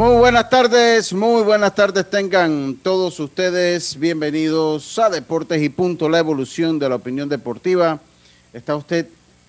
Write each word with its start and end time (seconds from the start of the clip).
Muy 0.00 0.16
buenas 0.16 0.48
tardes, 0.48 1.12
muy 1.12 1.42
buenas 1.42 1.74
tardes 1.74 2.08
tengan 2.08 2.74
todos 2.82 3.20
ustedes. 3.20 3.98
Bienvenidos 3.98 4.98
a 4.98 5.10
Deportes 5.10 5.60
y 5.60 5.68
Punto, 5.68 6.08
la 6.08 6.18
evolución 6.18 6.78
de 6.78 6.88
la 6.88 6.94
opinión 6.94 7.28
deportiva. 7.28 8.00
Está 8.54 8.76
usted 8.76 9.08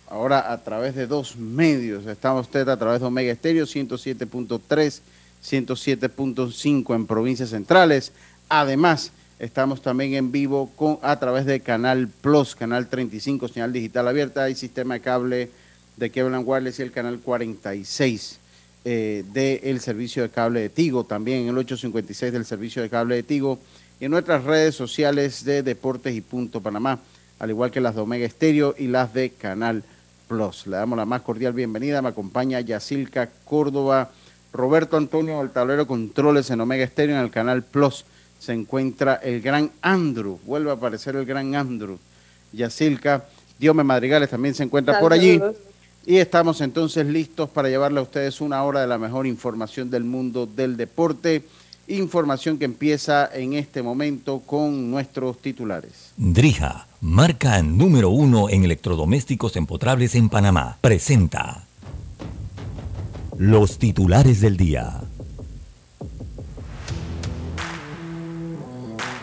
ahora 0.10 0.52
a 0.52 0.58
través 0.58 0.94
de 0.94 1.08
dos 1.08 1.38
medios. 1.38 2.06
Está 2.06 2.34
usted 2.34 2.68
a 2.68 2.76
través 2.76 3.00
de 3.00 3.08
Omega 3.08 3.32
Estéreo 3.32 3.64
107.3, 3.64 5.00
107.5 5.42 6.96
en 6.96 7.08
provincias 7.08 7.52
centrales. 7.52 8.12
Además, 8.50 9.14
estamos 9.40 9.82
también 9.82 10.16
en 10.16 10.34
vivo 10.34 10.70
con, 10.76 11.00
a 11.02 11.18
través 11.18 11.46
de 11.46 11.62
Canal 11.62 12.10
Plus, 12.10 12.58
Canal 12.58 12.88
35, 12.88 13.48
señal 13.48 13.72
digital 13.72 14.06
abierta 14.06 14.50
y 14.50 14.56
sistema 14.56 14.96
de 14.96 15.00
cable 15.00 15.50
de 15.96 16.10
Kevin 16.10 16.44
Wireless 16.44 16.80
y 16.80 16.82
el 16.82 16.92
Canal 16.92 17.20
46 17.20 18.41
eh, 18.84 19.24
del 19.32 19.80
servicio 19.80 20.24
de 20.24 20.30
cable 20.30 20.62
de 20.62 20.70
Tigo, 20.70 21.04
también 21.04 21.48
el 21.48 21.58
856 21.58 22.34
del 22.34 22.46
servicio 22.46 22.82
de 22.82 22.90
cable 22.90 23.16
de 23.16 23.24
Tigo 23.24 23.60
y 24.00 24.06
en 24.06 24.12
nuestras 24.12 24.44
redes 24.44 24.74
sociales 24.74 25.46
de 25.46 25.62
Deportes 25.62 26.16
y 26.16 26.22
Punto 26.22 26.62
Panamá, 26.62 27.00
al 27.38 27.52
igual 27.52 27.70
que 27.70 27.80
las 27.80 27.94
de 27.94 28.02
Omega 28.02 28.26
Estéreo 28.26 28.74
y 28.78 28.88
las 28.88 29.14
de 29.14 29.30
Canal 29.30 29.84
Plus. 30.28 30.66
Le 30.66 30.78
damos 30.78 30.98
la 30.98 31.06
más 31.06 31.22
cordial 31.22 31.54
bienvenida, 31.54 32.02
me 32.02 32.10
acompaña 32.10 32.60
Yacilca 32.60 33.30
Córdoba, 33.46 34.10
Roberto 34.52 34.98
Antonio 34.98 35.38
del 35.38 35.52
tablero 35.52 35.86
controles 35.86 36.50
en 36.50 36.62
Omega 36.62 36.84
Estéreo 36.84 37.18
en 37.18 37.22
el 37.22 37.30
Canal 37.30 37.62
Plus. 37.64 38.06
Se 38.40 38.54
encuentra 38.54 39.16
el 39.16 39.42
gran 39.42 39.70
Andrew, 39.84 40.40
vuelve 40.46 40.72
a 40.72 40.74
aparecer 40.74 41.16
el 41.16 41.26
gran 41.26 41.54
Andrew. 41.54 42.00
Yacilca, 42.52 43.26
Diome 43.60 43.84
Madrigales 43.84 44.32
también 44.32 44.56
se 44.56 44.64
encuentra 44.64 45.00
por 45.00 45.14
allí. 45.14 45.40
Y 46.06 46.18
estamos 46.18 46.62
entonces 46.62 47.06
listos 47.06 47.50
para 47.50 47.70
llevarle 47.70 48.00
a 48.00 48.04
ustedes 48.04 48.42
una 48.42 48.64
hora 48.64 48.82
de 48.82 48.88
la 48.88 48.98
mejor 48.98 49.28
información 49.28 49.90
del 49.92 50.04
mundo 50.04 50.48
del 50.48 50.76
deporte. 50.76 51.44
Información 51.88 52.58
que 52.58 52.66
empieza 52.66 53.30
en 53.34 53.54
este 53.54 53.84
momento 53.84 54.40
con 54.40 54.90
nuestros 54.90 55.40
titulares. 55.40 56.12
Drija, 56.18 56.88
marca 57.02 57.62
número 57.62 58.10
uno 58.10 58.50
en 58.50 58.64
electrodomésticos 58.64 59.56
empotrables 59.56 60.16
en 60.16 60.30
Panamá, 60.30 60.78
presenta 60.82 61.66
los 63.38 63.78
titulares 63.78 64.42
del 64.42 64.58
día. 64.58 65.02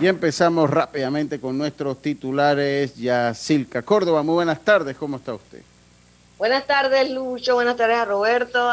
Y 0.01 0.07
empezamos 0.07 0.71
rápidamente 0.71 1.41
con 1.41 1.59
nuestros 1.59 2.01
titulares. 2.01 2.95
Ya 2.95 3.35
Silca 3.35 3.83
Córdoba, 3.83 4.23
muy 4.23 4.35
buenas 4.35 4.65
tardes, 4.65 4.97
¿cómo 4.97 5.17
está 5.17 5.35
usted? 5.35 5.61
Buenas 6.39 6.69
tardes, 6.69 7.11
Lucho. 7.11 7.55
Buenas 7.55 7.77
tardes 7.77 7.97
a 7.97 8.05
Roberto, 8.05 8.73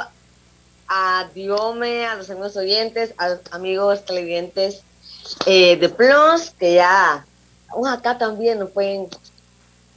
a 0.87 1.29
Diome, 1.33 2.05
a 2.05 2.13
los 2.13 2.29
amigos 2.29 2.55
oyentes, 2.57 3.15
a 3.17 3.29
los 3.29 3.39
amigos 3.49 4.05
televidentes 4.05 4.83
eh, 5.47 5.75
de 5.75 5.89
Plus, 5.89 6.51
que 6.59 6.75
ya 6.75 7.25
aún 7.69 7.87
acá 7.87 8.19
también 8.19 8.59
nos 8.59 8.69
pueden 8.69 9.07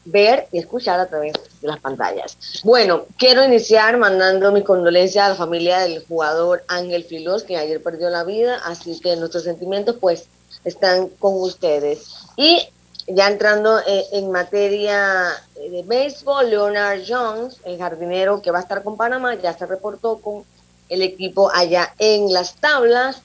ver 0.06 0.48
y 0.50 0.60
escuchar 0.60 0.98
a 0.98 1.08
través 1.08 1.34
de 1.60 1.68
las 1.68 1.78
pantallas. 1.78 2.38
Bueno, 2.64 3.04
quiero 3.18 3.44
iniciar 3.44 3.98
mandando 3.98 4.50
mi 4.50 4.64
condolencia 4.64 5.26
a 5.26 5.28
la 5.28 5.34
familia 5.34 5.80
del 5.80 6.02
jugador 6.06 6.64
Ángel 6.68 7.04
Filos, 7.04 7.42
que 7.42 7.58
ayer 7.58 7.82
perdió 7.82 8.08
la 8.08 8.24
vida, 8.24 8.62
así 8.64 8.98
que 8.98 9.14
nuestros 9.16 9.44
sentimientos 9.44 9.96
pues 10.00 10.28
están 10.64 11.08
con 11.08 11.34
ustedes. 11.34 12.14
Y 12.38 12.66
ya 13.08 13.28
entrando 13.28 13.80
eh, 13.80 14.04
en 14.12 14.30
materia 14.30 15.28
eh, 15.56 15.70
de 15.70 15.82
béisbol, 15.82 16.50
Leonard 16.50 17.00
Jones, 17.06 17.56
el 17.64 17.78
jardinero 17.78 18.42
que 18.42 18.50
va 18.50 18.58
a 18.58 18.62
estar 18.62 18.82
con 18.82 18.96
Panamá, 18.96 19.34
ya 19.34 19.56
se 19.56 19.66
reportó 19.66 20.18
con 20.18 20.44
el 20.88 21.02
equipo 21.02 21.50
allá 21.52 21.94
en 21.98 22.32
las 22.32 22.54
tablas. 22.56 23.22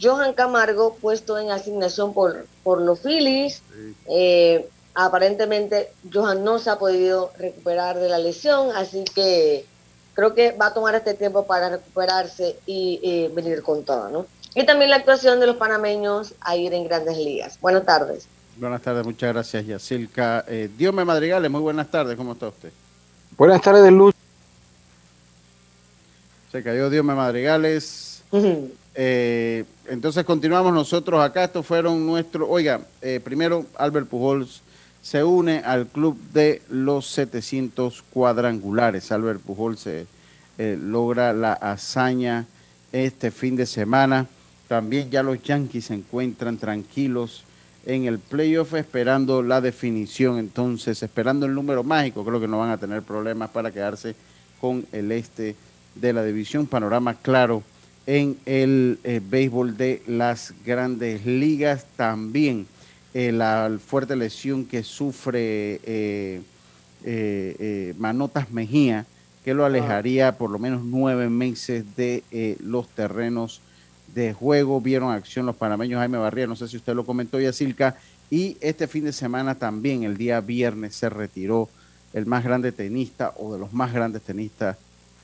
Johan 0.00 0.34
Camargo, 0.34 0.94
puesto 1.00 1.38
en 1.38 1.50
asignación 1.50 2.12
por, 2.12 2.46
por 2.62 2.80
los 2.82 3.00
Phillies. 3.00 3.62
Eh, 4.08 4.68
aparentemente, 4.94 5.92
Johan 6.12 6.44
no 6.44 6.58
se 6.58 6.70
ha 6.70 6.78
podido 6.78 7.30
recuperar 7.38 7.98
de 7.98 8.08
la 8.08 8.18
lesión, 8.18 8.70
así 8.74 9.04
que 9.04 9.64
creo 10.12 10.34
que 10.34 10.52
va 10.52 10.66
a 10.66 10.74
tomar 10.74 10.94
este 10.94 11.14
tiempo 11.14 11.46
para 11.46 11.70
recuperarse 11.70 12.58
y 12.66 13.28
venir 13.28 13.62
con 13.62 13.84
todo, 13.84 14.10
¿no? 14.10 14.26
Y 14.54 14.64
también 14.64 14.90
la 14.90 14.96
actuación 14.96 15.40
de 15.40 15.46
los 15.46 15.56
panameños 15.56 16.34
a 16.40 16.56
ir 16.56 16.72
en 16.74 16.84
grandes 16.84 17.16
ligas. 17.16 17.58
Buenas 17.60 17.84
tardes. 17.84 18.26
Buenas 18.58 18.80
tardes, 18.80 19.04
muchas 19.04 19.32
gracias, 19.34 19.66
Yacilca. 19.66 20.44
Eh, 20.48 20.70
Diome 20.78 21.04
Madrigales, 21.04 21.50
muy 21.50 21.60
buenas 21.60 21.90
tardes, 21.90 22.16
¿cómo 22.16 22.32
está 22.32 22.48
usted? 22.48 22.72
Buenas 23.36 23.60
tardes, 23.60 23.92
Luz. 23.92 24.14
Se 26.50 26.62
cayó 26.62 26.88
Diome 26.88 27.14
Madrigales. 27.14 28.22
eh, 28.94 29.64
entonces 29.88 30.24
continuamos 30.24 30.72
nosotros 30.72 31.20
acá. 31.22 31.44
Estos 31.44 31.66
fueron 31.66 32.06
nuestros. 32.06 32.48
Oiga, 32.50 32.80
eh, 33.02 33.20
primero 33.22 33.66
Albert 33.76 34.08
Pujols 34.08 34.62
se 35.02 35.22
une 35.22 35.58
al 35.58 35.86
club 35.86 36.18
de 36.32 36.62
los 36.70 37.06
700 37.08 38.02
cuadrangulares. 38.10 39.12
Albert 39.12 39.40
Pujols 39.40 39.80
se, 39.80 40.06
eh, 40.56 40.78
logra 40.80 41.34
la 41.34 41.52
hazaña 41.52 42.46
este 42.90 43.30
fin 43.30 43.54
de 43.54 43.66
semana. 43.66 44.26
También 44.66 45.10
ya 45.10 45.22
los 45.22 45.42
Yankees 45.42 45.84
se 45.86 45.94
encuentran 45.94 46.56
tranquilos 46.56 47.44
en 47.86 48.04
el 48.04 48.18
playoff 48.18 48.74
esperando 48.74 49.42
la 49.42 49.60
definición, 49.60 50.38
entonces 50.38 51.02
esperando 51.04 51.46
el 51.46 51.54
número 51.54 51.84
mágico, 51.84 52.24
creo 52.24 52.40
que 52.40 52.48
no 52.48 52.58
van 52.58 52.70
a 52.70 52.78
tener 52.78 53.02
problemas 53.02 53.50
para 53.50 53.70
quedarse 53.70 54.16
con 54.60 54.84
el 54.90 55.12
este 55.12 55.54
de 55.94 56.12
la 56.12 56.24
división. 56.24 56.66
Panorama 56.66 57.14
claro 57.14 57.62
en 58.06 58.36
el 58.44 58.98
eh, 59.04 59.20
béisbol 59.24 59.76
de 59.76 60.02
las 60.08 60.52
grandes 60.64 61.24
ligas. 61.26 61.86
También 61.96 62.66
eh, 63.14 63.30
la 63.30 63.70
fuerte 63.84 64.16
lesión 64.16 64.64
que 64.64 64.82
sufre 64.82 65.80
eh, 65.84 66.42
Manotas 67.98 68.50
Mejía, 68.50 69.06
que 69.44 69.54
lo 69.54 69.64
alejaría 69.64 70.38
por 70.38 70.50
lo 70.50 70.58
menos 70.58 70.82
nueve 70.84 71.28
meses 71.28 71.84
de 71.96 72.56
los 72.60 72.88
terrenos 72.88 73.60
de 74.14 74.32
juego. 74.32 74.80
Vieron 74.80 75.12
acción 75.12 75.46
los 75.46 75.56
panameños 75.56 75.98
Jaime 75.98 76.18
Barría, 76.18 76.46
no 76.46 76.56
sé 76.56 76.68
si 76.68 76.76
usted 76.76 76.94
lo 76.94 77.04
comentó, 77.04 77.40
Yacilca. 77.40 77.96
Y 78.30 78.56
este 78.60 78.86
fin 78.86 79.04
de 79.04 79.12
semana 79.12 79.54
también, 79.54 80.02
el 80.02 80.16
día 80.16 80.40
viernes, 80.40 80.96
se 80.96 81.08
retiró 81.08 81.68
el 82.12 82.26
más 82.26 82.44
grande 82.44 82.72
tenista 82.72 83.32
o 83.36 83.52
de 83.52 83.58
los 83.58 83.72
más 83.72 83.92
grandes 83.92 84.22
tenistas 84.22 84.76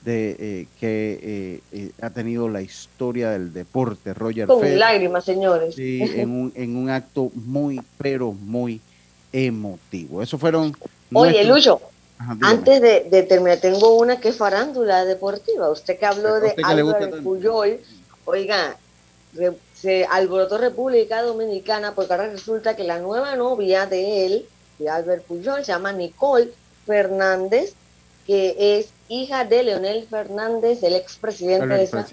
de, 0.04 0.36
eh, 0.38 0.66
que 0.80 1.20
eh, 1.22 1.60
eh, 1.72 1.90
ha 2.00 2.10
tenido 2.10 2.48
la 2.48 2.60
historia 2.60 3.30
del 3.30 3.52
deporte, 3.52 4.14
Roger 4.14 4.46
Con 4.46 4.78
lágrimas, 4.78 5.24
señores. 5.24 5.74
Sí, 5.74 6.00
en 6.02 6.30
un, 6.30 6.52
en 6.54 6.76
un 6.76 6.90
acto 6.90 7.30
muy, 7.34 7.80
pero 7.98 8.32
muy 8.32 8.80
emotivo. 9.32 10.22
Eso 10.22 10.38
fueron... 10.38 10.76
Oye, 11.12 11.44
Lucho, 11.44 11.80
antes 12.40 12.80
de, 12.80 13.22
terminar, 13.28 13.58
tengo 13.58 13.96
una 13.96 14.18
que 14.18 14.28
es 14.28 14.36
farándula 14.36 15.04
deportiva. 15.04 15.70
Usted 15.70 15.98
que 15.98 16.06
habló 16.06 16.40
de 16.40 16.54
Albert 16.62 17.22
Puyol, 17.22 17.78
oiga, 18.24 18.76
se 19.74 20.04
alborotó 20.04 20.58
República 20.58 21.22
Dominicana 21.22 21.94
porque 21.94 22.12
ahora 22.12 22.28
resulta 22.28 22.76
que 22.76 22.84
la 22.84 22.98
nueva 22.98 23.34
novia 23.36 23.86
de 23.86 24.26
él, 24.26 24.46
de 24.78 24.90
Albert 24.90 25.24
Puyol, 25.24 25.64
se 25.64 25.72
llama 25.72 25.92
Nicole 25.92 26.52
Fernández, 26.86 27.74
que 28.26 28.78
es 28.78 28.88
hija 29.08 29.44
de 29.44 29.62
Leonel 29.62 30.06
Fernández, 30.08 30.82
el 30.82 30.94
expresidente 30.94 31.66
de 31.66 31.82
esa. 31.84 32.06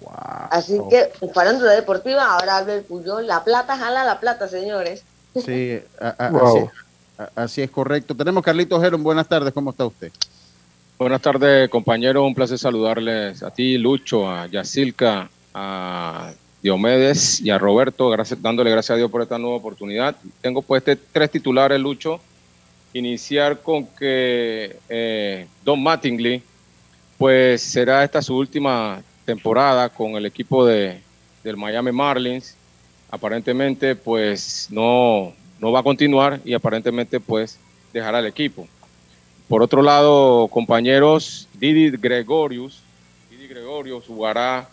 Wow. 0.00 0.12
Así 0.50 0.80
que, 0.90 1.10
farándula 1.34 1.72
deportiva, 1.72 2.24
ahora 2.24 2.58
Albert 2.58 2.86
Puyol, 2.86 3.26
la 3.26 3.42
plata 3.42 3.76
jala 3.76 4.04
la 4.04 4.20
plata, 4.20 4.48
señores. 4.48 5.02
Sí, 5.34 5.80
así, 7.34 7.62
es 7.62 7.70
correcto. 7.70 8.14
Tenemos 8.14 8.42
Carlitos 8.44 8.80
Geron, 8.80 9.02
buenas 9.02 9.28
tardes, 9.28 9.52
¿cómo 9.52 9.70
está 9.70 9.86
usted? 9.86 10.12
Buenas 10.98 11.22
tardes, 11.22 11.68
compañero. 11.68 12.24
Un 12.24 12.34
placer 12.34 12.58
saludarles 12.58 13.44
a 13.44 13.52
ti, 13.52 13.78
Lucho, 13.78 14.28
a 14.28 14.48
Yacilca, 14.48 15.30
a 15.54 16.32
Diomedes 16.60 17.40
y 17.40 17.50
a 17.50 17.58
Roberto, 17.58 18.10
gracias, 18.10 18.42
dándole 18.42 18.72
gracias 18.72 18.96
a 18.96 18.96
Dios 18.96 19.08
por 19.08 19.22
esta 19.22 19.38
nueva 19.38 19.58
oportunidad. 19.58 20.16
Tengo 20.40 20.60
pues 20.60 20.80
este, 20.80 20.96
tres 20.96 21.30
titulares, 21.30 21.78
Lucho. 21.78 22.18
Iniciar 22.94 23.60
con 23.60 23.86
que 23.86 24.76
eh, 24.88 25.46
Don 25.64 25.80
Mattingly, 25.80 26.42
pues 27.16 27.62
será 27.62 28.02
esta 28.02 28.20
su 28.20 28.36
última 28.36 29.00
temporada 29.24 29.90
con 29.90 30.16
el 30.16 30.26
equipo 30.26 30.66
de, 30.66 31.00
del 31.44 31.56
Miami 31.56 31.92
Marlins. 31.92 32.56
Aparentemente, 33.08 33.94
pues 33.94 34.66
no, 34.68 35.32
no 35.60 35.70
va 35.70 35.78
a 35.78 35.84
continuar 35.84 36.40
y 36.44 36.54
aparentemente, 36.54 37.20
pues 37.20 37.56
dejará 37.92 38.18
el 38.18 38.26
equipo. 38.26 38.66
Por 39.48 39.62
otro 39.62 39.80
lado, 39.80 40.48
compañeros, 40.48 41.48
Didi 41.54 41.90
Gregorius, 41.96 42.82
Didi 43.30 43.48
Gregorius 43.48 44.04
jugará 44.06 44.68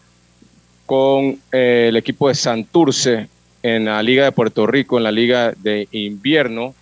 con 0.85 1.39
eh, 1.51 1.87
el 1.87 1.95
equipo 1.95 2.27
de 2.27 2.35
Santurce 2.35 3.29
en 3.63 3.85
la 3.85 4.03
Liga 4.03 4.25
de 4.25 4.33
Puerto 4.33 4.67
Rico, 4.67 4.97
en 4.97 5.03
la 5.03 5.13
Liga 5.13 5.53
de 5.53 5.87
Invierno. 5.91 6.75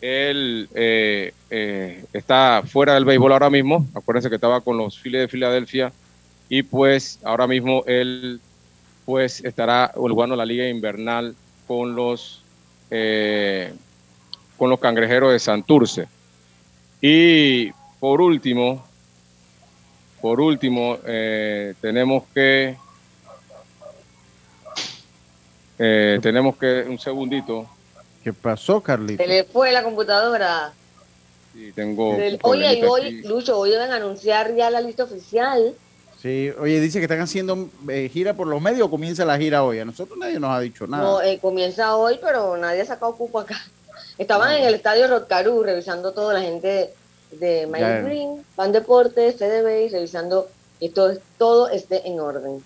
Él 0.00 0.68
eh, 0.74 1.32
eh, 1.50 2.04
está 2.12 2.62
fuera 2.66 2.94
del 2.94 3.04
béisbol 3.04 3.32
ahora 3.32 3.50
mismo. 3.50 3.86
Acuérdense 3.94 4.28
que 4.28 4.34
estaba 4.34 4.60
con 4.60 4.76
los 4.76 4.98
Phillies 4.98 5.22
de 5.22 5.28
Filadelfia. 5.28 5.92
Y 6.48 6.64
pues 6.64 7.20
ahora 7.22 7.46
mismo 7.46 7.84
él 7.86 8.40
pues 9.04 9.44
estará 9.44 9.92
jugando 9.94 10.34
la 10.34 10.44
Liga 10.44 10.68
Invernal 10.68 11.36
con 11.68 11.94
los, 11.94 12.42
con 14.56 14.70
los 14.70 14.80
cangrejeros 14.80 15.32
de 15.32 15.38
Santurce. 15.38 16.08
Y 17.00 17.70
por 18.00 18.20
último, 18.20 18.84
por 20.20 20.40
último, 20.40 20.98
tenemos 21.80 22.24
que 22.34 22.76
eh, 25.78 26.18
tenemos 26.20 26.56
que, 26.56 26.84
un 26.88 26.98
segundito. 26.98 27.66
¿Qué 28.22 28.32
pasó, 28.32 28.80
Carlito? 28.80 29.22
Se 29.22 29.28
le 29.28 29.44
fue 29.44 29.70
la 29.72 29.84
computadora. 29.84 30.72
Sí, 31.54 31.72
tengo. 31.72 32.16
Oye, 32.42 32.78
y 32.78 32.82
hoy, 32.82 33.22
Lucho, 33.22 33.58
hoy 33.58 33.70
deben 33.70 33.92
anunciar 33.92 34.54
ya 34.54 34.70
la 34.70 34.80
lista 34.80 35.04
oficial. 35.04 35.74
Sí, 36.20 36.50
oye, 36.58 36.80
dice 36.80 36.98
que 36.98 37.04
están 37.04 37.20
haciendo 37.20 37.68
eh, 37.88 38.10
gira 38.12 38.34
por 38.34 38.48
los 38.48 38.60
medios 38.60 38.88
o 38.88 38.90
comienza 38.90 39.24
la 39.24 39.38
gira 39.38 39.62
hoy. 39.62 39.78
A 39.78 39.84
nosotros 39.84 40.18
nadie 40.18 40.40
nos 40.40 40.50
ha 40.50 40.58
dicho 40.60 40.86
nada. 40.88 41.04
No, 41.04 41.22
eh, 41.22 41.38
comienza 41.40 41.94
hoy, 41.94 42.18
pero 42.20 42.56
nadie 42.56 42.80
ha 42.80 42.86
sacado 42.86 43.14
cupo 43.14 43.38
acá. 43.38 43.56
Estaban 44.18 44.56
en 44.56 44.64
el 44.64 44.74
estadio 44.74 45.06
Rotcarú 45.06 45.62
revisando 45.62 46.12
toda 46.12 46.34
la 46.34 46.40
gente 46.40 46.90
de 47.30 47.66
Miami 47.66 48.08
Green, 48.08 48.44
Van 48.56 48.72
Deportes, 48.72 49.36
CDB, 49.36 49.90
revisando 49.92 50.48
que 50.80 50.88
todo, 50.88 51.16
todo 51.38 51.68
esté 51.68 52.06
en 52.08 52.20
orden. 52.20 52.62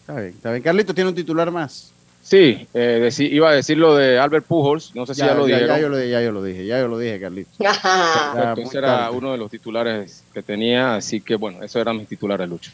Está 0.00 0.20
bien, 0.20 0.34
está 0.34 0.50
bien. 0.50 0.62
Carlito 0.62 0.94
tiene 0.94 1.10
un 1.10 1.16
titular 1.16 1.50
más. 1.50 1.94
Sí, 2.24 2.66
eh, 2.72 3.10
iba 3.18 3.50
a 3.50 3.52
decir 3.52 3.76
lo 3.76 3.96
de 3.96 4.18
Albert 4.18 4.46
Pujols, 4.46 4.94
no 4.94 5.04
sé 5.04 5.14
si 5.14 5.20
ya, 5.20 5.34
lo 5.34 5.44
dije. 5.44 5.66
Ya, 5.66 5.78
yo 5.78 5.90
lo, 5.90 6.02
ya 6.02 6.22
yo 6.22 6.32
lo 6.32 6.42
dije, 6.42 6.64
ya 6.64 6.80
yo 6.80 6.88
lo 6.88 6.98
dije, 6.98 7.20
Carlitos. 7.20 7.54
ese 8.56 8.78
era 8.78 9.10
uno 9.10 9.32
de 9.32 9.38
los 9.38 9.50
titulares 9.50 10.24
que 10.32 10.42
tenía, 10.42 10.96
así 10.96 11.20
que 11.20 11.36
bueno, 11.36 11.62
eso 11.62 11.78
eran 11.80 11.98
mis 11.98 12.08
titulares, 12.08 12.48
Lucho. 12.48 12.70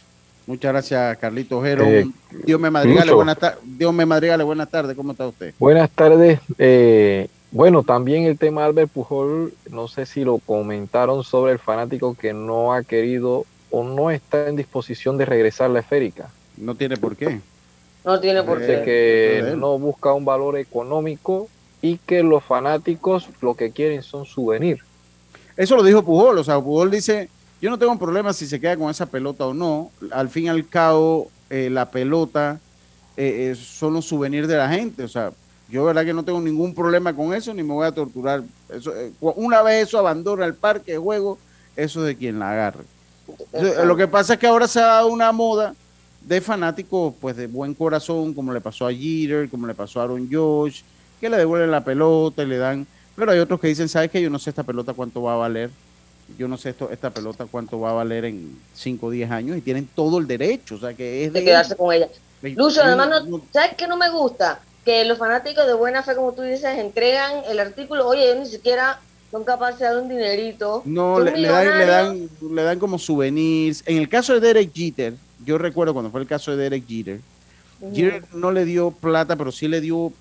Muchas 0.47 0.73
gracias, 0.73 1.19
Carlitos 1.19 1.59
Ojero. 1.59 1.85
Eh, 1.85 2.07
Dios 2.45 2.61
me 2.61 2.71
madrigale, 2.71 3.13
buenas 3.13 3.39
tardes. 3.39 3.59
Dios 3.65 3.93
me 3.93 4.07
madrigale, 4.07 4.45
buenas 4.45 4.71
tardes, 4.71 4.97
¿cómo 4.97 5.11
está 5.11 5.27
usted? 5.27 5.53
Buenas 5.59 5.91
tardes. 5.91 6.39
Eh, 6.57 7.29
bueno, 7.53 7.83
también 7.83 8.25
el 8.25 8.39
tema 8.39 8.65
Albert 8.65 8.91
Pujol, 8.91 9.53
no 9.71 9.89
sé 9.89 10.07
si 10.07 10.25
lo 10.25 10.39
comentaron 10.39 11.25
sobre 11.25 11.53
el 11.53 11.59
fanático 11.59 12.15
que 12.15 12.33
no 12.33 12.73
ha 12.73 12.85
querido 12.85 13.45
o 13.71 13.85
no 13.85 14.11
está 14.11 14.49
en 14.49 14.57
disposición 14.57 15.19
de 15.19 15.25
regresar 15.25 15.71
la 15.71 15.81
esférica. 15.81 16.31
No 16.57 16.75
tiene 16.75 16.97
por 16.97 17.17
qué. 17.17 17.41
No 18.05 18.21
tiene 18.21 18.43
por 18.43 18.61
qué. 18.61 18.83
que 18.85 19.55
no 19.57 19.79
busca 19.79 20.13
un 20.13 20.25
valor 20.25 20.57
económico 20.59 21.49
y 21.83 21.99
que 21.99 22.23
los 22.23 22.45
fanáticos 22.45 23.29
lo 23.41 23.55
que 23.55 23.73
quieren 23.73 24.03
son 24.03 24.27
souvenir. 24.27 24.79
Eso 25.57 25.77
lo 25.77 25.83
dijo 25.83 26.03
Pujol, 26.03 26.39
o 26.39 26.45
sea, 26.45 26.61
Pujol 26.61 26.91
dice, 26.91 27.29
yo 27.61 27.69
no 27.69 27.79
tengo 27.79 27.93
un 27.93 27.99
problema 27.99 28.33
si 28.33 28.47
se 28.47 28.61
queda 28.61 28.77
con 28.77 28.91
esa 28.91 29.07
pelota 29.07 29.47
o 29.47 29.55
no, 29.55 29.91
al 30.13 30.29
fin 30.29 30.45
y 30.45 30.49
al 30.49 30.67
cabo 30.69 31.31
eh, 31.51 31.69
la 31.71 31.91
pelota 31.91 32.61
eh, 33.17 33.55
son 33.57 33.95
los 33.95 34.07
souvenirs 34.07 34.49
de 34.49 34.57
la 34.57 34.69
gente, 34.69 35.03
o 35.03 35.09
sea, 35.09 35.33
yo 35.71 35.85
verdad 35.85 36.05
que 36.05 36.13
no 36.13 36.25
tengo 36.25 36.41
ningún 36.41 36.75
problema 36.75 37.15
con 37.15 37.33
eso 37.35 37.55
ni 37.55 37.63
me 37.63 37.73
voy 37.73 37.87
a 37.87 37.93
torturar. 37.93 38.43
Eso, 38.69 38.95
eh, 38.97 39.13
una 39.21 39.63
vez 39.63 39.89
eso 39.89 39.99
abandona 39.99 40.45
el 40.45 40.55
parque 40.55 40.93
de 40.93 40.99
juego, 40.99 41.39
eso 41.77 42.01
es 42.01 42.07
de 42.07 42.17
quien 42.17 42.39
la 42.39 42.53
agarre. 42.53 42.85
lo 43.85 43.97
que 43.97 44.09
pasa 44.09 44.35
es 44.35 44.41
que 44.41 44.47
ahora 44.47 44.67
se 44.67 44.81
ha 44.81 44.87
dado 44.87 45.09
una 45.09 45.31
moda 45.33 45.75
de 46.23 46.41
fanáticos 46.41 47.15
pues 47.21 47.37
de 47.37 47.47
buen 47.47 47.75
corazón, 47.75 48.35
como 48.35 48.53
le 48.53 48.61
pasó 48.61 48.87
a 48.87 48.93
Jeter, 48.93 49.49
como 49.49 49.67
le 49.67 49.75
pasó 49.75 50.01
a 50.01 50.05
Aaron 50.05 50.29
Josh, 50.31 50.83
que 51.21 51.31
le 51.31 51.37
devuelven 51.37 51.71
la 51.71 51.85
pelota 51.85 52.43
y 52.43 52.47
le 52.47 52.59
dan, 52.59 52.87
pero 53.17 53.33
hay 53.33 53.39
otros 53.39 53.61
que 53.61 53.69
dicen, 53.69 53.89
¿sabes 53.89 54.11
qué? 54.11 54.21
Yo 54.21 54.31
no 54.31 54.39
sé 54.39 54.51
esta 54.51 54.63
pelota 54.63 54.93
cuánto 54.93 55.23
va 55.23 55.35
a 55.35 55.37
valer, 55.37 55.71
yo 56.39 56.49
no 56.49 56.57
sé 56.57 56.71
esto, 56.71 56.91
esta 56.91 57.11
pelota 57.11 57.47
cuánto 57.47 57.81
va 57.81 57.91
a 57.91 57.95
valer 57.95 58.25
en 58.25 58.59
5 58.75 59.07
o 59.07 59.11
10 59.11 59.31
años 59.31 59.57
y 59.57 59.61
tienen 59.61 59.89
todo 59.95 60.19
el 60.19 60.27
derecho, 60.27 60.77
o 60.77 60.79
sea 60.79 60.95
que 60.95 61.25
es 61.25 61.33
de, 61.33 61.45
quedarse 61.45 61.77
con 61.77 61.93
ella. 61.93 62.09
Lucho, 62.43 62.83
además, 62.83 63.27
no, 63.27 63.41
¿sabes 63.53 63.75
qué 63.77 63.87
no 63.87 63.97
me 63.97 64.11
gusta? 64.11 64.61
Que 64.85 65.05
los 65.05 65.19
fanáticos 65.19 65.67
de 65.67 65.75
buena 65.75 66.03
fe, 66.03 66.15
como 66.15 66.33
tú 66.33 66.43
dices, 66.43 66.79
entregan 66.79 67.43
el 67.49 67.61
artículo, 67.61 68.07
oye, 68.07 68.29
yo 68.29 68.41
ni 68.41 68.47
siquiera 68.47 68.99
son 69.31 69.45
capaces 69.45 69.81
de 69.81 69.85
dar 69.87 69.99
un 69.99 70.09
dinerito. 70.09 70.83
No, 70.85 71.21
le, 71.21 71.31
dan, 71.47 71.79
le, 71.79 71.87
dan, 71.87 72.29
le 72.53 72.63
dan 72.63 72.79
como 72.79 72.99
souvenirs. 72.99 73.83
En 73.87 73.99
el 73.99 74.09
caso 74.09 74.35
de 74.35 74.41
Derek 74.41 74.73
Jeter, 74.73 75.15
yo 75.45 75.59
recuerdo 75.59 75.93
cuando 75.93 76.11
fue 76.11 76.21
el 76.21 76.27
caso 76.27 76.51
de 76.51 76.65
Derek 76.65 76.87
Jeter, 76.87 77.21
Jeter 77.93 78.25
no 78.35 78.51
le 78.51 78.65
dio 78.65 78.91
plata, 78.91 79.37
pero 79.37 79.53
sí 79.53 79.69
le 79.69 79.81
dio, 79.81 79.97
o 79.99 80.13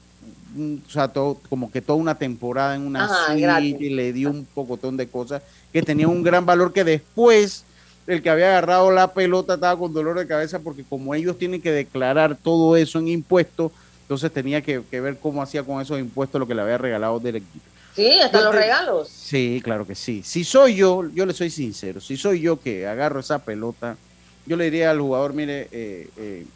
sea, 0.87 1.07
todo, 1.09 1.39
como 1.49 1.71
que 1.71 1.81
toda 1.81 1.97
una 1.97 2.15
temporada 2.15 2.75
en 2.75 2.85
una 2.85 3.09
suite 3.27 3.77
y 3.79 3.89
le 3.89 4.13
dio 4.13 4.29
un 4.29 4.45
pocotón 4.45 4.95
de 4.95 5.07
cosas 5.07 5.41
que 5.73 5.81
tenía 5.81 6.07
un 6.07 6.23
gran 6.23 6.45
valor 6.45 6.71
que 6.71 6.83
después 6.83 7.63
el 8.07 8.23
que 8.23 8.29
había 8.29 8.49
agarrado 8.49 8.91
la 8.91 9.13
pelota 9.13 9.55
estaba 9.55 9.77
con 9.77 9.93
dolor 9.93 10.17
de 10.17 10.25
cabeza 10.25 10.59
porque 10.59 10.83
como 10.83 11.13
ellos 11.13 11.37
tienen 11.37 11.61
que 11.61 11.71
declarar 11.71 12.35
todo 12.35 12.75
eso 12.75 12.97
en 12.97 13.07
impuestos, 13.09 13.71
entonces 14.09 14.31
tenía 14.31 14.63
que, 14.63 14.79
ver 14.79 15.19
cómo 15.19 15.39
hacía 15.39 15.61
con 15.61 15.79
esos 15.79 15.99
impuestos 15.99 16.39
lo 16.39 16.47
que 16.47 16.55
le 16.55 16.63
había 16.63 16.79
regalado 16.79 17.19
Derek 17.19 17.43
Jeter. 17.53 17.69
Sí, 17.95 18.19
hasta 18.19 18.41
los 18.41 18.55
regalos. 18.55 19.07
Sí, 19.07 19.61
claro 19.63 19.85
que 19.85 19.93
sí. 19.93 20.23
Si 20.25 20.43
soy 20.43 20.77
yo, 20.77 21.07
yo 21.13 21.27
le 21.27 21.33
soy 21.33 21.51
sincero, 21.51 22.01
si 22.01 22.17
soy 22.17 22.41
yo 22.41 22.59
que 22.59 22.87
agarro 22.87 23.19
esa 23.19 23.37
pelota, 23.37 23.97
yo 24.47 24.57
le 24.57 24.63
diría 24.63 24.89
al 24.89 24.99
jugador, 24.99 25.33
mire, 25.33 25.67
eh, 25.71 26.09
eh, 26.17 26.47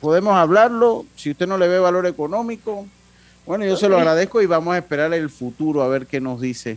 podemos 0.00 0.34
hablarlo, 0.34 1.06
si 1.14 1.30
usted 1.30 1.46
no 1.46 1.58
le 1.58 1.68
ve 1.68 1.78
valor 1.78 2.06
económico, 2.06 2.88
bueno, 3.46 3.64
yo 3.64 3.76
se 3.76 3.88
lo 3.88 3.96
agradezco 3.96 4.42
y 4.42 4.46
vamos 4.46 4.74
a 4.74 4.78
esperar 4.78 5.14
el 5.14 5.30
futuro 5.30 5.84
a 5.84 5.88
ver 5.88 6.08
qué 6.08 6.20
nos 6.20 6.40
dice. 6.40 6.76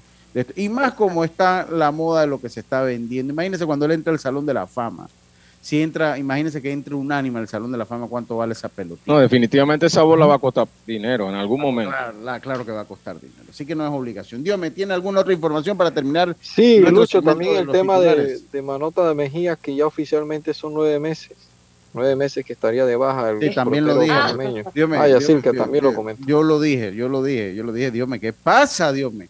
Y 0.56 0.70
más 0.70 0.94
como 0.94 1.24
está 1.24 1.68
la 1.72 1.90
moda 1.90 2.22
de 2.22 2.28
lo 2.28 2.40
que 2.40 2.50
se 2.50 2.60
está 2.60 2.84
vendiendo. 2.84 3.34
Imagínese 3.34 3.66
cuando 3.66 3.88
él 3.88 3.94
entra 3.94 4.14
al 4.14 4.20
Salón 4.20 4.46
de 4.46 4.54
la 4.54 4.68
Fama 4.68 5.10
si 5.62 5.80
entra, 5.80 6.18
imagínense 6.18 6.60
que 6.60 6.72
entre 6.72 6.96
un 6.96 7.12
animal 7.12 7.44
al 7.44 7.48
Salón 7.48 7.72
de 7.72 7.78
la 7.78 7.86
Fama, 7.86 8.08
¿cuánto 8.08 8.36
vale 8.36 8.54
esa 8.54 8.68
pelota? 8.68 9.00
No, 9.06 9.20
definitivamente 9.20 9.86
esa 9.86 10.02
bola 10.02 10.26
va 10.26 10.36
a 10.36 10.40
costar 10.40 10.68
dinero 10.88 11.30
en 11.30 11.36
algún 11.36 11.62
momento. 11.62 11.94
Claro, 12.42 12.66
que 12.66 12.72
va 12.72 12.82
a 12.82 12.86
costar 12.86 13.20
dinero, 13.20 13.44
así 13.48 13.64
que 13.64 13.76
no 13.76 13.86
es 13.86 13.94
obligación. 13.94 14.44
Dios, 14.44 14.58
¿me 14.58 14.72
tiene 14.72 14.96
alguna 14.96 15.22
otra 15.22 15.34
información 15.34 15.78
para 15.78 15.92
terminar? 15.92 16.36
Sí, 16.42 16.80
Lucho, 16.80 17.22
también 17.22 17.58
el 17.58 17.68
tema 17.70 18.00
de, 18.00 18.62
Manota 18.64 19.08
de 19.08 19.14
Mejía, 19.14 19.56
que 19.56 19.76
ya 19.76 19.86
oficialmente 19.86 20.54
son 20.56 20.74
nueve 20.74 21.00
meses. 21.00 21.38
Nueve 21.94 22.16
meses 22.16 22.44
que 22.46 22.54
estaría 22.54 22.86
de 22.86 22.96
baja. 22.96 23.30
El 23.30 23.42
sí, 23.42 23.54
también 23.54 23.86
lo 23.86 24.00
dije. 24.00 24.16
Dios 24.74 24.90
me, 24.90 24.98
ah, 24.98 25.08
que 25.44 25.52
también 25.52 25.84
lo 25.84 25.94
comentó. 25.94 26.26
Yo 26.26 26.42
lo 26.42 26.60
dije, 26.60 26.96
yo 26.96 27.10
lo 27.10 27.22
dije, 27.22 27.54
yo 27.54 27.64
lo 27.64 27.74
dije. 27.74 27.92
Dios 27.92 28.08
me, 28.08 28.20
¿qué 28.20 28.32
pasa, 28.32 28.94
Dios 28.94 29.12
me? 29.14 29.28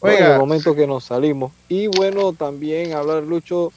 Oiga. 0.00 0.26
en 0.26 0.32
el 0.32 0.38
momento 0.38 0.76
que 0.76 0.86
nos 0.86 1.04
salimos. 1.04 1.52
Y 1.68 1.86
bueno, 1.86 2.34
también 2.34 2.92
hablar, 2.92 3.22
Lucho, 3.22 3.72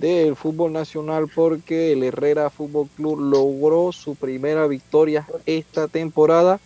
del 0.00 0.36
fútbol 0.36 0.72
nacional 0.72 1.28
porque 1.34 1.92
el 1.92 2.02
Herrera 2.02 2.50
Fútbol 2.50 2.88
Club 2.96 3.20
logró 3.20 3.92
su 3.92 4.14
primera 4.14 4.66
victoria 4.66 5.26
esta 5.46 5.88
temporada 5.88 6.60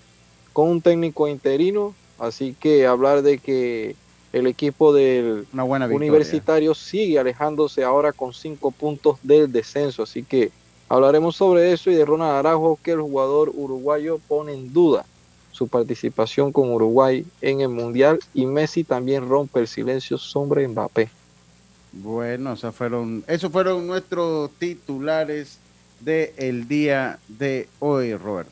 con 0.53 0.69
un 0.69 0.83
técnico 0.83 1.29
interino, 1.29 1.95
así 2.19 2.55
que 2.59 2.87
hablar 2.87 3.23
de 3.23 3.39
que 3.39 3.97
el 4.33 4.47
equipo 4.47 4.93
del 4.93 5.47
universitario 5.91 6.75
sigue 6.75 7.19
alejándose 7.19 7.85
ahora 7.85 8.13
con 8.13 8.33
cinco 8.33 8.71
puntos 8.71 9.19
del 9.23 9.51
descenso, 9.51 10.03
así 10.03 10.23
que 10.23 10.51
hablaremos 10.89 11.37
sobre 11.37 11.73
eso 11.73 11.91
y 11.91 11.95
de 11.95 12.05
Ronald 12.05 12.37
Araujo 12.37 12.79
que 12.83 12.93
el 12.93 13.01
jugador 13.01 13.51
uruguayo 13.55 14.19
pone 14.29 14.53
en 14.53 14.73
duda 14.73 15.07
su 15.53 15.69
participación 15.69 16.51
con 16.51 16.71
Uruguay 16.73 17.25
en 17.41 17.61
el 17.61 17.69
Mundial 17.69 18.19
y 18.35 18.47
Messi 18.47 18.85
también 18.85 19.29
rompe 19.29 19.61
el 19.61 19.69
silencio 19.69 20.19
sobre 20.19 20.67
Mbappé. 20.67 21.11
Bueno, 21.93 22.55
esos 22.55 22.75
fueron, 22.75 23.87
nuestros 23.87 24.51
titulares 24.59 25.59
del 26.01 26.67
día 26.67 27.19
de 27.29 27.69
hoy, 27.81 28.15
Roberto. 28.17 28.51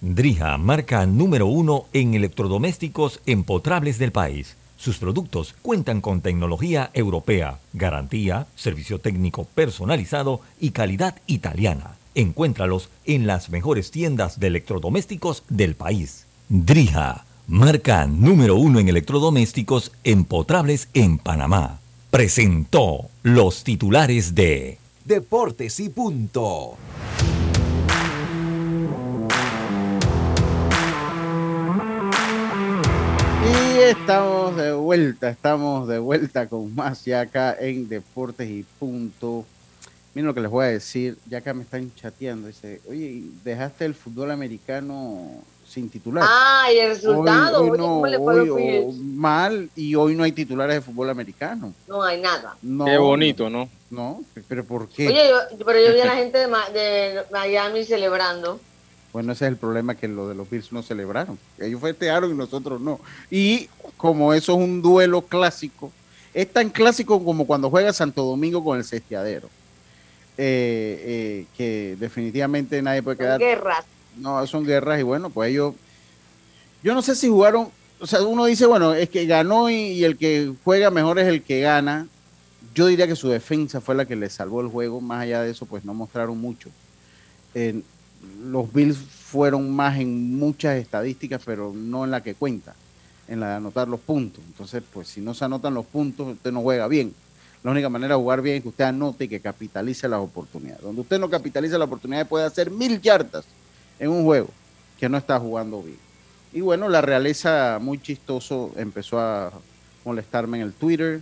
Drija, 0.00 0.58
marca 0.58 1.06
número 1.06 1.46
uno 1.46 1.86
en 1.94 2.12
electrodomésticos 2.12 3.20
empotrables 3.24 3.98
del 3.98 4.12
país. 4.12 4.56
Sus 4.76 4.98
productos 4.98 5.54
cuentan 5.62 6.02
con 6.02 6.20
tecnología 6.20 6.90
europea, 6.92 7.58
garantía, 7.72 8.46
servicio 8.54 8.98
técnico 8.98 9.44
personalizado 9.54 10.40
y 10.60 10.72
calidad 10.72 11.16
italiana. 11.26 11.96
Encuéntralos 12.14 12.90
en 13.06 13.26
las 13.26 13.48
mejores 13.48 13.90
tiendas 13.90 14.38
de 14.38 14.48
electrodomésticos 14.48 15.42
del 15.48 15.74
país. 15.74 16.26
Drija, 16.50 17.24
marca 17.48 18.06
número 18.06 18.56
uno 18.56 18.78
en 18.78 18.90
electrodomésticos 18.90 19.90
empotrables 20.04 20.88
en 20.92 21.16
Panamá. 21.16 21.80
Presentó 22.14 23.10
los 23.24 23.64
titulares 23.64 24.36
de 24.36 24.78
Deportes 25.04 25.80
y 25.80 25.88
punto. 25.88 26.76
Y 33.42 33.78
estamos 33.80 34.56
de 34.56 34.72
vuelta, 34.74 35.28
estamos 35.28 35.88
de 35.88 35.98
vuelta 35.98 36.46
con 36.48 36.72
más 36.72 37.04
ya 37.04 37.22
acá 37.22 37.56
en 37.58 37.88
Deportes 37.88 38.48
y 38.48 38.64
Punto. 38.78 39.44
Miren 40.14 40.28
lo 40.28 40.34
que 40.34 40.40
les 40.40 40.50
voy 40.52 40.66
a 40.66 40.68
decir, 40.68 41.18
ya 41.28 41.38
acá 41.38 41.52
me 41.52 41.64
están 41.64 41.92
chateando. 41.96 42.46
Dice, 42.46 42.80
oye, 42.88 43.24
dejaste 43.42 43.86
el 43.86 43.94
fútbol 43.94 44.30
americano 44.30 45.42
sin 45.74 45.90
titular. 45.90 46.24
Ah, 46.26 46.68
y 46.72 46.78
el 46.78 46.90
resultado, 46.90 47.60
Hoy- 47.62 47.64
hoy 47.64 47.70
oye, 47.70 47.78
no, 47.78 47.84
¿cómo 47.86 48.06
le 48.06 48.18
fue 48.18 48.32
a 48.32 48.36
los 48.36 48.48
hoy, 48.48 48.50
o- 48.50 48.56
Bills? 48.86 48.96
mal 48.98 49.70
y 49.74 49.94
hoy 49.96 50.14
no 50.14 50.22
hay 50.22 50.30
titulares 50.32 50.76
de 50.76 50.80
fútbol 50.80 51.10
americano. 51.10 51.74
No 51.88 52.02
hay 52.02 52.20
nada. 52.20 52.56
No, 52.62 52.84
Qué 52.84 52.96
bonito, 52.96 53.50
¿no? 53.50 53.68
No, 53.90 54.22
pero 54.48 54.64
¿por 54.64 54.88
qué? 54.88 55.08
Oye, 55.08 55.28
yo, 55.28 55.64
pero 55.66 55.80
yo 55.84 55.92
vi 55.92 56.00
a 56.00 56.06
la 56.06 56.16
gente 56.16 56.38
de, 56.38 57.22
Miami 57.32 57.84
celebrando. 57.84 58.60
Bueno, 59.12 59.32
ese 59.32 59.44
es 59.46 59.50
el 59.50 59.56
problema 59.56 59.94
que 59.96 60.08
lo 60.08 60.28
de 60.28 60.34
los 60.34 60.48
Bills 60.48 60.72
no 60.72 60.82
celebraron. 60.82 61.38
Ellos 61.58 61.80
festejaron 61.80 62.30
y 62.30 62.34
nosotros 62.34 62.80
no. 62.80 63.00
Y 63.30 63.68
como 63.96 64.32
eso 64.32 64.52
es 64.52 64.58
un 64.58 64.80
duelo 64.82 65.22
clásico, 65.22 65.92
es 66.32 66.52
tan 66.52 66.70
clásico 66.70 67.22
como 67.24 67.46
cuando 67.46 67.70
juega 67.70 67.92
Santo 67.92 68.24
Domingo 68.24 68.64
con 68.64 68.78
el 68.78 68.84
Cestiadero. 68.84 69.48
Eh, 70.36 71.00
eh, 71.06 71.46
que 71.56 71.96
definitivamente 72.00 72.82
nadie 72.82 73.02
puede 73.04 73.18
quedar. 73.18 73.38
guerras. 73.38 73.84
No, 74.16 74.46
son 74.46 74.64
guerras 74.64 75.00
y 75.00 75.02
bueno, 75.02 75.30
pues 75.30 75.50
ellos. 75.50 75.74
Yo 76.82 76.94
no 76.94 77.02
sé 77.02 77.14
si 77.14 77.28
jugaron. 77.28 77.68
O 78.00 78.06
sea, 78.06 78.22
uno 78.22 78.44
dice, 78.44 78.66
bueno, 78.66 78.92
es 78.92 79.08
que 79.08 79.26
ganó 79.26 79.70
y, 79.70 79.74
y 79.74 80.04
el 80.04 80.16
que 80.16 80.52
juega 80.64 80.90
mejor 80.90 81.18
es 81.18 81.26
el 81.26 81.42
que 81.42 81.60
gana. 81.60 82.06
Yo 82.74 82.86
diría 82.86 83.06
que 83.06 83.16
su 83.16 83.28
defensa 83.28 83.80
fue 83.80 83.94
la 83.94 84.04
que 84.04 84.16
le 84.16 84.28
salvó 84.28 84.60
el 84.60 84.68
juego. 84.68 85.00
Más 85.00 85.22
allá 85.22 85.42
de 85.42 85.50
eso, 85.50 85.64
pues 85.66 85.84
no 85.84 85.94
mostraron 85.94 86.38
mucho. 86.38 86.70
Los 88.42 88.72
Bills 88.72 88.96
fueron 88.96 89.70
más 89.74 89.98
en 89.98 90.36
muchas 90.36 90.76
estadísticas, 90.76 91.42
pero 91.44 91.72
no 91.74 92.04
en 92.04 92.10
la 92.10 92.22
que 92.22 92.34
cuenta, 92.34 92.74
en 93.28 93.40
la 93.40 93.48
de 93.50 93.54
anotar 93.54 93.88
los 93.88 94.00
puntos. 94.00 94.42
Entonces, 94.46 94.82
pues 94.92 95.08
si 95.08 95.20
no 95.20 95.34
se 95.34 95.44
anotan 95.44 95.74
los 95.74 95.86
puntos, 95.86 96.28
usted 96.28 96.52
no 96.52 96.62
juega 96.62 96.88
bien. 96.88 97.14
La 97.62 97.70
única 97.70 97.88
manera 97.88 98.14
de 98.14 98.20
jugar 98.20 98.42
bien 98.42 98.56
es 98.56 98.62
que 98.62 98.68
usted 98.68 98.84
anote 98.84 99.24
y 99.24 99.28
que 99.28 99.40
capitalice 99.40 100.08
las 100.08 100.20
oportunidades. 100.20 100.82
Donde 100.82 101.00
usted 101.00 101.18
no 101.18 101.30
capitaliza 101.30 101.78
la 101.78 101.84
oportunidad, 101.86 102.26
puede 102.26 102.44
hacer 102.44 102.70
mil 102.70 103.00
yardas 103.00 103.44
en 103.98 104.10
un 104.10 104.24
juego 104.24 104.48
que 104.98 105.08
no 105.08 105.18
está 105.18 105.38
jugando 105.38 105.82
bien. 105.82 105.98
Y 106.52 106.60
bueno, 106.60 106.88
la 106.88 107.00
realeza 107.00 107.78
muy 107.80 107.98
chistoso 108.00 108.72
empezó 108.76 109.18
a 109.18 109.52
molestarme 110.04 110.58
en 110.58 110.64
el 110.64 110.72
Twitter. 110.72 111.20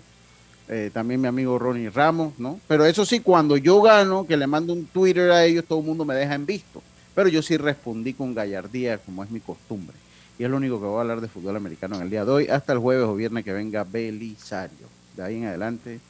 eh, 0.68 0.90
también 0.92 1.20
mi 1.20 1.28
amigo 1.28 1.58
Ronnie 1.58 1.90
Ramos, 1.90 2.38
¿no? 2.38 2.60
Pero 2.68 2.84
eso 2.86 3.04
sí, 3.04 3.20
cuando 3.20 3.56
yo 3.56 3.82
gano, 3.82 4.26
que 4.26 4.36
le 4.36 4.46
mando 4.46 4.72
un 4.72 4.86
Twitter 4.86 5.30
a 5.30 5.44
ellos, 5.44 5.64
todo 5.66 5.80
el 5.80 5.86
mundo 5.86 6.04
me 6.04 6.14
deja 6.14 6.34
en 6.34 6.46
visto. 6.46 6.82
Pero 7.14 7.28
yo 7.28 7.42
sí 7.42 7.56
respondí 7.56 8.14
con 8.14 8.34
gallardía, 8.34 8.98
como 8.98 9.24
es 9.24 9.30
mi 9.30 9.40
costumbre. 9.40 9.96
Y 10.38 10.44
es 10.44 10.50
lo 10.50 10.56
único 10.56 10.80
que 10.80 10.86
voy 10.86 10.98
a 10.98 11.00
hablar 11.00 11.20
de 11.20 11.28
fútbol 11.28 11.56
americano 11.56 11.96
en 11.96 12.02
el 12.02 12.10
día 12.10 12.24
de 12.24 12.30
hoy, 12.30 12.48
hasta 12.48 12.72
el 12.72 12.78
jueves 12.78 13.06
o 13.06 13.14
viernes 13.14 13.44
que 13.44 13.52
venga 13.52 13.84
Belisario. 13.84 14.86
De 15.16 15.22
ahí 15.22 15.36
en 15.36 15.46
adelante, 15.46 16.00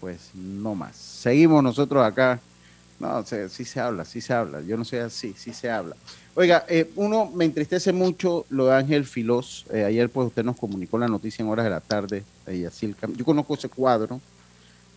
pues 0.00 0.30
no 0.34 0.74
más. 0.74 0.96
Seguimos 0.96 1.62
nosotros 1.62 2.04
acá. 2.04 2.40
No, 3.00 3.24
se- 3.24 3.48
sí 3.48 3.64
se 3.64 3.80
habla, 3.80 4.04
sí 4.04 4.20
se 4.20 4.34
habla. 4.34 4.60
Yo 4.62 4.76
no 4.76 4.84
sé 4.84 5.00
así, 5.00 5.34
sí 5.34 5.54
se 5.54 5.70
habla. 5.70 5.96
Oiga, 6.34 6.66
eh, 6.68 6.92
uno 6.96 7.30
me 7.34 7.46
entristece 7.46 7.92
mucho 7.94 8.44
lo 8.50 8.66
de 8.66 8.74
Ángel 8.74 9.06
Filós. 9.06 9.64
Eh, 9.72 9.84
ayer 9.84 10.12
pues 10.12 10.26
usted 10.28 10.44
nos 10.44 10.56
comunicó 10.58 10.98
la 10.98 11.08
noticia 11.08 11.42
en 11.42 11.48
horas 11.48 11.64
de 11.64 11.70
la 11.70 11.80
tarde 11.80 12.28
de 12.44 12.60
Yacilca. 12.60 13.08
Yo 13.14 13.24
conozco 13.24 13.54
ese 13.54 13.70
cuadro. 13.70 14.22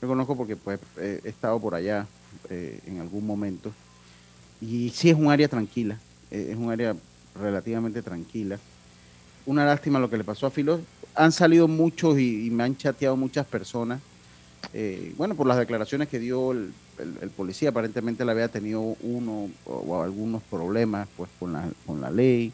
Yo 0.02 0.08
conozco 0.10 0.38
porque 0.38 0.58
pues 0.58 0.80
eh, 0.98 1.22
he 1.24 1.30
estado 1.30 1.62
por 1.62 1.76
allá 1.76 2.12
eh, 2.50 2.82
en 2.86 3.00
algún 3.02 3.26
momento. 3.28 3.78
Y 4.60 4.92
sí 4.92 5.10
es 5.10 5.16
un 5.18 5.32
área 5.32 5.48
tranquila. 5.50 6.04
eh, 6.30 6.50
es 6.52 6.58
un 6.58 6.72
área 6.72 7.00
relativamente 7.36 8.04
tranquila. 8.04 8.64
Una 9.46 9.66
lástima 9.66 10.00
lo 10.00 10.10
que 10.10 10.18
le 10.18 10.24
pasó 10.24 10.48
a 10.48 10.52
Filós. 10.52 10.88
Han 11.16 11.32
salido 11.32 11.68
muchos 11.68 12.18
y, 12.20 12.48
y 12.48 12.52
me 12.52 12.64
han 12.64 12.78
chateado 12.78 13.18
muchas 13.18 13.48
personas. 13.48 14.04
eh, 14.74 15.14
bueno, 15.18 15.36
por 15.38 15.48
las 15.48 15.58
declaraciones 15.58 16.10
que 16.10 16.20
dio 16.20 16.52
el, 16.54 16.78
el- 17.00 17.30
policía, 17.32 17.70
aparentemente 17.70 18.26
le 18.26 18.32
había 18.32 18.48
tenido 18.50 18.82
uno 18.82 19.50
o, 19.66 19.74
o 19.74 20.04
algunos 20.04 20.42
problemas 20.44 21.08
pues 21.18 21.30
con 21.40 21.54
la, 21.54 21.70
con 21.86 22.02
la 22.02 22.12
ley. 22.12 22.52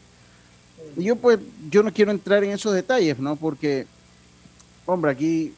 Y 0.96 1.04
yo 1.04 1.16
pues, 1.16 1.38
yo 1.70 1.82
no 1.82 1.92
quiero 1.92 2.10
entrar 2.10 2.42
en 2.44 2.50
esos 2.52 2.74
detalles, 2.74 3.18
¿no? 3.18 3.36
Porque, 3.36 3.86
hombre, 4.86 5.10
aquí 5.12 5.52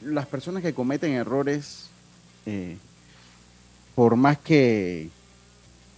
las 0.00 0.26
personas 0.26 0.62
que 0.62 0.74
cometen 0.74 1.12
errores, 1.12 1.90
eh, 2.46 2.76
por 3.94 4.16
más 4.16 4.38
que 4.38 5.10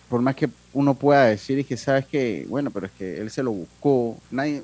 por 0.09 0.21
más 0.21 0.35
que 0.37 0.49
uno 0.75 0.95
pueda 0.95 1.25
decir 1.27 1.59
y 1.59 1.65
que 1.65 1.77
sabes 1.77 2.07
que, 2.07 2.45
bueno, 2.49 2.71
pero 2.71 2.87
es 2.87 2.93
que 2.93 3.19
él 3.19 3.31
se 3.31 3.43
lo 3.43 3.53
buscó, 3.53 4.19
nadie, 4.31 4.62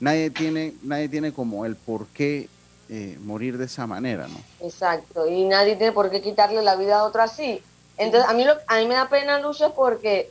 nadie 0.00 0.30
tiene, 0.30 0.74
nadie 0.82 1.08
tiene 1.08 1.32
como 1.32 1.66
el 1.66 1.74
por 1.76 2.06
qué 2.08 2.48
eh, 2.88 3.16
morir 3.22 3.58
de 3.58 3.64
esa 3.66 3.86
manera, 3.86 4.26
¿no? 4.28 4.38
Exacto. 4.66 5.26
Y 5.26 5.44
nadie 5.44 5.76
tiene 5.76 5.92
por 5.92 6.10
qué 6.10 6.20
quitarle 6.20 6.62
la 6.62 6.76
vida 6.76 6.98
a 7.00 7.04
otro 7.04 7.22
así. 7.22 7.62
Entonces, 7.96 8.28
a 8.28 8.34
mí, 8.34 8.44
lo, 8.44 8.54
a 8.66 8.76
mí 8.78 8.86
me 8.86 8.94
da 8.94 9.08
pena, 9.08 9.38
Lucho, 9.38 9.72
porque 9.74 10.30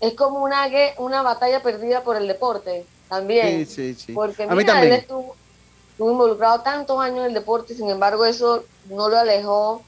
es 0.00 0.14
como 0.14 0.42
una, 0.42 0.68
una 0.98 1.22
batalla 1.22 1.62
perdida 1.62 2.02
por 2.02 2.16
el 2.16 2.26
deporte 2.28 2.84
también. 3.08 3.66
Sí, 3.66 3.94
sí, 3.94 3.94
sí. 4.06 4.12
Porque 4.12 4.44
A 4.44 4.48
mí 4.48 4.56
mira, 4.56 4.72
él 4.74 4.78
también. 4.80 5.00
estuvo, 5.00 5.34
estuvo 5.90 6.10
involucrado 6.12 6.60
tantos 6.62 7.00
años 7.00 7.20
en 7.20 7.26
el 7.26 7.34
deporte, 7.34 7.74
sin 7.74 7.88
embargo, 7.90 8.24
eso 8.24 8.64
no 8.88 9.08
lo 9.08 9.18
alejó 9.18 9.82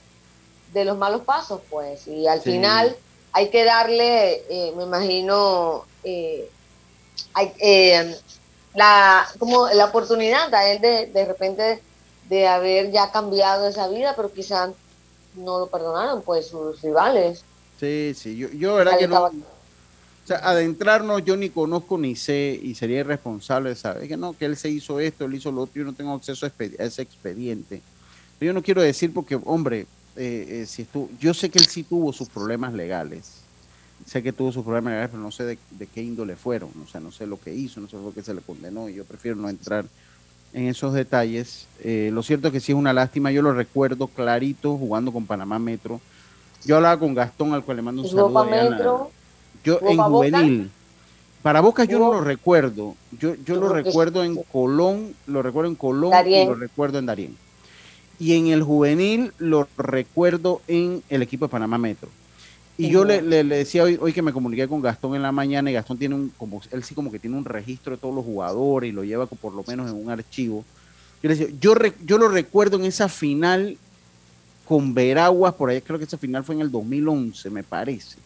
de 0.72 0.84
los 0.84 0.96
malos 0.96 1.22
pasos, 1.22 1.60
pues. 1.70 2.06
Y 2.06 2.26
al 2.26 2.40
Sí. 2.42 2.52
final 2.52 2.96
hay 3.32 3.48
que 3.48 3.64
darle, 3.64 4.42
eh, 4.48 4.72
me 4.76 4.84
imagino, 4.84 5.84
eh, 6.04 6.48
hay, 7.32 7.52
eh, 7.58 8.16
la, 8.74 9.26
como 9.38 9.68
la 9.68 9.86
oportunidad 9.86 10.52
a 10.54 10.68
él 10.70 10.80
de, 10.80 11.06
de 11.06 11.24
repente 11.24 11.82
de 12.28 12.46
haber 12.48 12.90
ya 12.90 13.10
cambiado 13.10 13.68
esa 13.68 13.88
vida, 13.88 14.14
pero 14.16 14.32
quizás 14.32 14.70
no 15.34 15.58
lo 15.58 15.66
perdonaron, 15.66 16.22
pues 16.22 16.48
sus 16.48 16.80
rivales. 16.80 17.44
Sí, 17.78 18.14
sí, 18.14 18.36
yo, 18.36 18.48
yo 18.50 18.76
verdad 18.76 18.98
que 18.98 19.08
no, 19.08 19.30
o 20.24 20.26
sea, 20.26 20.38
adentrarnos 20.38 21.22
yo 21.22 21.36
ni 21.36 21.50
conozco 21.50 21.98
ni 21.98 22.16
sé 22.16 22.58
y 22.62 22.74
sería 22.74 23.00
irresponsable 23.00 23.70
de 23.70 23.76
saber 23.76 24.08
que 24.08 24.16
no, 24.16 24.32
que 24.32 24.46
él 24.46 24.56
se 24.56 24.70
hizo 24.70 24.98
esto, 24.98 25.26
él 25.26 25.34
hizo 25.34 25.52
lo 25.52 25.62
otro, 25.62 25.74
yo 25.74 25.84
no 25.84 25.92
tengo 25.92 26.14
acceso 26.14 26.46
a 26.46 26.52
ese 26.78 27.02
expediente. 27.02 27.82
Pero 28.38 28.50
yo 28.50 28.54
no 28.54 28.62
quiero 28.62 28.80
decir 28.80 29.12
porque, 29.12 29.38
hombre, 29.44 29.86
eh, 30.16 30.46
eh, 30.62 30.66
si 30.66 30.82
estuvo, 30.82 31.10
yo 31.20 31.34
sé 31.34 31.50
que 31.50 31.58
él 31.58 31.66
sí 31.66 31.82
tuvo 31.82 32.10
sus 32.14 32.30
problemas 32.30 32.72
legales, 32.72 33.43
sé 34.06 34.22
que 34.22 34.32
tuvo 34.32 34.52
sus 34.52 34.64
problemas 34.64 34.92
legales, 34.92 35.10
pero 35.10 35.22
no 35.22 35.30
sé 35.30 35.44
de, 35.44 35.58
de 35.70 35.86
qué 35.86 36.02
índole 36.02 36.36
fueron, 36.36 36.70
o 36.84 36.88
sea, 36.88 37.00
no 37.00 37.10
sé 37.10 37.26
lo 37.26 37.40
que 37.40 37.54
hizo, 37.54 37.80
no 37.80 37.88
sé 37.88 37.96
por 37.96 38.12
qué 38.12 38.22
se 38.22 38.34
le 38.34 38.40
condenó 38.40 38.88
y 38.88 38.94
yo 38.94 39.04
prefiero 39.04 39.36
no 39.36 39.48
entrar 39.48 39.86
en 40.54 40.68
esos 40.68 40.94
detalles. 40.94 41.66
Eh, 41.82 42.10
lo 42.12 42.22
cierto 42.22 42.48
es 42.48 42.52
que 42.52 42.60
sí 42.60 42.72
es 42.72 42.78
una 42.78 42.92
lástima, 42.92 43.30
yo 43.30 43.42
lo 43.42 43.52
recuerdo 43.52 44.06
clarito 44.06 44.78
jugando 44.78 45.12
con 45.12 45.26
Panamá 45.26 45.58
Metro. 45.58 46.00
Yo 46.64 46.76
hablaba 46.76 46.98
con 46.98 47.12
Gastón, 47.12 47.52
al 47.52 47.62
cual 47.62 47.76
le 47.76 47.82
mando 47.82 48.02
un 48.02 48.08
saludo. 48.08 48.44
Metro, 48.44 49.10
yo 49.62 49.80
en 49.82 49.96
Boca. 49.96 50.08
juvenil. 50.08 50.70
Para 51.42 51.60
Boca 51.60 51.84
yo 51.84 51.98
no 51.98 52.10
lo 52.10 52.20
recuerdo. 52.22 52.94
Yo, 53.18 53.34
yo 53.44 53.56
lo 53.56 53.68
recuerdo 53.68 54.24
en 54.24 54.36
Colón, 54.44 55.14
lo 55.26 55.42
recuerdo 55.42 55.68
en 55.68 55.76
Colón 55.76 56.12
y 56.26 56.46
lo 56.46 56.54
recuerdo 56.54 56.98
en 56.98 57.06
Darien. 57.06 57.36
Y 58.18 58.34
en 58.34 58.46
el 58.46 58.62
juvenil 58.62 59.32
lo 59.38 59.68
recuerdo 59.76 60.62
en 60.68 61.02
el 61.10 61.20
equipo 61.20 61.46
de 61.46 61.50
Panamá 61.50 61.76
Metro. 61.76 62.08
Y 62.76 62.90
yo 62.90 63.04
le, 63.04 63.22
le- 63.22 63.44
le 63.44 63.56
decía 63.58 63.84
hoy, 63.84 63.96
hoy 64.00 64.12
que 64.12 64.22
me 64.22 64.32
comuniqué 64.32 64.66
con 64.66 64.80
Gastón 64.80 65.14
en 65.14 65.22
la 65.22 65.30
mañana 65.30 65.70
y 65.70 65.74
Gastón 65.74 65.96
tiene 65.98 66.14
un, 66.16 66.30
como 66.36 66.60
él 66.72 66.82
sí 66.82 66.94
como 66.94 67.12
que 67.12 67.18
tiene 67.20 67.36
un 67.36 67.44
registro 67.44 67.92
de 67.92 67.98
todos 67.98 68.14
los 68.14 68.24
jugadores 68.24 68.88
y 68.90 68.92
lo 68.92 69.04
lleva 69.04 69.26
por 69.26 69.54
lo 69.54 69.62
menos 69.66 69.88
en 69.90 69.96
un 69.96 70.10
archivo. 70.10 70.64
Yo 71.22 71.28
le 71.28 71.36
decía, 71.36 71.54
yo, 71.60 71.74
re- 71.74 71.92
yo 72.04 72.18
lo 72.18 72.28
recuerdo 72.28 72.76
en 72.76 72.84
esa 72.84 73.08
final 73.08 73.76
con 74.66 74.92
Veraguas, 74.94 75.54
por 75.54 75.70
ahí 75.70 75.80
creo 75.82 75.98
que 75.98 76.04
esa 76.04 76.18
final 76.18 76.42
fue 76.42 76.54
en 76.56 76.62
el 76.62 76.70
2011, 76.70 77.48
me 77.50 77.62
parece. 77.62 78.16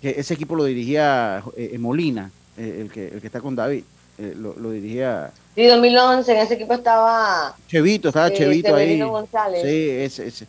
Que 0.00 0.10
ese 0.18 0.32
equipo 0.34 0.56
lo 0.56 0.64
dirigía 0.64 1.42
eh, 1.56 1.76
Molina, 1.78 2.30
eh, 2.56 2.78
el, 2.80 2.90
que, 2.90 3.08
el 3.08 3.20
que 3.20 3.26
está 3.26 3.40
con 3.40 3.54
David, 3.54 3.84
eh, 4.18 4.34
lo, 4.38 4.54
lo 4.58 4.70
dirigía 4.70 5.30
Sí, 5.54 5.66
2011, 5.66 6.32
en 6.32 6.38
ese 6.38 6.54
equipo 6.54 6.72
estaba 6.74 7.54
Chevito, 7.68 8.08
estaba 8.08 8.28
eh, 8.28 8.34
Chevito 8.34 8.74
ahí. 8.74 8.98
González. 9.00 9.60
Sí, 9.62 9.88
ese, 9.90 10.26
ese. 10.28 10.46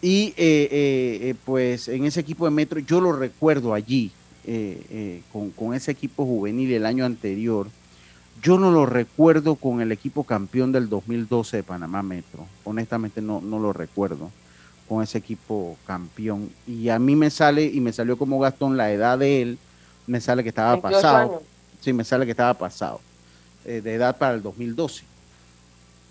Y 0.00 0.28
eh, 0.36 0.68
eh, 0.70 1.18
eh, 1.30 1.34
pues 1.44 1.88
en 1.88 2.04
ese 2.04 2.20
equipo 2.20 2.44
de 2.44 2.52
Metro, 2.52 2.78
yo 2.80 3.00
lo 3.00 3.12
recuerdo 3.12 3.74
allí, 3.74 4.12
eh, 4.44 4.86
eh, 4.90 5.22
con, 5.32 5.50
con 5.50 5.74
ese 5.74 5.90
equipo 5.90 6.24
juvenil 6.24 6.72
el 6.72 6.86
año 6.86 7.04
anterior. 7.04 7.68
Yo 8.42 8.58
no 8.58 8.70
lo 8.70 8.86
recuerdo 8.86 9.56
con 9.56 9.80
el 9.80 9.90
equipo 9.92 10.24
campeón 10.24 10.70
del 10.72 10.88
2012 10.88 11.58
de 11.58 11.62
Panamá 11.64 12.02
Metro. 12.02 12.46
Honestamente 12.64 13.20
no, 13.20 13.40
no 13.40 13.58
lo 13.58 13.72
recuerdo. 13.72 14.30
con 14.88 15.02
ese 15.02 15.18
equipo 15.18 15.76
campeón. 15.86 16.50
Y 16.66 16.88
a 16.88 16.98
mí 16.98 17.14
me 17.16 17.30
sale, 17.30 17.64
y 17.66 17.80
me 17.80 17.92
salió 17.92 18.16
como 18.16 18.38
Gastón, 18.40 18.76
la 18.76 18.90
edad 18.92 19.18
de 19.18 19.42
él, 19.42 19.58
me 20.06 20.20
sale 20.20 20.42
que 20.42 20.48
estaba 20.50 20.80
pasado. 20.80 21.42
Sí, 21.80 21.92
me 21.92 22.04
sale 22.04 22.24
que 22.24 22.30
estaba 22.32 22.54
pasado, 22.54 23.00
eh, 23.64 23.80
de 23.82 23.94
edad 23.94 24.16
para 24.16 24.34
el 24.34 24.42
2012. 24.42 25.04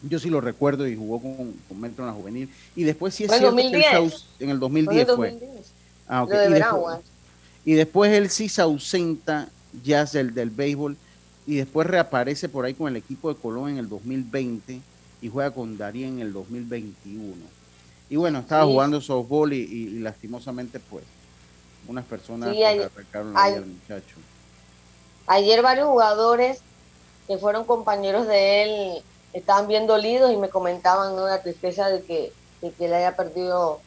Yo 0.04 0.20
sí 0.20 0.30
lo 0.30 0.42
recuerdo 0.42 0.88
y 0.88 0.96
jugó 0.96 1.20
con, 1.20 1.54
con 1.68 1.80
Metro 1.80 2.04
en 2.04 2.08
la 2.08 2.14
juvenil. 2.14 2.50
Y 2.76 2.84
después 2.84 3.16
sí 3.16 3.24
es 3.24 3.32
cierto 3.32 3.56
que 3.56 4.12
en 4.40 4.50
el 4.50 4.60
2010 4.60 5.08
fue. 5.16 5.38
Ah, 6.08 6.26
y, 6.26 6.54
después, 6.54 7.00
y, 7.66 7.74
después, 7.74 8.14
él 8.14 8.30
sí 8.30 8.48
se 8.48 8.62
ausenta 8.62 9.50
ya 9.84 10.06
del, 10.06 10.34
del 10.34 10.50
béisbol 10.50 10.96
y 11.46 11.56
después 11.56 11.88
reaparece 11.88 12.48
por 12.48 12.66
ahí 12.66 12.74
con 12.74 12.90
el 12.90 12.98
equipo 12.98 13.34
de 13.34 13.40
Colón 13.40 13.72
en 13.72 13.78
el 13.78 13.90
2020 13.90 14.82
y 15.22 15.30
juega 15.30 15.52
con 15.52 15.78
Darien 15.78 16.16
en 16.16 16.28
el 16.28 16.34
2021. 16.34 17.34
Y 18.10 18.16
bueno, 18.16 18.40
estaba 18.40 18.66
jugando 18.66 19.02
softball 19.02 19.54
y, 19.54 20.00
lastimosamente 20.00 20.80
pues 20.80 21.04
unas 21.88 22.06
personas 22.06 22.54
sí, 22.54 22.64
ayer, 22.64 22.92
al 23.14 23.66
muchacho. 23.66 24.16
Ayer 25.26 25.62
varios 25.62 25.88
jugadores 25.88 26.60
que 27.28 27.38
fueron 27.38 27.66
compañeros 27.66 28.28
de 28.28 28.64
él 28.64 29.04
estaban 29.40 29.68
bien 29.68 29.88
dolidos 29.88 30.32
y 30.32 30.38
me 30.38 30.50
comentaban 30.50 31.16
¿no? 31.16 31.28
la 31.28 31.42
tristeza 31.42 31.90
de 31.90 32.04
que, 32.04 32.32
de 32.62 32.72
que 32.72 32.88
le 32.88 32.96
haya 32.96 33.16
perdido 33.16 33.80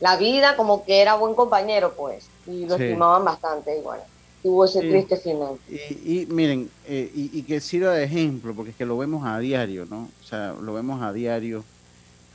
la 0.00 0.16
vida, 0.16 0.56
como 0.56 0.84
que 0.84 1.00
era 1.00 1.14
buen 1.14 1.34
compañero 1.34 1.94
pues, 1.96 2.26
y 2.46 2.66
lo 2.66 2.76
estimaban 2.76 3.24
bastante 3.24 3.78
igual 3.78 4.00
tuvo 4.42 4.64
ese 4.64 4.80
triste 4.80 5.16
final. 5.16 5.56
Y, 5.68 6.26
miren, 6.26 6.70
eh, 6.86 7.10
y, 7.14 7.42
que 7.42 7.60
sirva 7.60 7.92
de 7.92 8.04
ejemplo, 8.04 8.54
porque 8.54 8.70
es 8.70 8.76
que 8.76 8.86
lo 8.86 8.96
vemos 8.96 9.26
a 9.26 9.38
diario, 9.38 9.86
¿no? 9.86 10.08
O 10.20 10.24
sea, 10.26 10.54
lo 10.60 10.72
vemos 10.72 11.02
a 11.02 11.12
diario. 11.12 11.64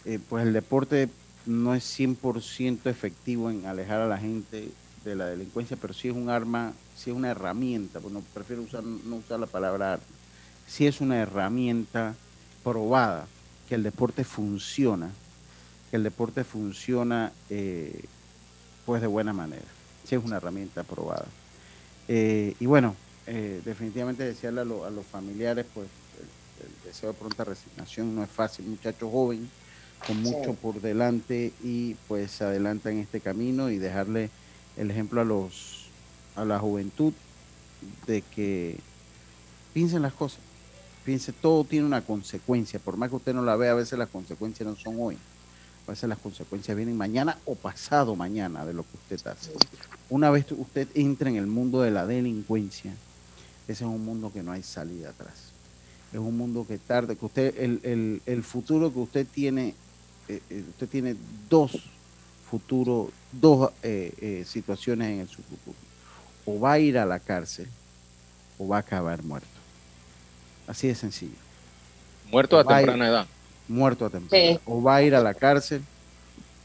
Eh, 0.06 0.20
pues 0.30 0.46
el 0.46 0.54
deporte 0.54 1.10
no 1.46 1.74
es 1.74 2.00
100% 2.00 2.86
efectivo 2.86 3.50
en 3.50 3.66
alejar 3.66 4.02
a 4.02 4.08
la 4.08 4.18
gente 4.18 4.70
de 5.04 5.16
la 5.16 5.26
delincuencia, 5.26 5.78
pero 5.80 5.94
sí 5.94 6.10
es 6.10 6.16
un 6.16 6.30
arma, 6.30 6.74
sí 6.96 7.10
es 7.10 7.16
una 7.16 7.32
herramienta, 7.32 8.00
pues 8.00 8.14
no 8.14 8.22
prefiero 8.34 8.62
usar, 8.62 8.84
no 8.84 9.16
usar 9.16 9.40
la 9.40 9.48
palabra 9.48 9.94
arma, 9.94 10.06
sí 10.68 10.86
es 10.86 11.02
una 11.02 11.18
herramienta 11.20 12.16
probada 12.66 13.28
que 13.70 13.76
el 13.76 13.84
deporte 13.84 14.24
funciona, 14.24 15.12
que 15.92 15.98
el 15.98 16.04
deporte 16.04 16.44
funciona 16.44 17.32
eh, 17.52 18.04
pues 18.88 19.02
de 19.02 19.08
buena 19.08 19.34
manera, 19.34 19.68
sí 20.04 20.16
es 20.16 20.24
una 20.24 20.38
herramienta 20.38 20.84
probada. 20.84 21.28
Eh, 22.08 22.56
y 22.60 22.66
bueno, 22.66 22.96
eh, 23.28 23.62
definitivamente 23.64 24.24
desearle 24.24 24.62
a, 24.62 24.66
los 24.66 25.06
familiares, 25.06 25.68
pues 25.76 25.88
el, 26.60 26.88
deseo 26.90 27.14
de 27.14 27.20
pronta 27.20 27.44
resignación 27.44 28.16
no 28.16 28.24
es 28.24 28.30
fácil, 28.32 28.66
muchacho 28.66 29.12
joven, 29.12 29.48
con 30.08 30.22
mucho 30.24 30.56
por 30.56 30.82
delante 30.82 31.54
y 31.64 31.94
pues 32.08 32.42
adelanta 32.42 32.92
en 32.92 32.98
este 33.00 33.22
camino 33.22 33.70
y 33.70 33.78
dejarle 33.78 34.32
el 34.76 34.90
ejemplo 34.90 35.22
a 35.22 35.24
los 35.24 35.86
a 36.36 36.44
la 36.44 36.60
juventud 36.60 37.14
de 38.08 38.22
que 38.22 38.78
piensen 39.74 40.02
las 40.02 40.14
cosas, 40.14 40.40
piense 41.06 41.32
todo 41.32 41.64
tiene 41.64 41.86
una 41.86 42.02
consecuencia, 42.02 42.80
por 42.80 42.98
más 42.98 43.10
que 43.10 43.18
usted 43.18 43.34
no 43.34 43.44
la 43.44 43.56
vea, 43.56 43.72
a 43.72 43.76
veces 43.76 43.98
las 43.98 44.10
consecuencias 44.10 44.68
no 44.68 44.76
son 44.76 44.96
hoy, 45.00 45.18
a 45.88 45.92
veces 45.92 46.10
las 46.10 46.18
consecuencias 46.18 46.76
vienen 46.76 46.98
mañana 46.98 47.38
o 47.46 47.54
pasado 47.54 48.16
mañana 48.16 48.66
de 48.66 48.74
lo 48.74 48.84
que 48.84 48.98
usted 48.98 49.28
hace. 49.28 49.52
Una 50.10 50.32
vez 50.32 50.48
usted 50.52 50.88
entra 50.96 51.30
en 51.30 51.36
el 51.36 51.46
mundo 51.46 51.82
de 51.82 51.92
la 51.92 52.08
delincuencia, 52.08 52.92
ese 53.68 53.84
es 53.84 53.90
un 53.90 54.04
mundo 54.04 54.34
que 54.34 54.42
no 54.42 54.52
hay 54.52 54.64
salida 54.64 55.10
atrás. 55.10 55.34
Es 56.12 56.20
un 56.20 56.38
mundo 56.38 56.66
que 56.68 56.78
tarde, 56.78 57.16
que 57.16 57.26
usted, 57.26 57.56
el, 57.58 58.22
el, 58.26 58.44
futuro 58.44 58.92
que 58.92 59.00
usted 59.00 59.28
tiene, 59.28 59.76
eh, 60.28 60.42
eh, 60.50 60.64
usted 60.70 60.88
tiene 60.88 61.16
dos 61.50 61.72
futuros, 62.50 63.10
dos 63.32 63.72
eh, 63.84 64.44
situaciones 64.48 65.20
en 65.20 65.28
su 65.28 65.42
futuro. 65.44 65.78
O 66.46 66.60
va 66.60 66.74
a 66.74 66.80
ir 66.80 66.98
a 66.98 67.06
la 67.06 67.20
cárcel 67.20 67.68
o 68.58 68.68
va 68.68 68.78
a 68.78 68.80
acabar 68.80 69.24
muerto. 69.24 69.65
Así 70.68 70.88
de 70.88 70.96
sencillo. 70.96 71.38
Muerto 72.32 72.58
a 72.58 72.64
temprana 72.66 73.08
edad 73.08 73.28
muerto 73.68 74.06
a 74.06 74.10
temprano. 74.10 74.60
O 74.66 74.82
va 74.82 74.98
a 74.98 75.04
ir 75.04 75.16
a 75.16 75.22
la 75.22 75.34
cárcel, 75.34 75.84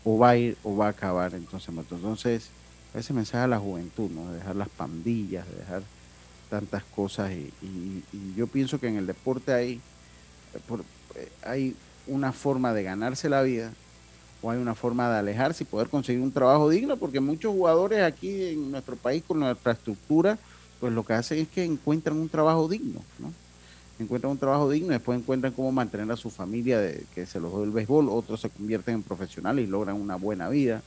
o 0.04 0.18
va 0.18 0.30
a 0.30 0.36
ir, 0.36 0.56
o 0.62 0.76
va 0.76 0.86
a 0.86 0.90
acabar 0.90 1.34
entonces 1.34 1.68
Entonces, 1.68 2.48
ese 2.94 3.12
mensaje 3.12 3.44
a 3.44 3.48
la 3.48 3.58
juventud, 3.58 4.10
¿no? 4.10 4.30
De 4.30 4.38
dejar 4.38 4.56
las 4.56 4.68
pandillas, 4.68 5.48
de 5.48 5.56
dejar 5.56 5.82
tantas 6.48 6.82
cosas. 6.84 7.32
Y, 7.32 8.02
yo 8.36 8.46
pienso 8.46 8.80
que 8.80 8.88
en 8.88 8.96
el 8.96 9.06
deporte 9.06 9.52
hay, 9.52 9.80
eh, 11.14 11.28
hay 11.42 11.76
una 12.06 12.32
forma 12.32 12.72
de 12.72 12.82
ganarse 12.82 13.28
la 13.28 13.42
vida 13.42 13.72
o 14.42 14.50
hay 14.50 14.58
una 14.58 14.74
forma 14.74 15.08
de 15.10 15.18
alejarse 15.18 15.64
y 15.64 15.66
poder 15.66 15.88
conseguir 15.88 16.22
un 16.22 16.32
trabajo 16.32 16.68
digno, 16.68 16.96
porque 16.96 17.20
muchos 17.20 17.52
jugadores 17.52 18.02
aquí 18.02 18.48
en 18.48 18.70
nuestro 18.70 18.96
país 18.96 19.22
con 19.26 19.38
nuestra 19.38 19.72
estructura, 19.72 20.38
pues 20.80 20.92
lo 20.92 21.04
que 21.04 21.12
hacen 21.12 21.38
es 21.38 21.48
que 21.48 21.62
encuentran 21.62 22.16
un 22.16 22.28
trabajo 22.28 22.66
digno, 22.66 23.02
¿no? 23.18 23.32
Encuentran 24.02 24.32
un 24.32 24.38
trabajo 24.38 24.70
digno, 24.70 24.90
después 24.90 25.18
encuentran 25.18 25.52
cómo 25.52 25.72
mantener 25.72 26.10
a 26.10 26.16
su 26.16 26.30
familia 26.30 26.78
de, 26.78 27.04
que 27.14 27.26
se 27.26 27.40
los 27.40 27.52
dio 27.52 27.64
el 27.64 27.70
béisbol, 27.70 28.08
otros 28.08 28.40
se 28.40 28.50
convierten 28.50 28.94
en 28.94 29.02
profesionales 29.02 29.66
y 29.66 29.70
logran 29.70 30.00
una 30.00 30.16
buena 30.16 30.48
vida. 30.48 30.82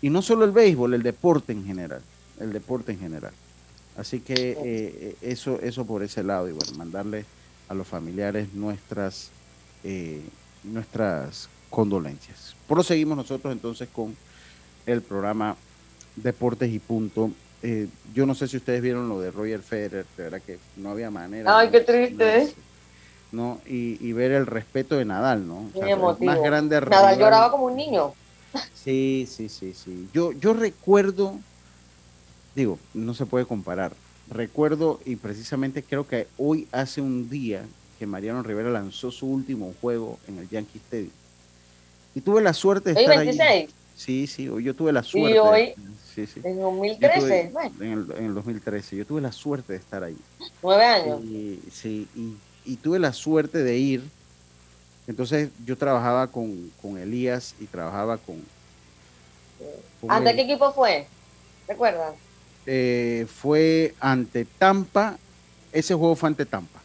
Y 0.00 0.10
no 0.10 0.22
solo 0.22 0.44
el 0.44 0.52
béisbol, 0.52 0.94
el 0.94 1.02
deporte 1.02 1.52
en 1.52 1.64
general, 1.64 2.02
el 2.40 2.52
deporte 2.52 2.92
en 2.92 3.00
general. 3.00 3.32
Así 3.96 4.20
que 4.20 4.34
eh, 4.34 4.56
eh, 4.64 5.16
eso, 5.22 5.60
eso 5.60 5.84
por 5.84 6.02
ese 6.02 6.22
lado, 6.22 6.48
y 6.48 6.52
bueno, 6.52 6.72
mandarle 6.76 7.24
a 7.68 7.74
los 7.74 7.86
familiares 7.86 8.54
nuestras, 8.54 9.30
eh, 9.84 10.22
nuestras 10.64 11.48
condolencias. 11.68 12.54
Proseguimos 12.66 13.16
nosotros 13.16 13.52
entonces 13.52 13.88
con 13.92 14.16
el 14.86 15.02
programa 15.02 15.56
Deportes 16.16 16.72
y 16.72 16.78
Punto 16.78 17.30
eh, 17.62 17.88
yo 18.14 18.26
no 18.26 18.34
sé 18.34 18.48
si 18.48 18.56
ustedes 18.56 18.80
vieron 18.82 19.08
lo 19.08 19.20
de 19.20 19.30
Roger 19.30 19.60
Federer, 19.60 20.06
de 20.16 20.22
verdad 20.22 20.42
que 20.44 20.58
no 20.76 20.90
había 20.90 21.10
manera. 21.10 21.58
Ay, 21.58 21.70
qué 21.70 21.80
triste. 21.80 22.54
¿no? 23.32 23.60
Y, 23.66 24.12
ver 24.12 24.32
el 24.32 24.46
respeto 24.46 24.96
de 24.96 25.04
Nadal, 25.04 25.46
¿no? 25.46 25.70
más 26.20 26.40
grande 26.40 26.80
Nadal 26.80 27.18
lloraba 27.18 27.50
como 27.50 27.64
un 27.64 27.76
niño. 27.76 28.14
Sí, 28.74 29.28
sí, 29.30 29.48
sí, 29.48 29.74
sí. 29.74 30.08
Yo, 30.14 30.32
yo 30.32 30.54
recuerdo, 30.54 31.36
digo, 32.54 32.78
no 32.94 33.14
se 33.14 33.26
puede 33.26 33.44
comparar. 33.44 33.92
Recuerdo, 34.30 35.00
y 35.04 35.16
precisamente 35.16 35.82
creo 35.82 36.06
que 36.06 36.26
hoy 36.38 36.68
hace 36.72 37.00
un 37.00 37.28
día 37.28 37.64
que 37.98 38.06
Mariano 38.06 38.42
Rivera 38.42 38.70
lanzó 38.70 39.10
su 39.10 39.26
último 39.26 39.74
juego 39.80 40.18
en 40.28 40.38
el 40.38 40.48
Yankee 40.48 40.78
Stadium. 40.78 41.10
Y 42.14 42.20
tuve 42.20 42.42
la 42.42 42.52
suerte 42.52 42.94
de 42.94 43.00
estar 43.00 43.18
26? 43.18 43.70
Sí, 43.98 44.28
sí, 44.28 44.48
hoy 44.48 44.62
yo 44.62 44.76
tuve 44.76 44.92
la 44.92 45.02
suerte. 45.02 45.34
Y 45.34 45.38
hoy, 45.38 45.74
en 46.44 46.60
2013. 46.60 47.52
en, 47.80 48.06
el, 48.16 48.32
2013. 48.32 48.94
Yo 48.94 49.04
tuve 49.04 49.20
la 49.20 49.32
suerte 49.32 49.72
de 49.72 49.80
estar 49.80 50.04
ahí. 50.04 50.16
Nueve 50.62 50.84
años. 50.84 51.20
Y, 51.24 51.60
sí, 51.72 52.06
y, 52.64 52.76
tuve 52.76 53.00
la 53.00 53.12
suerte 53.12 53.58
de 53.58 53.76
ir. 53.76 54.04
Entonces 55.08 55.50
yo 55.66 55.76
trabajaba 55.76 56.28
con, 56.28 56.70
Elías 56.96 57.56
y 57.58 57.64
trabajaba 57.64 58.18
con... 58.18 58.36
¿Ante 60.08 60.36
qué 60.36 60.42
equipo 60.42 60.72
fue? 60.72 61.08
¿Recuerdas? 61.66 62.14
Eh, 62.66 63.26
fue 63.26 63.96
ante 63.98 64.44
Tampa. 64.44 65.18
Ese 65.72 65.92
juego 65.94 66.14
fue 66.14 66.28
ante 66.28 66.46
Tampa. 66.46 66.77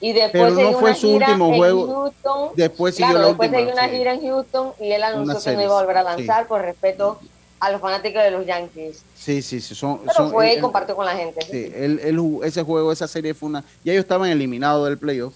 Y 0.00 0.12
después 0.12 0.54
Pero 0.54 0.70
no 0.72 0.78
fue 0.78 0.94
su 0.94 1.12
último 1.12 1.54
juego. 1.54 2.12
después 2.54 2.94
siguió 2.94 3.18
después 3.18 3.50
última, 3.50 3.72
una 3.72 3.88
gira 3.88 4.12
en 4.14 4.20
Houston 4.20 4.72
y 4.78 4.92
él 4.92 5.02
anunció 5.02 5.40
que 5.40 5.56
no 5.56 5.62
iba 5.62 5.78
a 5.78 5.80
volver 5.80 5.96
a 5.98 6.02
lanzar 6.02 6.46
por 6.46 6.60
respeto 6.60 7.18
a 7.60 7.70
los 7.70 7.80
fanáticos 7.80 8.22
de 8.22 8.30
los 8.30 8.44
Yankees. 8.44 9.02
Sí, 9.14 9.40
sí, 9.40 9.60
sí. 9.60 9.74
Son, 9.74 10.00
Pero 10.04 10.30
fue 10.30 10.54
y 10.54 10.60
compartió 10.60 10.94
con 10.94 11.06
la 11.06 11.16
gente. 11.16 11.40
Sí, 11.50 11.72
él, 11.74 12.00
ese 12.44 12.62
juego, 12.62 12.92
esa 12.92 13.08
serie 13.08 13.32
fue 13.32 13.48
una... 13.48 13.64
Ya 13.82 13.92
ellos 13.92 14.04
estaban 14.04 14.28
eliminados 14.28 14.86
del 14.86 14.98
playoff. 14.98 15.34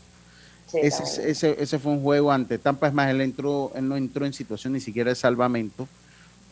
ese, 0.74 1.30
ese, 1.30 1.56
ese, 1.58 1.78
fue 1.78 1.92
un 1.92 2.02
juego 2.02 2.30
ante 2.30 2.58
Tampa. 2.58 2.88
Es 2.88 2.92
más, 2.92 3.10
él 3.10 3.22
entró, 3.22 3.72
él 3.74 3.88
no 3.88 3.96
entró 3.96 4.26
en 4.26 4.34
situación 4.34 4.74
ni 4.74 4.80
siquiera 4.80 5.08
de 5.08 5.16
salvamento. 5.16 5.88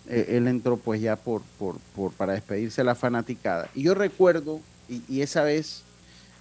Eh, 0.08 0.36
él 0.36 0.48
entró 0.48 0.78
pues 0.78 1.02
ya 1.02 1.16
por, 1.16 1.42
por, 1.58 1.76
por, 1.94 2.12
para 2.12 2.32
despedirse 2.32 2.80
de 2.80 2.86
la 2.86 2.94
fanaticada. 2.94 3.68
Y 3.74 3.82
yo 3.82 3.94
recuerdo, 3.94 4.60
y, 4.88 5.20
esa 5.20 5.42
vez 5.42 5.82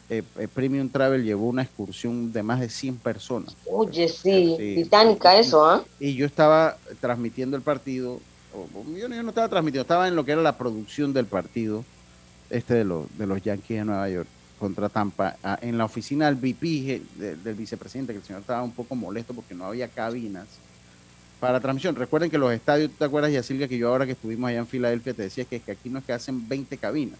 eh, 0.09 0.23
eh, 0.37 0.47
Premium 0.47 0.89
Travel 0.89 1.23
llevó 1.23 1.47
una 1.47 1.63
excursión 1.63 2.31
de 2.31 2.43
más 2.43 2.59
de 2.59 2.69
100 2.69 2.97
personas. 2.97 3.55
Oye, 3.65 4.07
sí, 4.07 4.55
titánica 4.57 5.37
eso, 5.37 5.65
¿ah? 5.65 5.83
Y 5.99 6.15
yo 6.15 6.25
estaba 6.25 6.77
transmitiendo 7.01 7.57
el 7.57 7.63
partido 7.63 8.19
yo, 8.97 9.07
no 9.07 9.29
estaba 9.29 9.49
transmitiendo, 9.49 9.81
estaba 9.81 10.07
en 10.07 10.15
lo 10.15 10.25
que 10.25 10.31
era 10.31 10.41
la 10.41 10.57
producción 10.57 11.13
del 11.13 11.25
partido 11.25 11.83
este 12.49 12.75
de, 12.75 12.83
los 12.85 13.05
de 13.17 13.27
los 13.27 13.41
Yankees 13.41 13.79
de 13.79 13.85
Nueva 13.85 14.09
York 14.09 14.27
contra 14.59 14.89
Tampa, 14.89 15.35
en 15.61 15.77
la 15.77 15.85
oficina 15.85 16.25
del 16.25 16.35
VP, 16.35 17.01
del 17.43 17.53
vicepresidente, 17.53 18.13
que 18.13 18.19
el 18.19 18.25
señor 18.25 18.41
estaba 18.41 18.63
un 18.63 18.71
poco 18.71 18.95
molesto 18.95 19.35
porque 19.35 19.53
no 19.53 19.65
había 19.65 19.87
cabinas 19.87 20.47
para 21.39 21.59
transmisión. 21.59 21.95
Recuerden 21.95 22.31
que 22.31 22.39
los 22.39 22.51
estadios, 22.51 22.89
¿tú 22.89 22.97
te 22.97 23.05
acuerdas, 23.05 23.45
Silvia 23.45 23.67
que 23.67 23.77
yo 23.77 23.89
ahora 23.89 24.07
que 24.07 24.13
estuvimos 24.13 24.49
allá 24.49 24.57
en 24.59 24.67
Filadelfia 24.67 25.13
te 25.13 25.21
decía 25.23 25.45
que, 25.45 25.59
que 25.59 25.73
aquí 25.73 25.89
no 25.89 25.99
es 25.99 26.05
que 26.05 26.13
hacen 26.13 26.47
20 26.47 26.75
cabinas. 26.77 27.19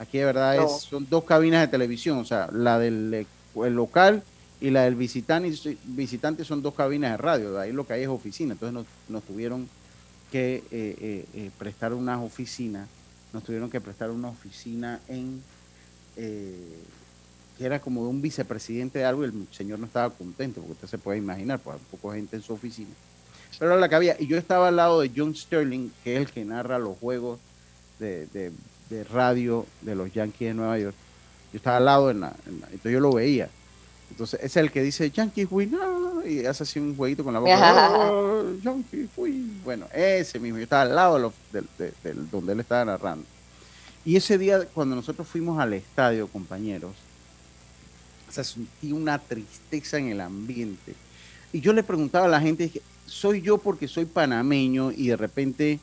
Aquí 0.00 0.16
de 0.16 0.24
verdad 0.24 0.56
es, 0.56 0.80
son 0.80 1.06
dos 1.10 1.24
cabinas 1.24 1.60
de 1.60 1.68
televisión, 1.68 2.16
o 2.16 2.24
sea, 2.24 2.48
la 2.52 2.78
del 2.78 3.26
local 3.54 4.22
y 4.58 4.70
la 4.70 4.84
del 4.84 4.94
visitante, 4.94 5.76
visitante 5.84 6.42
son 6.42 6.62
dos 6.62 6.74
cabinas 6.74 7.10
de 7.10 7.16
radio, 7.18 7.52
de 7.52 7.60
ahí 7.60 7.72
lo 7.72 7.86
que 7.86 7.92
hay 7.92 8.02
es 8.04 8.08
oficina, 8.08 8.54
entonces 8.54 8.72
nos, 8.72 8.86
nos 9.10 9.22
tuvieron 9.22 9.68
que 10.32 10.64
eh, 10.70 11.50
prestar 11.58 11.92
unas 11.92 12.18
oficinas, 12.18 12.88
nos 13.34 13.44
tuvieron 13.44 13.68
que 13.68 13.78
prestar 13.78 14.10
una 14.10 14.28
oficina 14.28 15.00
en, 15.06 15.42
que 16.16 17.66
era 17.66 17.78
como 17.78 18.04
de 18.04 18.08
un 18.08 18.22
vicepresidente 18.22 19.00
de 19.00 19.04
algo, 19.04 19.22
y 19.22 19.26
el 19.26 19.46
señor 19.50 19.80
no 19.80 19.84
estaba 19.84 20.08
contento, 20.08 20.62
porque 20.62 20.72
usted 20.72 20.88
se 20.88 20.96
puede 20.96 21.18
imaginar, 21.18 21.58
pues 21.58 21.76
hay 21.76 21.82
poca 21.98 22.14
gente 22.16 22.36
en 22.36 22.42
su 22.42 22.54
oficina. 22.54 22.88
Pero 23.58 23.72
era 23.72 23.80
la 23.80 23.86
que 23.90 23.96
había, 23.96 24.16
y 24.18 24.26
yo 24.26 24.38
estaba 24.38 24.68
al 24.68 24.76
lado 24.76 25.00
de 25.00 25.10
John 25.14 25.34
Sterling, 25.34 25.90
que 26.02 26.16
es 26.16 26.20
el 26.20 26.30
que 26.32 26.42
narra 26.42 26.78
los 26.78 26.96
juegos 26.96 27.38
de, 27.98 28.24
de 28.28 28.50
radio 29.04 29.66
de 29.80 29.94
los 29.94 30.12
Yankees 30.12 30.48
de 30.48 30.54
Nueva 30.54 30.78
York 30.78 30.96
yo 31.52 31.56
estaba 31.56 31.78
al 31.78 31.84
lado, 31.84 32.10
en 32.10 32.20
la, 32.20 32.32
entonces 32.46 32.92
yo 32.92 33.00
lo 33.00 33.12
veía. 33.12 33.48
Entonces, 34.10 34.40
es 34.42 34.56
el 34.56 34.70
que 34.70 34.82
dice 34.82 35.10
Yankees 35.10 35.48
win, 35.50 35.76
y 36.26 36.44
hace 36.44 36.62
así 36.62 36.78
un 36.78 36.96
jueguito 36.96 37.24
con 37.24 37.32
la 37.32 37.40
boca. 37.40 37.90
oh, 37.92 38.44
Yankees 38.62 39.08
win. 39.16 39.60
Bueno, 39.64 39.86
ese 39.92 40.38
mismo, 40.38 40.58
yo 40.58 40.64
estaba 40.64 40.82
al 40.82 40.94
lado 40.94 41.32
de, 41.52 41.92
donde 42.30 42.52
él 42.52 42.60
estaba 42.60 42.84
narrando. 42.84 43.24
Y 44.04 44.16
ese 44.16 44.38
día, 44.38 44.64
cuando 44.74 44.96
nosotros 44.96 45.26
fuimos 45.26 45.58
al 45.60 45.72
estadio, 45.74 46.26
compañeros, 46.28 46.92
se 48.30 48.44
sentí 48.44 48.92
una 48.92 49.18
tristeza 49.18 49.98
en 49.98 50.08
el 50.08 50.20
ambiente. 50.20 50.94
Y 51.52 51.60
yo 51.60 51.72
le 51.72 51.82
preguntaba 51.82 52.26
a 52.26 52.28
la 52.28 52.40
gente, 52.40 52.70
soy 53.06 53.42
yo 53.42 53.58
porque 53.58 53.88
soy 53.88 54.04
panameño 54.04 54.92
y 54.92 55.08
de 55.08 55.16
repente 55.16 55.80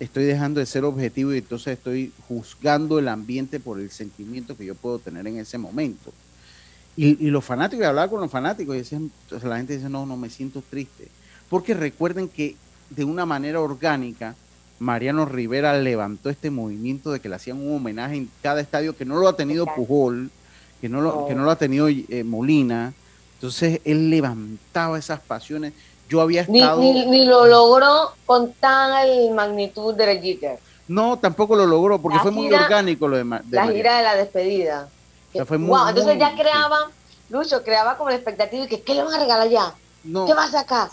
estoy 0.00 0.24
dejando 0.24 0.60
de 0.60 0.66
ser 0.66 0.84
objetivo 0.84 1.32
y 1.32 1.38
entonces 1.38 1.74
estoy 1.78 2.12
juzgando 2.26 2.98
el 2.98 3.06
ambiente 3.06 3.60
por 3.60 3.78
el 3.78 3.90
sentimiento 3.90 4.56
que 4.56 4.64
yo 4.64 4.74
puedo 4.74 4.98
tener 4.98 5.26
en 5.26 5.36
ese 5.36 5.58
momento. 5.58 6.12
Y, 6.96 7.30
los 7.30 7.44
fanáticos, 7.44 7.86
hablaba 7.86 8.08
con 8.08 8.20
los 8.20 8.30
fanáticos 8.30 8.74
y 8.74 8.78
decían, 8.78 9.10
entonces 9.22 9.48
la 9.48 9.56
gente 9.56 9.76
dice, 9.76 9.88
no, 9.88 10.04
no, 10.04 10.16
me 10.16 10.28
siento 10.28 10.62
triste. 10.68 11.08
Porque 11.48 11.72
recuerden 11.72 12.28
que 12.28 12.56
de 12.90 13.04
una 13.04 13.24
manera 13.24 13.60
orgánica, 13.60 14.34
Mariano 14.80 15.24
Rivera 15.24 15.78
levantó 15.78 16.28
este 16.28 16.50
movimiento 16.50 17.12
de 17.12 17.20
que 17.20 17.28
le 17.28 17.36
hacían 17.36 17.58
un 17.58 17.76
homenaje 17.76 18.16
en 18.16 18.30
cada 18.42 18.60
estadio 18.60 18.96
que 18.96 19.04
no 19.04 19.16
lo 19.16 19.28
ha 19.28 19.36
tenido 19.36 19.66
Pujol, 19.66 20.30
que 20.80 20.88
no 20.88 21.00
lo, 21.00 21.26
que 21.26 21.34
no 21.34 21.44
lo 21.44 21.50
ha 21.50 21.56
tenido 21.56 21.88
eh, 21.88 22.24
Molina. 22.24 22.92
Entonces 23.34 23.80
él 23.84 24.10
levantaba 24.10 24.98
esas 24.98 25.20
pasiones 25.20 25.72
yo 26.10 26.20
había 26.20 26.42
estado... 26.42 26.80
Ni, 26.80 27.24
lo 27.24 27.46
logró 27.46 28.10
con 28.26 28.52
tal 28.54 29.30
magnitud 29.32 29.94
de 29.94 30.20
Jeter. 30.20 30.58
No, 30.88 31.16
tampoco 31.18 31.54
lo 31.54 31.64
logró 31.66 32.02
porque 32.02 32.18
fue 32.18 32.32
muy 32.32 32.52
orgánico 32.52 33.06
lo 33.06 33.16
de, 33.16 33.24
La 33.50 33.68
gira 33.68 33.98
de 33.98 34.02
la 34.02 34.16
despedida. 34.16 34.88
fue 35.46 35.56
muy, 35.56 35.78
entonces 35.88 36.18
ya 36.18 36.34
creaba, 36.34 36.90
Lucho, 37.30 37.62
creaba 37.62 37.96
como 37.96 38.10
la 38.10 38.16
expectativa 38.16 38.64
de 38.64 38.68
que 38.68 38.82
¿qué 38.82 38.94
le 38.94 39.04
van 39.04 39.14
a 39.14 39.18
regalar 39.20 39.48
ya? 39.48 39.72
¿Qué 40.02 40.34
vas 40.34 40.48
a 40.48 40.60
sacar? 40.60 40.88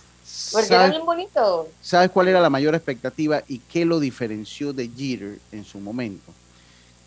Porque 0.52 0.76
era 0.76 0.90
bien 0.90 1.06
bonito. 1.06 1.68
¿Sabes 1.82 2.12
cuál 2.12 2.28
era 2.28 2.40
la 2.40 2.52
mayor 2.52 2.76
expectativa 2.76 3.42
y 3.48 3.58
qué 3.60 3.86
lo 3.86 4.00
diferenció 4.00 4.72
de 4.72 4.88
Jeter 4.96 5.40
en 5.52 5.66
su 5.66 5.80
momento? 5.80 6.32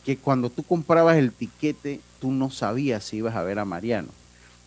Que 0.04 0.16
cuando 0.16 0.50
tú 0.50 0.64
comprabas 0.64 1.16
el 1.16 1.32
tiquete, 1.32 2.00
tú 2.18 2.32
no 2.32 2.50
sabías 2.50 3.04
si 3.04 3.18
ibas 3.18 3.36
a 3.36 3.42
ver 3.42 3.60
a 3.60 3.64
Mariano. 3.64 4.08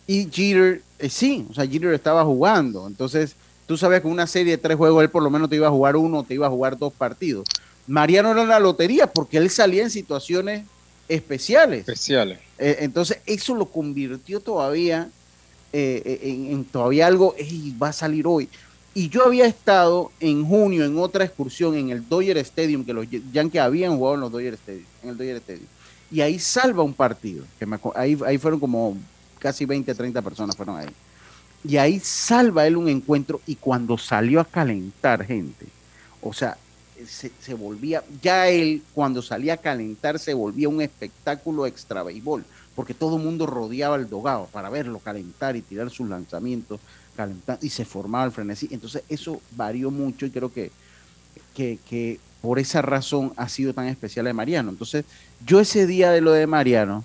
Y 0.06 0.28
Jeter, 0.30 0.82
eh, 0.98 1.08
sí, 1.08 1.46
o 1.50 1.54
sea, 1.54 1.66
Jeter 1.66 1.92
estaba 1.94 2.24
jugando. 2.24 2.86
Entonces, 2.86 3.36
tú 3.66 3.76
sabías 3.76 4.02
que 4.02 4.08
una 4.08 4.26
serie 4.26 4.52
de 4.52 4.58
tres 4.58 4.76
juegos 4.76 5.02
él 5.02 5.10
por 5.10 5.22
lo 5.22 5.30
menos 5.30 5.48
te 5.48 5.56
iba 5.56 5.68
a 5.68 5.70
jugar 5.70 5.96
uno, 5.96 6.22
te 6.24 6.34
iba 6.34 6.46
a 6.46 6.50
jugar 6.50 6.78
dos 6.78 6.92
partidos. 6.92 7.46
Mariano 7.86 8.32
era 8.32 8.44
la 8.44 8.60
lotería 8.60 9.06
porque 9.06 9.38
él 9.38 9.50
salía 9.50 9.82
en 9.82 9.90
situaciones 9.90 10.64
especiales. 11.08 11.80
Especiales. 11.80 12.38
Eh, 12.58 12.78
entonces, 12.80 13.18
eso 13.26 13.54
lo 13.54 13.66
convirtió 13.66 14.40
todavía 14.40 15.08
eh, 15.72 16.20
en, 16.22 16.64
todavía 16.64 17.06
algo, 17.06 17.34
va 17.82 17.88
a 17.88 17.92
salir 17.92 18.26
hoy. 18.26 18.48
Y 18.94 19.08
yo 19.08 19.24
había 19.24 19.46
estado 19.46 20.12
en 20.20 20.44
junio 20.44 20.84
en 20.84 20.96
otra 20.98 21.24
excursión 21.24 21.74
en 21.74 21.90
el 21.90 22.08
Dodger 22.08 22.38
Stadium, 22.38 22.84
que 22.84 22.92
los 22.92 23.06
Yankees 23.32 23.60
habían 23.60 23.96
jugado 23.96 24.14
en 24.14 24.20
los 24.20 24.30
Dodger 24.30 24.54
Stadium, 24.54 24.84
en 25.02 25.08
el 25.08 25.16
Dodger 25.16 25.36
Stadium. 25.38 25.66
Y 26.12 26.20
ahí 26.20 26.38
salva 26.38 26.84
un 26.84 26.94
partido, 26.94 27.44
que 27.58 27.66
ahí, 27.96 28.16
ahí 28.24 28.38
fueron 28.38 28.60
como 28.60 28.96
casi 29.44 29.66
20, 29.66 29.94
30 29.94 30.22
personas 30.22 30.56
fueron 30.56 30.78
ahí. 30.78 30.88
Y 31.68 31.76
ahí 31.76 32.00
salva 32.00 32.66
él 32.66 32.78
un 32.78 32.88
encuentro 32.88 33.42
y 33.46 33.56
cuando 33.56 33.98
salió 33.98 34.40
a 34.40 34.44
calentar 34.46 35.22
gente, 35.22 35.66
o 36.22 36.32
sea, 36.32 36.56
se, 37.06 37.52
volvía, 37.52 38.02
ya 38.22 38.48
él 38.48 38.82
cuando 38.94 39.20
salía 39.20 39.54
a 39.54 39.56
calentar 39.58 40.18
se 40.18 40.32
volvía 40.32 40.70
un 40.70 40.80
espectáculo 40.80 41.66
extra 41.66 42.02
béisbol, 42.02 42.42
porque 42.74 42.94
todo 42.94 43.18
el 43.18 43.22
mundo 43.22 43.44
rodeaba 43.44 43.96
el 43.96 44.08
dogado 44.08 44.48
para 44.50 44.70
verlo 44.70 44.98
calentar 44.98 45.56
y 45.56 45.60
tirar 45.60 45.90
sus 45.90 46.08
lanzamientos, 46.08 46.80
calentar, 47.14 47.58
y 47.60 47.68
se 47.68 47.84
formaba 47.84 48.24
el 48.24 48.32
frenesí. 48.32 48.68
Entonces 48.70 49.02
eso 49.10 49.42
varió 49.50 49.90
mucho 49.90 50.24
y 50.24 50.30
creo 50.30 50.50
que, 50.50 50.70
que, 51.54 51.78
que 51.86 52.18
por 52.40 52.58
esa 52.58 52.80
razón 52.80 53.34
ha 53.36 53.50
sido 53.50 53.74
tan 53.74 53.88
especial 53.88 54.24
de 54.24 54.32
Mariano. 54.32 54.70
Entonces 54.70 55.04
yo 55.44 55.60
ese 55.60 55.86
día 55.86 56.12
de 56.12 56.22
lo 56.22 56.32
de 56.32 56.46
Mariano, 56.46 57.04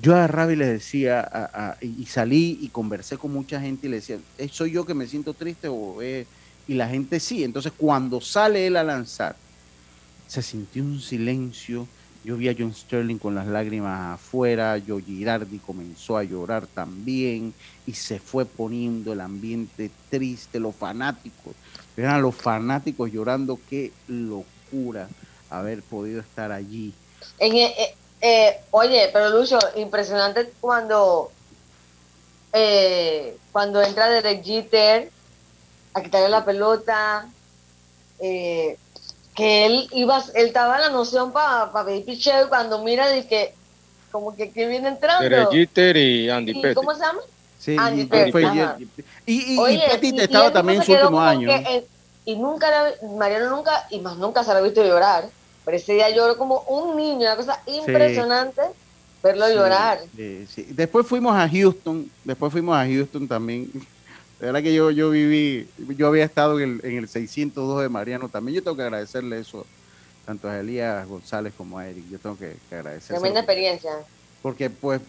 yo 0.00 0.14
agarraba 0.14 0.52
y 0.52 0.56
le 0.56 0.66
decía, 0.66 1.78
y 1.80 2.06
salí 2.06 2.58
y 2.60 2.68
conversé 2.68 3.16
con 3.16 3.32
mucha 3.32 3.60
gente 3.60 3.86
y 3.86 3.90
le 3.90 3.96
decía, 3.96 4.18
¿Eh, 4.38 4.48
¿soy 4.50 4.72
yo 4.72 4.84
que 4.84 4.94
me 4.94 5.06
siento 5.06 5.32
triste? 5.34 5.68
O, 5.68 5.98
y 6.02 6.74
la 6.74 6.88
gente 6.88 7.20
sí. 7.20 7.44
Entonces 7.44 7.72
cuando 7.76 8.20
sale 8.20 8.66
él 8.66 8.76
a 8.76 8.84
lanzar, 8.84 9.36
se 10.26 10.42
sintió 10.42 10.82
un 10.82 11.00
silencio. 11.00 11.86
Yo 12.24 12.36
vi 12.36 12.48
a 12.48 12.56
John 12.58 12.74
Sterling 12.74 13.18
con 13.18 13.36
las 13.36 13.46
lágrimas 13.46 14.14
afuera, 14.14 14.78
yo 14.78 14.98
Girardi 14.98 15.58
comenzó 15.58 16.16
a 16.16 16.24
llorar 16.24 16.66
también 16.66 17.54
y 17.86 17.92
se 17.92 18.18
fue 18.18 18.44
poniendo 18.44 19.12
el 19.12 19.20
ambiente 19.20 19.92
triste, 20.10 20.58
los 20.58 20.74
fanáticos, 20.74 21.54
eran 21.96 22.20
los 22.22 22.34
fanáticos 22.34 23.12
llorando, 23.12 23.60
qué 23.70 23.92
locura 24.08 25.08
haber 25.50 25.82
podido 25.82 26.20
estar 26.20 26.50
allí. 26.50 26.92
E, 27.38 27.46
e, 27.46 27.94
eh, 28.28 28.60
oye, 28.72 29.08
pero 29.12 29.30
Lucho, 29.30 29.56
impresionante 29.76 30.50
cuando 30.60 31.30
eh, 32.52 33.36
cuando 33.52 33.80
entra 33.80 34.08
Derek 34.08 34.42
Jeter 34.42 35.10
a 35.94 36.02
quitarle 36.02 36.28
la 36.28 36.44
pelota, 36.44 37.26
eh, 38.18 38.76
que 39.32 39.66
él 39.66 39.88
iba, 39.92 40.24
él 40.34 40.46
estaba 40.46 40.76
en 40.76 40.82
la 40.82 40.90
noción 40.90 41.32
para 41.32 41.70
pa 41.70 41.84
pedir 41.84 42.04
picheo 42.04 42.48
cuando 42.48 42.82
mira 42.82 43.06
de 43.08 43.26
que 43.28 43.54
como 44.10 44.34
que, 44.34 44.50
que 44.50 44.66
viene 44.66 44.88
entrando. 44.88 45.22
Derek 45.22 45.50
Jeter 45.52 45.96
y 45.96 46.28
Andy 46.28 46.54
Pettit. 46.60 46.76
¿Cómo 46.76 46.94
se 46.94 47.00
llama? 47.02 47.20
Sí, 47.60 47.76
Andy 47.78 48.08
y, 49.24 49.54
y, 49.54 49.74
y, 49.74 49.78
Pettit 49.88 50.18
estaba 50.18 50.52
también 50.52 50.80
en 50.80 50.84
su 50.84 50.92
último 50.92 51.20
año. 51.20 51.48
y 52.24 52.34
nunca, 52.34 52.92
Mariano 53.16 53.50
nunca, 53.50 53.86
y 53.90 54.00
más 54.00 54.16
nunca 54.16 54.42
se 54.42 54.50
lo 54.50 54.58
ha 54.58 54.62
visto 54.62 54.82
llorar. 54.82 55.28
Pero 55.66 55.76
ese 55.76 55.94
día 55.94 56.08
lloró 56.10 56.38
como 56.38 56.60
un 56.60 56.96
niño, 56.96 57.26
una 57.26 57.36
cosa 57.36 57.60
impresionante 57.66 58.62
verlo 59.20 59.48
llorar. 59.50 59.98
Después 60.68 61.04
fuimos 61.08 61.34
a 61.34 61.48
Houston, 61.48 62.08
después 62.22 62.52
fuimos 62.52 62.76
a 62.76 62.86
Houston 62.86 63.26
también. 63.26 63.68
La 64.38 64.46
verdad 64.46 64.62
que 64.62 64.72
yo, 64.72 64.92
yo 64.92 65.10
viví, 65.10 65.68
yo 65.96 66.06
había 66.06 66.24
estado 66.24 66.60
en 66.60 66.80
el, 66.82 66.88
en 66.88 66.98
el 66.98 67.08
602 67.08 67.82
de 67.82 67.88
Mariano 67.88 68.28
también. 68.28 68.54
Yo 68.54 68.62
tengo 68.62 68.76
que 68.76 68.84
agradecerle 68.84 69.40
eso 69.40 69.66
tanto 70.24 70.48
a 70.48 70.60
Elías 70.60 71.04
González 71.08 71.52
como 71.58 71.78
a 71.78 71.88
Eric. 71.88 72.04
Yo 72.10 72.20
tengo 72.20 72.38
que, 72.38 72.54
agradecer. 72.70 73.16
Tremenda 73.16 73.40
experiencia. 73.40 73.90
Porque 74.42 74.70
pues 74.70 75.00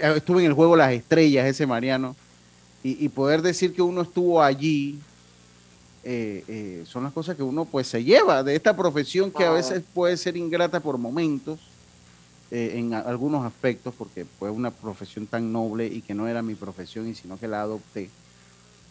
estuve 0.00 0.42
en 0.42 0.46
el 0.46 0.52
juego 0.52 0.76
Las 0.76 0.92
Estrellas, 0.92 1.44
ese 1.44 1.66
Mariano, 1.66 2.14
y, 2.84 3.04
y 3.04 3.08
poder 3.08 3.42
decir 3.42 3.74
que 3.74 3.82
uno 3.82 4.02
estuvo 4.02 4.40
allí 4.40 5.00
eh, 6.10 6.42
eh, 6.48 6.84
son 6.86 7.04
las 7.04 7.12
cosas 7.12 7.36
que 7.36 7.42
uno 7.42 7.66
pues 7.66 7.86
se 7.86 8.02
lleva 8.02 8.42
de 8.42 8.56
esta 8.56 8.74
profesión 8.74 9.30
que 9.30 9.44
a 9.44 9.50
veces 9.50 9.82
puede 9.92 10.16
ser 10.16 10.38
ingrata 10.38 10.80
por 10.80 10.96
momentos 10.96 11.60
eh, 12.50 12.76
en 12.76 12.94
algunos 12.94 13.44
aspectos 13.44 13.92
porque 13.92 14.24
fue 14.24 14.48
una 14.48 14.70
profesión 14.70 15.26
tan 15.26 15.52
noble 15.52 15.86
y 15.86 16.00
que 16.00 16.14
no 16.14 16.26
era 16.26 16.40
mi 16.40 16.54
profesión 16.54 17.06
y 17.08 17.14
sino 17.14 17.38
que 17.38 17.46
la 17.46 17.60
adopté. 17.60 18.08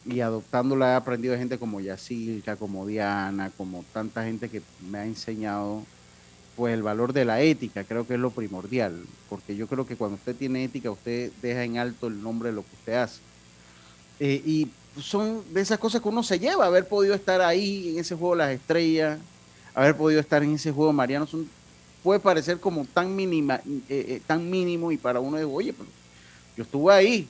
Y 0.05 0.19
adoptándola 0.19 0.91
he 0.91 0.95
aprendido 0.95 1.33
de 1.33 1.39
gente 1.39 1.57
como 1.57 1.81
Yacilca, 1.81 2.55
como 2.55 2.85
Diana, 2.85 3.51
como 3.57 3.83
tanta 3.93 4.23
gente 4.23 4.47
que 4.47 4.61
me 4.87 4.99
ha 4.99 5.05
enseñado 5.07 5.81
pues 6.55 6.75
el 6.75 6.83
valor 6.83 7.13
de 7.13 7.25
la 7.25 7.41
ética, 7.41 7.83
creo 7.83 8.05
que 8.05 8.13
es 8.13 8.19
lo 8.19 8.29
primordial, 8.29 8.95
porque 9.27 9.55
yo 9.55 9.65
creo 9.65 9.87
que 9.87 9.95
cuando 9.95 10.17
usted 10.17 10.35
tiene 10.35 10.63
ética, 10.63 10.91
usted 10.91 11.31
deja 11.41 11.63
en 11.63 11.79
alto 11.79 12.05
el 12.09 12.21
nombre 12.21 12.49
de 12.49 12.55
lo 12.55 12.61
que 12.61 12.75
usted 12.75 12.93
hace. 12.93 13.21
y 14.19 14.69
son 15.01 15.43
de 15.53 15.61
esas 15.61 15.79
cosas 15.79 16.01
que 16.01 16.09
uno 16.09 16.23
se 16.23 16.39
lleva, 16.39 16.65
haber 16.65 16.87
podido 16.87 17.13
estar 17.13 17.41
ahí 17.41 17.89
en 17.89 17.99
ese 17.99 18.15
juego 18.15 18.35
las 18.35 18.51
estrellas, 18.51 19.19
haber 19.73 19.95
podido 19.95 20.19
estar 20.19 20.43
en 20.43 20.55
ese 20.55 20.71
juego 20.71 20.93
Mariano, 20.93 21.27
son, 21.27 21.47
puede 22.03 22.19
parecer 22.19 22.59
como 22.59 22.85
tan 22.85 23.15
mínima, 23.15 23.61
eh, 23.65 23.81
eh, 23.89 24.21
tan 24.25 24.49
mínimo 24.49 24.91
y 24.91 24.97
para 24.97 25.19
uno 25.19 25.37
de, 25.37 25.45
oye, 25.45 25.73
pero 25.73 25.89
yo 26.55 26.63
estuve 26.63 26.93
ahí 26.93 27.27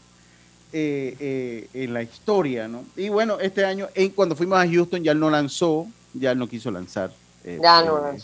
eh, 0.72 1.68
en 1.74 1.94
la 1.94 2.04
historia, 2.04 2.68
¿no? 2.68 2.86
Y 2.96 3.10
bueno, 3.10 3.40
este 3.40 3.66
año, 3.66 3.88
en, 3.96 4.12
cuando 4.12 4.36
fuimos 4.36 4.58
a 4.60 4.68
Houston, 4.68 5.04
ya 5.04 5.12
él 5.12 5.20
no 5.20 5.30
lanzó, 5.30 5.88
ya 6.14 6.32
él 6.32 6.40
no 6.40 6.48
quiso 6.48 6.72
lanzar. 6.72 7.12
ya 7.44 7.84
no 7.84 8.16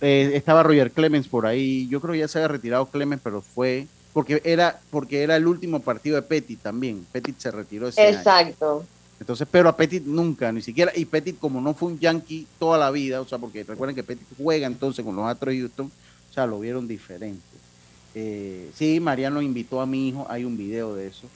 estaba 0.00 0.64
Roger 0.64 0.90
Clemens 0.90 1.28
por 1.28 1.46
ahí, 1.46 1.86
yo 1.88 2.00
creo 2.00 2.12
que 2.12 2.18
ya 2.18 2.28
se 2.28 2.38
había 2.38 2.48
retirado 2.48 2.86
Clemens, 2.86 3.22
pero 3.22 3.40
fue 3.40 3.86
porque 4.14 4.40
era 4.44 4.80
porque 4.90 5.22
era 5.22 5.36
el 5.36 5.46
último 5.46 5.80
partido 5.80 6.16
de 6.16 6.22
Petit 6.22 6.60
también. 6.60 7.04
Petit 7.12 7.38
se 7.38 7.50
retiró 7.50 7.88
ese 7.88 8.08
Exacto. 8.08 8.86
Entonces, 9.20 9.46
pero 9.50 9.68
a 9.68 9.76
Petit 9.76 10.04
nunca, 10.04 10.50
ni 10.52 10.62
siquiera, 10.62 10.92
y 10.94 11.04
Petit 11.04 11.38
como 11.38 11.60
no 11.60 11.74
fue 11.74 11.88
un 11.92 11.98
yankee 11.98 12.46
toda 12.58 12.78
la 12.78 12.90
vida, 12.90 13.20
o 13.20 13.28
sea, 13.28 13.38
porque 13.38 13.64
recuerden 13.64 13.94
que 13.94 14.02
Petit 14.02 14.26
juega 14.38 14.66
entonces 14.66 15.04
con 15.04 15.14
los 15.14 15.26
Astros 15.26 15.54
de 15.54 15.60
Houston, 15.60 15.90
o 16.30 16.32
sea, 16.32 16.46
lo 16.46 16.60
vieron 16.60 16.88
diferente. 16.88 17.42
Eh, 18.14 18.70
sí, 18.74 19.00
Mariano 19.00 19.42
invitó 19.42 19.80
a 19.80 19.86
mi 19.86 20.08
hijo, 20.08 20.26
hay 20.28 20.44
un 20.44 20.56
video 20.56 20.94
de 20.94 21.08
eso. 21.08 21.26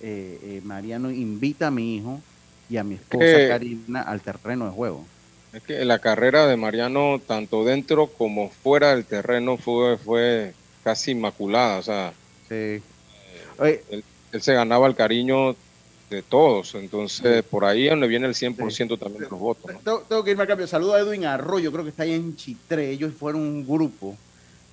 Eh, 0.00 0.38
eh, 0.42 0.60
Mariano 0.64 1.10
invita 1.10 1.68
a 1.68 1.70
mi 1.70 1.96
hijo 1.96 2.20
y 2.68 2.76
a 2.76 2.84
mi 2.84 2.94
esposa 2.96 3.24
Eh. 3.24 3.48
Karina 3.48 4.02
al 4.02 4.20
terreno 4.20 4.66
de 4.66 4.72
juego. 4.72 5.04
Es 5.52 5.62
que 5.62 5.84
la 5.84 5.98
carrera 5.98 6.46
de 6.46 6.56
Mariano, 6.56 7.20
tanto 7.24 7.64
dentro 7.64 8.06
como 8.06 8.48
fuera 8.48 8.94
del 8.94 9.04
terreno, 9.04 9.58
fue, 9.58 9.98
fue 9.98 10.54
casi 10.82 11.12
inmaculada. 11.12 11.78
O 11.78 11.82
sea, 11.82 12.12
Sí. 12.48 12.82
Oye, 13.58 13.82
él, 13.90 14.04
él 14.32 14.42
se 14.42 14.52
ganaba 14.54 14.86
el 14.86 14.94
cariño 14.94 15.54
de 16.10 16.22
todos. 16.22 16.74
Entonces, 16.74 17.42
por 17.44 17.64
ahí 17.64 17.84
es 17.86 17.90
donde 17.90 18.06
viene 18.08 18.26
el 18.26 18.34
100% 18.34 18.98
también 18.98 19.24
de 19.24 19.30
los 19.30 19.38
votos. 19.40 19.72
¿no? 19.72 19.78
tengo, 19.78 20.00
tengo 20.08 20.24
que 20.24 20.30
irme 20.32 20.42
al 20.42 20.48
cambio. 20.48 20.66
Saludo 20.66 20.94
a 20.94 21.00
Edwin 21.00 21.24
Arroyo, 21.24 21.72
creo 21.72 21.84
que 21.84 21.90
está 21.90 22.02
ahí 22.02 22.12
en 22.12 22.36
Chitré. 22.36 22.90
Ellos 22.90 23.12
fueron 23.18 23.40
un 23.42 23.66
grupo 23.66 24.16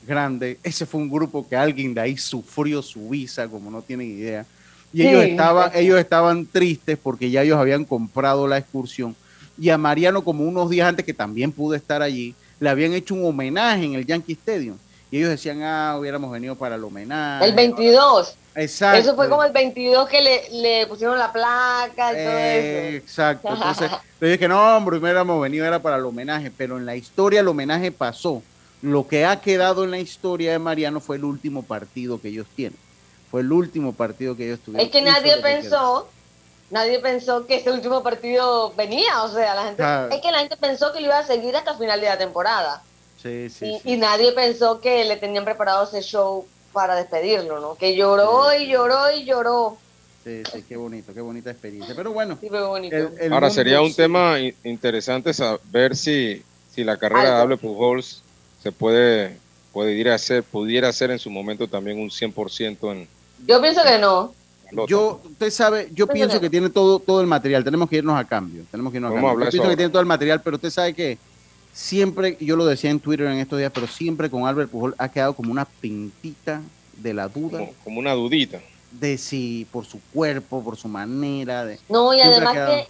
grande. 0.06 0.60
Ese 0.64 0.86
fue 0.86 1.00
un 1.02 1.10
grupo 1.10 1.48
que 1.48 1.56
alguien 1.56 1.94
de 1.94 2.02
ahí 2.02 2.18
sufrió 2.18 2.82
su 2.82 3.10
visa, 3.10 3.48
como 3.48 3.70
no 3.72 3.82
tienen 3.82 4.08
idea. 4.12 4.46
Y 4.92 5.04
ellos, 5.08 5.24
Sí. 5.24 5.30
estaban, 5.32 5.72
ellos 5.76 6.00
estaban 6.00 6.46
tristes 6.48 6.98
porque 7.02 7.30
ya 7.30 7.44
ellos 7.44 7.58
habían 7.58 7.86
comprado 7.86 8.48
la 8.48 8.58
excursión. 8.58 9.16
Y 9.58 9.70
a 9.70 9.78
Mariano, 9.78 10.24
como 10.24 10.44
unos 10.46 10.70
días 10.70 10.88
antes, 10.88 11.06
que 11.06 11.14
también 11.14 11.52
pude 11.52 11.78
estar 11.78 12.02
allí, 12.02 12.34
le 12.60 12.70
habían 12.70 12.94
hecho 12.94 13.14
un 13.14 13.24
homenaje 13.26 13.86
en 13.86 13.94
el 13.94 14.06
Yankee 14.06 14.34
Stadium. 14.34 14.78
Y 15.12 15.18
ellos 15.18 15.30
decían, 15.30 15.64
ah, 15.64 15.96
hubiéramos 16.00 16.32
venido 16.32 16.56
para 16.56 16.76
el 16.76 16.84
homenaje. 16.84 17.46
El 17.46 17.54
22. 17.56 18.36
Exacto. 18.56 19.00
Eso 19.00 19.16
fue 19.16 19.30
como 19.30 19.44
el 19.44 19.52
22 19.52 20.08
que 20.10 20.22
le, 20.22 20.50
le 20.52 20.88
pusieron 20.88 21.18
la 21.18 21.32
placa 21.32 22.12
y 22.12 22.16
todo 22.26 22.38
eso. 22.38 22.98
exacto. 22.98 23.48
Entonces, 23.54 23.92
yo 24.22 24.28
dije, 24.28 24.48
no, 24.48 24.78
hombre, 24.78 24.98
hubiéramos 24.98 25.42
venido 25.42 25.66
era 25.66 25.80
para 25.80 25.96
el 25.98 26.06
homenaje, 26.06 26.52
pero 26.56 26.78
en 26.78 26.86
la 26.86 26.96
historia 26.96 27.40
el 27.40 27.48
homenaje 27.48 27.92
pasó. 27.92 28.44
Lo 28.82 29.08
que 29.08 29.26
ha 29.26 29.42
quedado 29.42 29.84
en 29.84 29.92
la 29.92 30.00
historia 30.00 30.52
de 30.52 30.60
Mariano 30.60 31.00
fue 31.00 31.18
el 31.18 31.26
último 31.26 31.64
partido 31.64 32.22
que 32.22 32.30
ellos 32.30 32.48
tienen. 32.56 32.78
Fue 33.32 33.42
el 33.42 33.52
último 33.52 33.94
partido 33.94 34.36
que 34.38 34.46
ellos 34.46 34.60
tuvieron. 34.64 34.86
Es 34.86 34.92
que 34.92 35.02
nadie 35.02 35.36
pensó, 35.38 36.08
nadie 36.70 37.00
pensó 37.00 37.46
que 37.46 37.56
ese 37.58 37.72
último 37.72 38.02
partido 38.04 38.74
venía, 38.76 39.24
o 39.24 39.34
sea, 39.34 39.54
la 39.56 39.64
gente, 39.64 39.78
Claro. 39.78 40.10
es 40.16 40.22
que 40.22 40.32
la 40.32 40.40
gente 40.40 40.58
pensó 40.58 40.92
que 40.94 41.00
lo 41.02 41.08
iba 41.08 41.18
a 41.20 41.26
seguir 41.26 41.56
hasta 41.56 41.72
el 41.72 41.78
final 41.78 42.00
de 42.00 42.08
la 42.08 42.18
temporada. 42.18 42.82
Sí, 43.22 43.50
sí, 43.50 43.66
y, 43.66 43.80
sí. 43.80 43.82
y 43.94 43.98
nadie 43.98 44.32
pensó 44.32 44.80
que 44.80 45.04
le 45.06 45.18
tenían 45.18 45.44
preparado 45.46 45.84
ese 45.84 46.02
show 46.02 46.46
para 46.72 46.96
despedirlo, 46.96 47.60
¿no? 47.60 47.76
Que 47.76 47.96
lloró 47.96 48.54
y 48.54 48.68
lloró 48.68 49.12
y 49.12 49.26
lloró. 49.26 49.78
Sí, 50.24 50.44
sí, 50.54 50.64
qué 50.68 50.78
bonito, 50.78 51.14
qué 51.14 51.22
bonita 51.22 51.50
experiencia. 51.52 51.96
Pero 51.96 52.12
bueno, 52.12 52.38
Sí, 52.40 52.50
fue 52.50 52.62
bonito. 52.66 52.96
el- 52.96 53.10
el 53.20 53.34
Ahora, 53.34 53.50
sería 53.50 53.82
un 53.82 53.90
sí- 53.90 53.96
tema 53.96 54.40
in- 54.40 54.56
interesante 54.64 55.34
saber 55.34 55.96
si, 55.96 56.44
si 56.74 56.84
la 56.84 56.98
carrera 56.98 57.22
de 57.24 57.28
Algo. 57.30 57.42
Able 57.42 57.58
Pujols 57.58 58.22
se 58.62 58.72
puede, 58.72 59.38
puede 59.74 59.94
ir 59.94 60.10
a 60.10 60.16
hacer, 60.16 60.44
pudiera 60.44 60.90
hacer 60.90 61.12
en 61.12 61.20
su 61.20 61.30
momento 61.30 61.68
también 61.68 62.00
un 62.00 62.12
100% 62.12 62.92
en 62.92 63.08
Yo 63.48 63.62
pienso 63.62 63.82
que 63.84 63.98
no. 63.98 64.34
Yo, 64.88 65.20
usted 65.26 65.50
sabe, 65.50 65.90
yo 65.94 66.06
pienso 66.06 66.40
que 66.40 66.50
tiene 66.50 66.70
todo, 66.70 67.00
todo 67.00 67.22
el 67.22 67.28
material. 67.28 67.64
Tenemos 67.64 67.90
que 67.90 67.96
irnos 67.98 68.20
a 68.20 68.24
cambio. 68.28 68.64
Tenemos 68.70 68.92
que 68.92 68.98
irnos 68.98 69.12
a 69.12 69.14
cambio. 69.16 69.32
Yo 69.34 69.40
pienso 69.40 69.58
que 69.58 69.64
ahora. 69.64 69.76
tiene 69.78 69.90
todo 69.92 70.02
el 70.02 70.06
material, 70.06 70.42
pero 70.44 70.58
usted 70.58 70.70
sabe 70.70 70.94
que 70.94 71.18
siempre, 71.74 72.38
yo 72.40 72.56
lo 72.56 72.66
decía 72.66 72.90
en 72.90 73.00
Twitter 73.00 73.28
en 73.28 73.40
estos 73.40 73.60
días, 73.60 73.72
pero 73.74 73.88
siempre 73.88 74.30
con 74.30 74.46
Albert 74.46 74.70
Pujol 74.72 74.96
ha 74.98 75.10
quedado 75.10 75.34
como 75.34 75.52
una 75.52 75.66
pintita 75.66 76.62
de 76.98 77.14
la 77.14 77.28
duda 77.28 77.60
como, 77.60 77.74
como 77.84 78.00
una 78.00 78.14
dudita. 78.14 78.60
de 78.92 79.18
si 79.18 79.66
por 79.72 79.86
su 79.86 80.00
cuerpo, 80.14 80.64
por 80.64 80.76
su 80.78 80.88
manera, 80.88 81.66
de 81.66 81.80
No, 81.90 82.14
y 82.14 82.22
ha 82.22 82.26
además 82.26 82.54
que, 82.56 82.88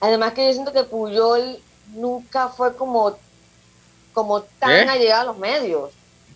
además 0.00 0.32
que 0.34 0.46
yo 0.46 0.52
siento 0.52 0.72
que 0.72 0.84
Puyol 0.84 1.58
nunca 1.94 2.48
fue 2.48 2.76
como, 2.76 3.16
como 4.12 4.42
tan 4.42 4.70
¿Eh? 4.70 4.90
allegado 4.90 5.22
a 5.22 5.24
los 5.32 5.38
medios. 5.38 5.90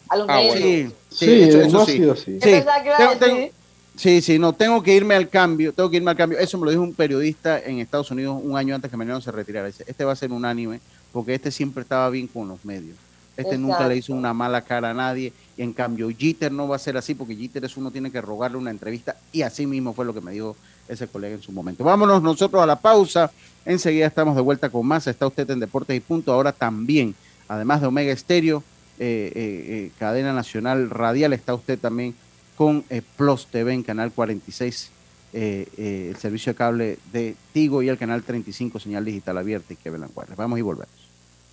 A 0.08 0.16
los 0.16 0.28
Ah, 0.28 0.36
medios. 0.36 0.60
bueno. 0.60 0.90
Sí, 1.10 1.16
sí, 1.16 1.26
Sí, 1.26 1.42
eso, 1.42 1.58
no 1.58 1.64
eso 1.66 1.80
ha 1.82 1.86
sí. 1.86 1.92
sido 1.92 2.12
así. 2.12 2.32
Yo 2.34 2.40
Sí, 2.40 2.50
pensaba 2.50 2.82
que 2.82 2.88
iba 2.88 2.96
a 2.96 3.18
tengo- 3.18 3.18
tengo- 3.36 3.52
Sí, 3.94 4.22
sí, 4.22 4.38
no, 4.38 4.54
tengo 4.54 4.82
que 4.82 4.94
irme 4.94 5.14
al 5.14 5.28
cambio, 5.28 5.72
tengo 5.74 5.90
que 5.90 5.98
irme 5.98 6.10
al 6.10 6.16
cambio. 6.16 6.38
Eso 6.38 6.56
me 6.56 6.64
lo 6.64 6.70
dijo 6.70 6.82
un 6.82 6.94
periodista 6.94 7.60
en 7.60 7.78
Estados 7.78 8.10
Unidos 8.10 8.40
un 8.42 8.56
año 8.56 8.74
antes 8.74 8.90
que 8.90 8.96
Mariano 8.96 9.20
se 9.20 9.30
retirara. 9.30 9.66
Dice, 9.66 9.84
este 9.86 10.02
va 10.04 10.12
a 10.12 10.16
ser 10.16 10.32
unánime 10.32 10.80
porque 11.12 11.34
este 11.34 11.50
siempre 11.50 11.82
estaba 11.82 12.08
bien 12.10 12.26
con 12.26 12.48
los 12.48 12.64
medios. 12.64 12.96
Este 13.36 13.56
nunca 13.56 13.88
le 13.88 13.96
hizo 13.96 14.12
una 14.12 14.34
mala 14.34 14.62
cara 14.62 14.90
a 14.90 14.94
nadie. 14.94 15.32
Y 15.56 15.62
en 15.62 15.72
cambio, 15.72 16.10
Jeter 16.16 16.52
no 16.52 16.68
va 16.68 16.76
a 16.76 16.78
ser 16.78 16.96
así 16.96 17.14
porque 17.14 17.34
Jeter 17.34 17.64
es 17.64 17.76
uno 17.76 17.90
tiene 17.90 18.10
que 18.10 18.20
rogarle 18.20 18.58
una 18.58 18.70
entrevista 18.70 19.16
y 19.32 19.42
así 19.42 19.66
mismo 19.66 19.94
fue 19.94 20.04
lo 20.04 20.12
que 20.12 20.20
me 20.20 20.32
dijo 20.32 20.54
ese 20.88 21.06
colega 21.06 21.36
en 21.36 21.42
su 21.42 21.50
momento. 21.50 21.82
Vámonos 21.82 22.22
nosotros 22.22 22.62
a 22.62 22.66
la 22.66 22.76
pausa. 22.76 23.30
Enseguida 23.64 24.06
estamos 24.06 24.36
de 24.36 24.42
vuelta 24.42 24.68
con 24.68 24.86
más. 24.86 25.06
Está 25.06 25.26
usted 25.26 25.48
en 25.50 25.60
Deportes 25.60 25.96
y 25.96 26.00
Punto. 26.00 26.32
Ahora 26.32 26.52
también, 26.52 27.14
además 27.48 27.80
de 27.80 27.86
Omega 27.86 28.12
Estéreo, 28.12 28.62
eh, 28.98 29.32
eh, 29.34 29.64
eh, 29.68 29.90
cadena 29.98 30.32
nacional 30.32 30.90
radial, 30.90 31.32
está 31.32 31.54
usted 31.54 31.78
también 31.78 32.14
con 32.56 32.84
Plus 33.16 33.46
TV 33.46 33.72
en 33.72 33.82
Canal 33.82 34.12
46, 34.12 34.90
eh, 35.32 35.66
eh, 35.78 36.08
el 36.10 36.16
servicio 36.16 36.52
de 36.52 36.56
cable 36.56 36.98
de 37.12 37.34
Tigo 37.52 37.82
y 37.82 37.88
el 37.88 37.96
Canal 37.96 38.22
35, 38.22 38.78
señal 38.78 39.04
digital 39.04 39.38
abierta 39.38 39.72
y 39.72 39.76
que 39.76 39.90
velan 39.90 40.10
Vamos 40.36 40.58
y 40.58 40.62
volvemos. 40.62 41.01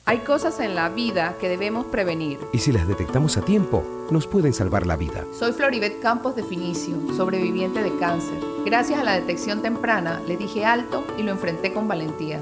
Hay 0.10 0.22
cosas 0.22 0.60
en 0.60 0.74
la 0.74 0.90
vida 0.90 1.38
que 1.40 1.48
debemos 1.48 1.86
prevenir. 1.86 2.40
Y 2.52 2.58
si 2.58 2.72
las 2.72 2.88
detectamos 2.88 3.38
a 3.38 3.44
tiempo, 3.44 3.84
nos 4.10 4.26
pueden 4.26 4.56
salvar 4.56 4.88
la 4.88 4.96
vida. 4.96 5.24
Soy 5.38 5.52
Floribet 5.52 6.02
Campos 6.02 6.36
de 6.36 6.42
Finicio, 6.42 6.96
sobreviviente 7.16 7.84
de 7.84 7.96
cáncer. 8.00 8.40
Gracias 8.66 9.00
a 9.00 9.04
la 9.04 9.14
detección 9.14 9.62
temprana, 9.62 10.20
le 10.28 10.36
dije 10.36 10.66
alto 10.66 11.06
y 11.20 11.22
lo 11.22 11.30
enfrenté 11.30 11.74
con 11.74 11.88
valentía. 11.88 12.42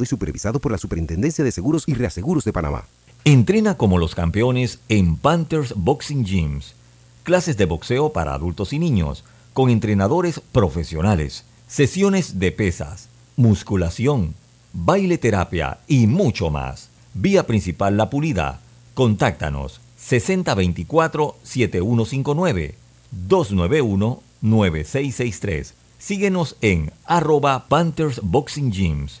Y 0.00 0.06
supervisado 0.06 0.60
por 0.60 0.72
la 0.72 0.78
Superintendencia 0.78 1.44
de 1.44 1.52
Seguros 1.52 1.84
y 1.86 1.92
Reaseguros 1.94 2.44
de 2.44 2.52
Panamá. 2.52 2.84
Entrena 3.24 3.76
como 3.76 3.98
los 3.98 4.14
campeones 4.14 4.78
en 4.88 5.16
Panthers 5.16 5.74
Boxing 5.76 6.24
Gyms. 6.24 6.74
Clases 7.24 7.56
de 7.56 7.64
boxeo 7.66 8.12
para 8.12 8.34
adultos 8.34 8.72
y 8.72 8.78
niños, 8.78 9.24
con 9.52 9.70
entrenadores 9.70 10.40
profesionales, 10.52 11.44
sesiones 11.66 12.38
de 12.38 12.52
pesas, 12.52 13.08
musculación, 13.36 14.34
baile 14.72 15.18
terapia 15.18 15.80
y 15.88 16.06
mucho 16.06 16.50
más. 16.50 16.90
Vía 17.14 17.44
principal 17.46 17.96
La 17.96 18.10
Pulida. 18.10 18.60
Contáctanos 18.94 19.80
6024-7159 20.00 22.74
291-9663. 23.28 25.72
Síguenos 25.98 26.56
en 26.60 26.92
arroba 27.04 27.66
Panthers 27.68 28.20
Boxing 28.22 28.70
Gyms, 28.70 29.20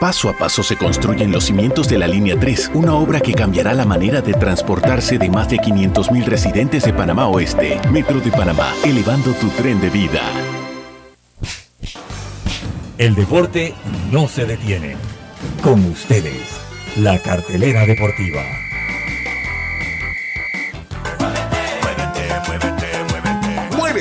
Paso 0.00 0.30
a 0.30 0.32
paso 0.32 0.62
se 0.62 0.78
construyen 0.78 1.30
los 1.30 1.44
cimientos 1.44 1.86
de 1.86 1.98
la 1.98 2.08
Línea 2.08 2.34
3, 2.40 2.70
una 2.72 2.94
obra 2.94 3.20
que 3.20 3.34
cambiará 3.34 3.74
la 3.74 3.84
manera 3.84 4.22
de 4.22 4.32
transportarse 4.32 5.18
de 5.18 5.28
más 5.28 5.50
de 5.50 5.58
500.000 5.58 6.24
residentes 6.24 6.84
de 6.84 6.94
Panamá 6.94 7.28
Oeste. 7.28 7.78
Metro 7.90 8.18
de 8.18 8.30
Panamá, 8.30 8.72
elevando 8.82 9.34
tu 9.34 9.50
tren 9.50 9.78
de 9.78 9.90
vida. 9.90 10.22
El 12.96 13.14
deporte 13.14 13.74
no 14.10 14.26
se 14.26 14.46
detiene. 14.46 14.96
Con 15.62 15.84
ustedes, 15.84 16.48
la 16.96 17.18
cartelera 17.18 17.84
deportiva. 17.84 18.40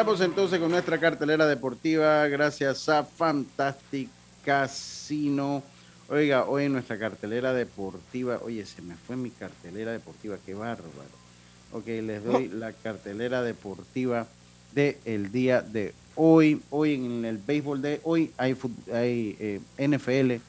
Y 0.00 0.02
empezamos 0.02 0.26
entonces 0.26 0.58
con 0.58 0.70
nuestra 0.70 0.98
cartelera 0.98 1.46
deportiva 1.46 2.26
gracias 2.26 2.88
a 2.88 3.04
Fantastic 3.04 4.08
Casino. 4.42 5.62
Oiga, 6.08 6.46
hoy 6.46 6.64
en 6.64 6.72
nuestra 6.72 6.98
cartelera 6.98 7.52
deportiva, 7.52 8.40
oye, 8.42 8.64
se 8.64 8.80
me 8.80 8.96
fue 8.96 9.16
mi 9.16 9.28
cartelera 9.28 9.92
deportiva, 9.92 10.38
qué 10.46 10.54
bárbaro. 10.54 11.10
Ok, 11.72 11.86
les 11.86 12.24
doy 12.24 12.48
la 12.48 12.72
cartelera 12.72 13.42
deportiva 13.42 14.26
del 14.74 14.96
el 15.04 15.32
día 15.32 15.60
de 15.60 15.92
hoy. 16.16 16.62
Hoy 16.70 16.94
en 16.94 17.26
el 17.26 17.36
béisbol 17.36 17.82
de 17.82 18.00
hoy 18.02 18.32
hay, 18.38 18.56
eh, 18.88 19.60
NFL, 19.76 20.40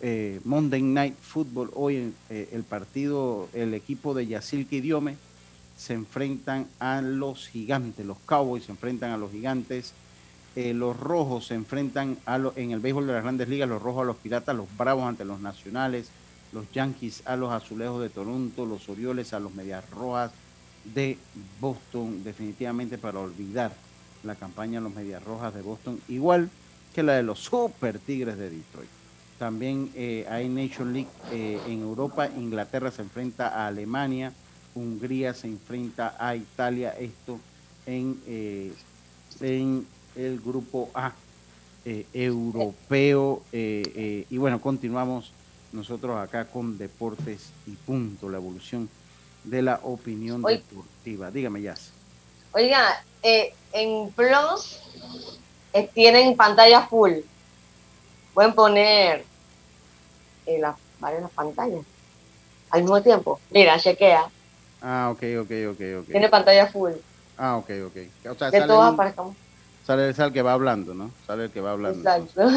eh, 0.00 0.40
Monday 0.42 0.82
Night 0.82 1.14
Football. 1.22 1.70
Hoy 1.74 2.12
eh, 2.30 2.48
el 2.50 2.64
partido, 2.64 3.48
el 3.52 3.74
equipo 3.74 4.12
de 4.12 4.26
Yacil 4.26 4.66
Idiome 4.68 5.16
se 5.82 5.94
enfrentan 5.94 6.66
a 6.78 7.02
los 7.02 7.48
gigantes, 7.48 8.06
los 8.06 8.18
Cowboys 8.24 8.64
se 8.64 8.72
enfrentan 8.72 9.10
a 9.10 9.16
los 9.16 9.32
gigantes, 9.32 9.92
eh, 10.54 10.72
los 10.74 10.98
rojos 10.98 11.46
se 11.48 11.54
enfrentan 11.54 12.16
a 12.24 12.38
lo- 12.38 12.52
en 12.56 12.70
el 12.70 12.80
béisbol 12.80 13.06
de 13.06 13.14
las 13.14 13.22
grandes 13.22 13.48
ligas, 13.48 13.68
los 13.68 13.82
rojos 13.82 14.02
a 14.02 14.06
los 14.06 14.16
piratas, 14.16 14.54
los 14.54 14.68
bravos 14.76 15.04
ante 15.04 15.24
los 15.24 15.40
nacionales, 15.40 16.08
los 16.52 16.70
Yankees 16.72 17.22
a 17.24 17.34
los 17.36 17.50
azulejos 17.50 18.00
de 18.00 18.10
Toronto, 18.10 18.64
los 18.64 18.88
Orioles 18.88 19.32
a 19.32 19.40
los 19.40 19.54
medias 19.54 19.88
rojas 19.90 20.30
de 20.94 21.18
Boston, 21.60 22.22
definitivamente 22.22 22.96
para 22.98 23.18
olvidar 23.18 23.72
la 24.22 24.34
campaña 24.36 24.78
de 24.78 24.84
los 24.84 24.94
medias 24.94 25.24
rojas 25.24 25.52
de 25.54 25.62
Boston, 25.62 26.00
igual 26.08 26.48
que 26.94 27.02
la 27.02 27.14
de 27.14 27.22
los 27.24 27.40
Super 27.40 27.98
Tigres 27.98 28.36
de 28.38 28.50
Detroit. 28.50 28.90
También 29.38 29.90
eh, 29.96 30.26
hay 30.30 30.48
Nation 30.48 30.92
League 30.92 31.08
eh, 31.32 31.58
en 31.66 31.80
Europa, 31.80 32.28
Inglaterra 32.28 32.90
se 32.92 33.02
enfrenta 33.02 33.48
a 33.48 33.66
Alemania, 33.66 34.32
Hungría 34.74 35.34
se 35.34 35.48
enfrenta 35.48 36.16
a 36.18 36.34
Italia, 36.34 36.94
esto 36.98 37.38
en, 37.86 38.20
eh, 38.26 38.72
en 39.40 39.86
el 40.16 40.40
grupo 40.40 40.90
A 40.94 41.12
eh, 41.84 42.06
europeo. 42.12 43.42
eh, 43.52 44.26
y 44.30 44.36
bueno, 44.38 44.60
continuamos 44.60 45.32
nosotros 45.72 46.16
acá 46.18 46.44
con 46.44 46.78
Deportes 46.78 47.50
y 47.66 47.72
Punto, 47.72 48.28
la 48.28 48.36
evolución 48.36 48.88
de 49.44 49.62
la 49.62 49.80
opinión 49.82 50.42
deportiva. 50.42 51.30
Dígame, 51.30 51.62
Jazz. 51.62 51.90
Oiga, 52.52 53.02
eh, 53.22 53.54
en 53.72 54.10
Plus 54.12 54.78
tienen 55.94 56.36
pantalla 56.36 56.86
full. 56.86 57.12
Pueden 58.34 58.54
poner 58.54 59.24
las 60.46 60.76
varias 61.00 61.30
pantallas 61.30 61.84
al 62.70 62.82
mismo 62.82 63.02
tiempo. 63.02 63.40
Mira, 63.50 63.78
chequea. 63.78 64.30
Ah, 64.82 65.10
ok, 65.12 65.22
ok, 65.42 65.50
ok, 65.70 65.80
ok. 66.00 66.06
Tiene 66.10 66.28
pantalla 66.28 66.66
full. 66.66 66.92
Ah, 67.38 67.56
ok, 67.56 67.70
ok. 67.86 67.96
O 68.30 68.34
sea, 68.34 68.50
De 68.50 68.58
sale, 68.58 68.66
todas 68.72 68.92
un- 68.92 69.36
sale, 69.86 70.08
el 70.10 70.32
que 70.32 70.42
va 70.42 70.52
hablando, 70.52 70.92
¿no? 70.94 71.10
Sale 71.26 71.44
el 71.44 71.50
que 71.50 71.60
va 71.60 71.72
hablando. 71.72 71.98
Exacto. 71.98 72.50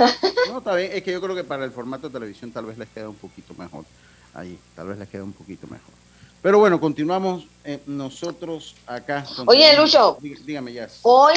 No, 0.49 0.57
está 0.59 0.75
bien. 0.75 0.91
Es 0.93 1.03
que 1.03 1.11
yo 1.11 1.21
creo 1.21 1.35
que 1.35 1.43
para 1.43 1.65
el 1.65 1.71
formato 1.71 2.07
de 2.09 2.13
televisión 2.13 2.51
tal 2.51 2.65
vez 2.65 2.77
les 2.77 2.89
queda 2.89 3.09
un 3.09 3.15
poquito 3.15 3.53
mejor. 3.55 3.85
Ahí, 4.33 4.59
tal 4.75 4.87
vez 4.87 4.97
les 4.97 5.07
queda 5.09 5.23
un 5.23 5.33
poquito 5.33 5.67
mejor. 5.67 5.93
Pero 6.41 6.59
bueno, 6.59 6.79
continuamos 6.79 7.47
eh, 7.63 7.79
nosotros 7.87 8.75
acá. 8.85 9.25
Oye, 9.45 9.75
Lucho. 9.77 10.17
Dí- 10.21 10.35
Dígame, 10.45 10.73
Jazz. 10.73 10.99
Hoy 11.03 11.35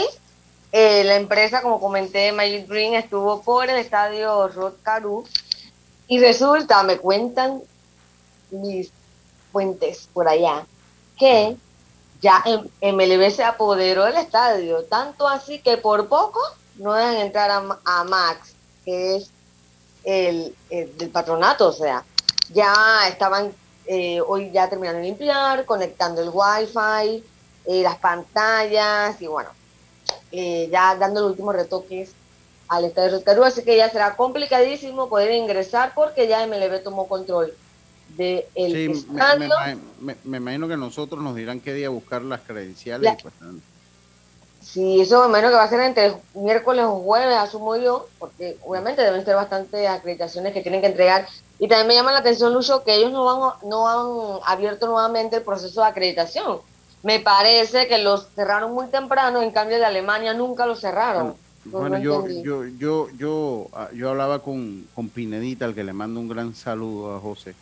eh, 0.73 1.05
la 1.05 1.17
empresa, 1.17 1.63
como 1.63 1.81
comenté, 1.81 2.33
Magic 2.33 2.69
Green 2.69 2.95
estuvo 2.95 3.43
por 3.43 3.69
el 3.71 3.77
estadio 3.79 4.49
Rod 4.49 4.75
Caru 4.83 5.25
y 6.09 6.19
resulta, 6.21 6.83
me 6.83 6.99
cuentan 6.99 7.63
mis 8.51 8.91
fuentes 9.53 10.09
por 10.13 10.29
allá, 10.29 10.67
que 11.19 11.57
ya 12.21 12.43
MLB 12.81 13.31
se 13.31 13.45
apoderó 13.45 14.05
del 14.05 14.17
estadio, 14.17 14.85
tanto 14.85 15.29
así 15.29 15.61
que 15.61 15.77
por 15.77 16.09
poco 16.09 16.41
no 16.77 16.95
dejan 16.95 17.17
entrar 17.17 17.51
a, 17.51 17.79
a 17.85 18.05
Max, 18.05 18.55
que 18.85 19.17
es 19.17 19.31
el, 20.05 20.55
el 20.71 20.97
del 20.97 21.11
patronato, 21.11 21.69
o 21.69 21.73
sea, 21.73 22.05
ya 22.53 23.07
estaban 23.09 23.53
eh, 23.87 24.21
hoy 24.21 24.51
ya 24.51 24.69
terminando 24.69 25.01
de 25.01 25.07
limpiar, 25.07 25.65
conectando 25.65 26.23
el 26.23 26.31
wifi, 26.33 27.25
eh, 27.67 27.83
las 27.83 27.97
pantallas 27.97 29.21
y 29.21 29.27
bueno, 29.27 29.51
eh, 30.33 30.69
ya 30.71 30.95
dando 30.97 31.21
los 31.21 31.31
últimos 31.31 31.55
retoques 31.55 32.13
al 32.69 32.85
estadio 32.85 33.13
Roscarú, 33.13 33.45
así 33.45 33.63
que 33.63 33.77
ya 33.77 33.89
será 33.91 34.15
complicadísimo 34.17 35.09
poder 35.09 35.33
ingresar 35.33 35.93
porque 35.95 36.29
ya 36.29 36.47
MLB 36.47 36.83
tomó 36.83 37.09
control 37.09 37.55
de 38.17 38.49
sí, 38.55 38.87
estadio. 38.87 39.49
Me, 40.01 40.15
me, 40.15 40.17
me, 40.25 40.37
imagino 40.39 40.69
que 40.69 40.77
nosotros 40.77 41.23
nos 41.23 41.37
dirán 41.37 41.61
qué 41.61 41.75
día 41.75 41.89
buscar 41.89 42.23
las 42.23 42.41
credenciales. 42.41 43.23
La, 43.25 43.31
Sí, 44.69 45.01
eso 45.01 45.23
me 45.23 45.29
imagino 45.29 45.49
que 45.49 45.55
va 45.55 45.63
a 45.63 45.69
ser 45.69 45.81
entre 45.81 46.13
miércoles 46.35 46.85
o 46.85 47.01
jueves, 47.01 47.35
asumo 47.37 47.77
yo, 47.77 48.07
porque 48.19 48.59
obviamente 48.63 49.01
deben 49.01 49.25
ser 49.25 49.35
bastantes 49.35 49.89
acreditaciones 49.89 50.53
que 50.53 50.61
tienen 50.61 50.83
que 50.83 50.89
entregar. 50.89 51.27
Y 51.59 51.69
también 51.69 51.87
me 51.89 51.95
llama 51.95 52.13
la 52.13 52.19
atención, 52.19 52.53
Lucho, 52.53 52.85
que 52.85 52.97
ellos 52.97 53.11
no, 53.11 53.25
van, 53.25 53.53
no 53.67 53.89
han 53.89 54.41
abierto 54.45 54.87
nuevamente 54.87 55.37
el 55.37 55.43
proceso 55.43 55.81
de 55.81 55.87
acreditación. 55.87 56.59
Me 57.03 57.19
parece 57.19 57.89
que 57.89 57.97
los 57.97 58.29
cerraron 58.35 58.75
muy 58.75 58.89
temprano, 58.89 59.41
en 59.41 59.53
cambio 59.53 59.79
de 59.79 59.87
Alemania 59.87 60.35
nunca 60.35 60.67
lo 60.67 60.77
cerraron. 60.77 61.35
Bueno, 61.65 61.97
no 61.97 61.99
yo, 61.99 62.29
yo, 62.29 62.67
yo, 62.67 63.09
yo, 63.17 63.69
ah, 63.73 63.89
yo 63.95 64.11
hablaba 64.11 64.41
con, 64.43 64.87
con 64.95 65.09
Pinedita, 65.09 65.65
al 65.65 65.75
que 65.75 65.85
le 65.85 65.95
mando 65.95 66.21
un 66.21 66.29
gran 66.29 66.55
saludo 66.55 67.17
a 67.17 67.21
José. 67.21 67.55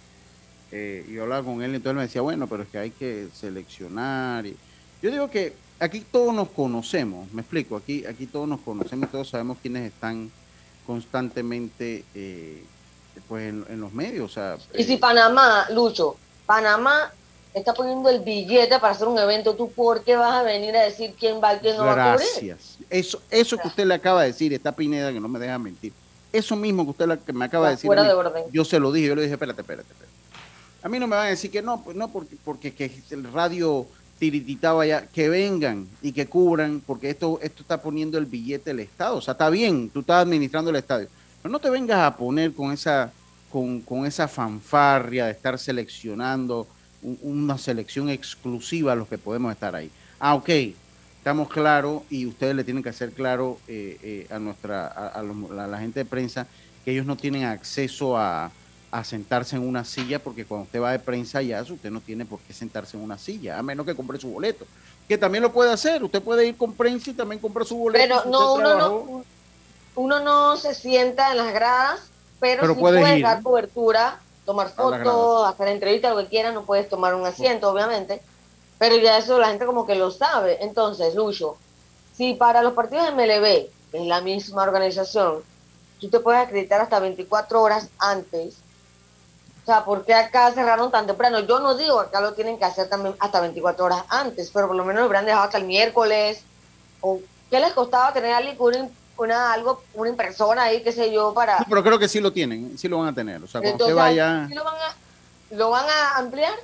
Eh, 0.79 1.07
y 1.09 1.15
yo 1.15 1.23
hablaba 1.23 1.43
con 1.43 1.63
él, 1.63 1.73
y 1.73 1.77
entonces 1.77 1.91
él 1.93 1.97
me 1.97 2.03
decía, 2.03 2.21
bueno, 2.21 2.47
pero 2.47 2.65
es 2.65 2.69
que 2.69 2.77
hay 2.77 2.91
que 2.91 3.29
seleccionar. 3.33 4.45
Y 4.45 4.55
yo 5.01 5.11
digo 5.11 5.31
que 5.31 5.55
aquí 5.81 6.01
todos 6.01 6.35
nos 6.35 6.51
conocemos, 6.51 7.33
me 7.33 7.41
explico, 7.41 7.77
aquí, 7.77 8.05
aquí 8.05 8.27
todos 8.27 8.47
nos 8.47 8.61
conocemos, 8.61 9.11
todos 9.11 9.31
sabemos 9.31 9.57
quiénes 9.63 9.91
están 9.91 10.31
constantemente 10.87 12.05
eh, 12.15 12.63
pues 13.27 13.49
en, 13.49 13.65
en, 13.71 13.81
los 13.81 13.95
medios. 13.95 14.31
O 14.31 14.35
sea, 14.35 14.59
y 14.77 14.85
si 14.85 14.99
Panamá, 14.99 15.67
Lucho, 15.71 16.17
Panamá 16.45 17.11
está 17.55 17.73
poniendo 17.73 18.11
el 18.11 18.21
billete 18.21 18.79
para 18.79 18.93
hacer 18.93 19.09
un 19.09 19.19
evento, 19.19 19.55
¿tú 19.55 19.71
por 19.71 20.05
qué 20.05 20.15
vas 20.15 20.35
a 20.35 20.43
venir 20.43 20.77
a 20.77 20.83
decir 20.83 21.15
quién 21.19 21.41
va 21.43 21.55
y 21.55 21.59
quién 21.61 21.79
no 21.79 21.87
va 21.87 21.93
a 21.93 22.13
cubrir? 22.17 22.29
Gracias. 22.33 22.77
Eso, 22.91 23.23
eso 23.31 23.57
que 23.57 23.69
usted 23.69 23.87
le 23.87 23.95
acaba 23.95 24.21
de 24.21 24.27
decir, 24.29 24.53
está 24.53 24.73
Pineda, 24.73 25.11
que 25.11 25.21
no 25.21 25.29
me 25.29 25.39
deja 25.39 25.59
mentir. 25.59 25.95
Eso 26.35 26.55
mismo 26.55 26.85
que 26.85 26.91
usted 26.91 27.19
que 27.21 27.33
me 27.33 27.47
acaba 27.47 27.69
de 27.69 27.77
decir, 27.77 27.89
mí, 27.89 27.97
de 27.97 28.13
orden. 28.13 28.45
yo 28.53 28.63
se 28.63 28.79
lo 28.79 28.93
dije, 28.93 29.09
yo 29.09 29.15
le 29.15 29.23
dije, 29.23 29.33
espérate, 29.33 29.63
espérate, 29.63 29.91
espérate. 29.91 30.17
A 30.87 30.89
mí 30.89 31.01
no 31.01 31.09
me 31.09 31.17
van 31.17 31.27
a 31.27 31.31
decir 31.31 31.51
que 31.51 31.63
no, 31.63 31.83
pues 31.83 31.97
no, 31.97 32.07
porque, 32.13 32.37
porque 32.45 32.73
que 32.73 32.93
el 33.11 33.25
radio 33.33 33.89
tirititaba 34.21 34.87
ya, 34.87 35.05
que 35.05 35.29
vengan 35.29 35.89
y 36.01 36.13
que 36.13 36.27
cubran, 36.27 36.81
porque 36.87 37.11
esto, 37.11 37.41
esto 37.43 37.63
está 37.63 37.83
poniendo 37.83 38.17
el 38.19 38.27
billete 38.27 38.71
del 38.71 38.79
Estado. 38.79 39.17
O 39.17 39.21
sea, 39.21 39.33
está 39.33 39.51
bien, 39.51 39.91
tú 39.91 39.99
estás 39.99 40.23
administrando 40.23 40.71
el 40.71 40.77
estadio. 40.77 41.09
Pero 41.43 41.51
no 41.51 41.59
te 41.59 41.71
vengas 41.71 41.99
a 41.99 42.17
poner 42.17 42.53
con 42.53 42.71
esa, 42.71 43.11
con, 43.51 43.81
con 43.81 44.07
esa 44.07 44.29
fanfarria 44.29 45.25
de 45.27 45.33
estar 45.33 45.59
seleccionando 45.59 46.69
un- 47.03 47.19
una 47.21 47.59
selección 47.59 48.09
exclusiva 48.09 48.93
a 48.93 48.95
los 48.95 49.09
que 49.09 49.19
podemos 49.19 49.51
estar 49.51 49.75
ahí. 49.75 49.91
Ah, 50.21 50.37
ok, 50.37 50.51
estamos 51.19 51.49
claros 51.49 52.03
y 52.11 52.27
ustedes 52.27 52.55
le 52.55 52.63
tienen 52.63 52.85
que 52.85 52.91
hacer 52.91 53.11
claro 53.11 53.59
eh, 53.67 53.99
eh, 54.05 54.27
a 54.31 54.39
nuestra 54.39 54.87
a 54.87 55.21
los- 55.25 55.51
a 55.51 55.67
la 55.67 55.81
gente 55.81 55.99
de 55.99 56.05
prensa 56.05 56.47
que 56.85 56.93
ellos 56.93 57.07
no 57.07 57.17
tienen 57.17 57.43
acceso 57.43 58.17
a, 58.17 58.53
a 58.99 59.05
sentarse 59.05 59.57
en 59.57 59.67
una 59.69 59.85
silla 59.85 60.19
porque 60.19 60.45
cuando 60.45 60.65
usted 60.65 60.81
va 60.81 60.93
de 60.93 60.99
prensa 60.99 61.43
ya 61.43 61.63
usted 61.63 61.91
no 61.91 62.01
tiene 62.01 62.25
por 62.25 62.39
qué 62.41 62.53
sentarse 62.53 62.97
en 62.97 63.03
una 63.03 63.19
silla 63.19 63.59
a 63.59 63.63
menos 63.63 63.85
que 63.85 63.95
compre 63.95 64.19
su 64.19 64.29
boleto 64.29 64.65
que 65.09 65.19
también 65.19 65.43
lo 65.43 65.53
puede 65.53 65.73
hacer 65.73 66.03
usted 66.03 66.23
puede 66.23 66.47
ir 66.47 66.57
con 66.57 66.73
prensa 66.73 67.11
y 67.11 67.15
también 67.15 67.41
comprar 67.41 67.67
su 67.67 67.77
boleto 67.77 68.05
Pero 68.05 68.23
si 68.23 68.29
no, 68.31 68.55
uno 68.55 68.75
no, 68.77 69.25
uno 69.97 70.21
no 70.21 70.57
se 70.57 70.75
sienta 70.75 71.31
en 71.31 71.39
las 71.39 71.53
gradas, 71.53 72.01
pero, 72.39 72.61
Pero 72.61 72.75
sí 72.75 72.81
puedes 72.81 73.01
puedes 73.01 73.19
ir. 73.19 73.25
dar 73.25 73.43
cobertura, 73.43 74.21
tomar 74.45 74.69
fotos, 74.69 75.49
hacer 75.49 75.69
entrevistas, 75.69 76.15
lo 76.15 76.23
que 76.23 76.29
quieras, 76.29 76.55
no 76.55 76.65
puedes 76.65 76.89
tomar 76.89 77.15
un 77.15 77.27
asiento, 77.27 77.71
obviamente, 77.71 78.23
pero 78.79 78.97
ya 78.97 79.19
eso 79.19 79.39
la 79.39 79.49
gente 79.49 79.67
como 79.67 79.87
que 79.87 79.95
lo 79.95 80.11
sabe. 80.11 80.63
Entonces, 80.63 81.15
Lucho, 81.15 81.57
si 82.15 82.35
para 82.35 82.63
los 82.63 82.75
partidos 82.75 83.07
de 83.07 83.13
MLB, 83.13 83.71
que 83.91 83.99
es 83.99 84.07
la 84.07 84.21
misma 84.21 84.63
organización, 84.63 85.43
tú 85.99 86.09
te 86.09 86.21
puedes 86.21 86.43
acreditar 86.43 86.81
hasta 86.81 87.01
24 87.01 87.63
horas 87.63 87.89
antes, 87.99 88.57
o 89.67 89.69
sea, 89.69 89.85
¿por 89.85 90.05
qué 90.05 90.15
acá 90.15 90.53
cerraron 90.53 90.93
tan 90.93 91.07
temprano? 91.09 91.41
Yo 91.41 91.59
no 91.59 91.75
digo 91.77 92.01
que 92.03 92.07
acá 92.07 92.21
lo 92.21 92.35
tienen 92.35 92.57
que 92.57 92.65
hacer 92.65 92.89
también 92.89 93.17
hasta 93.19 93.41
24 93.41 93.85
horas 93.85 94.05
antes, 94.09 94.51
pero 94.55 94.69
por 94.69 94.77
lo 94.77 94.85
menos 94.85 95.01
lo 95.01 95.09
hubieran 95.09 95.27
dejado 95.27 95.43
hasta 95.45 95.59
el 95.59 95.65
miércoles. 95.65 96.41
¿O 97.01 97.19
qué 97.51 97.59
les 97.59 97.73
costaba 97.73 98.13
tener 98.13 98.33
a 98.33 98.37
alguien 98.37 98.57
una, 98.61 98.89
una- 99.17 99.53
algo, 99.53 99.83
una 99.95 100.09
impresora 100.11 100.63
ahí, 100.63 100.85
qué 100.85 100.93
sé 100.93 101.13
yo, 101.13 101.35
para... 101.35 101.59
No, 101.59 101.65
pero 101.69 101.83
creo 101.83 101.99
que 101.99 102.07
sí 102.09 102.21
lo 102.21 102.33
tienen 102.33 102.79
sí 102.79 102.87
lo 102.89 102.99
van 103.01 103.09
a 103.09 103.13
tener 103.15 103.43
o 103.43 103.47
sea 103.49 103.61
cuando 103.61 103.73
Entonces, 103.87 103.95
usted 103.95 104.03
vaya 104.03 104.47
¿sí 104.49 104.55
lo, 104.55 104.63
van 104.65 104.75
a, 104.77 104.95
¿Lo 105.57 105.71
van 105.71 105.87
a 105.89 106.17
ampliar? 106.19 106.55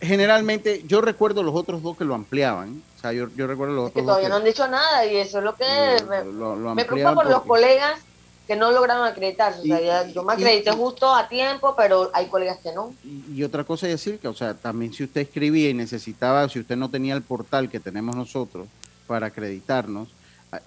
generalmente 0.00 0.82
yo 0.86 1.00
recuerdo 1.00 1.42
los 1.42 1.54
otros 1.54 1.82
dos 1.82 1.96
que 1.96 2.04
lo 2.04 2.14
ampliaban 2.14 2.82
o 2.96 3.00
sea 3.00 3.12
yo, 3.12 3.28
yo 3.36 3.46
recuerdo 3.46 3.74
los 3.74 3.84
Que 3.92 4.00
otros 4.00 4.06
dos 4.06 4.12
todavía 4.16 4.28
no 4.28 4.36
han 4.36 4.44
dicho 4.44 4.66
nada 4.68 5.04
y 5.06 5.16
eso 5.16 5.38
es 5.38 5.44
lo 5.44 5.54
que 5.56 5.64
me, 6.08 6.24
lo, 6.24 6.56
lo 6.56 6.74
me 6.74 6.84
preocupa 6.84 7.14
por 7.14 7.24
los 7.26 7.34
porque- 7.36 7.48
colegas 7.48 8.00
que 8.46 8.56
no 8.56 8.70
lograron 8.72 9.06
acreditarse. 9.06 9.60
O 9.60 9.64
sea, 9.64 9.80
Y- 9.80 9.84
ya 9.86 10.06
yo 10.08 10.22
me 10.22 10.34
y- 10.34 10.36
acredité 10.36 10.70
y- 10.70 10.76
justo 10.76 11.14
a 11.14 11.28
tiempo, 11.28 11.74
pero 11.76 12.10
hay 12.12 12.26
colegas 12.26 12.58
que 12.62 12.72
no. 12.72 12.94
Y 13.34 13.42
otra 13.42 13.64
cosa 13.64 13.86
es 13.86 13.92
decir 13.92 14.18
que, 14.18 14.28
o 14.28 14.34
sea, 14.34 14.54
también 14.54 14.92
si 14.92 15.04
usted 15.04 15.22
escribía 15.22 15.70
y 15.70 15.74
necesitaba, 15.74 16.48
si 16.48 16.60
usted 16.60 16.76
no 16.76 16.90
tenía 16.90 17.14
el 17.14 17.22
portal 17.22 17.70
que 17.70 17.80
tenemos 17.80 18.14
nosotros 18.16 18.66
para 19.06 19.26
acreditarnos, 19.28 20.08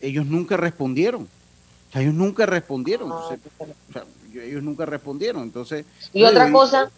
ellos 0.02 0.26
nunca 0.26 0.58
respondieron. 0.58 1.24
O 1.24 1.94
sea, 1.94 2.02
ellos 2.02 2.14
nunca 2.16 2.46
respondieron. 2.46 3.12
Ah, 3.12 3.16
o 3.16 3.94
sea, 3.94 4.04
yo- 4.34 4.42
ellos 4.42 4.64
nunca 4.64 4.86
respondieron. 4.86 5.44
Entonces, 5.44 5.86
Y 6.14 6.24
otra 6.24 6.46
digo, 6.46 6.60
cosa, 6.60 6.90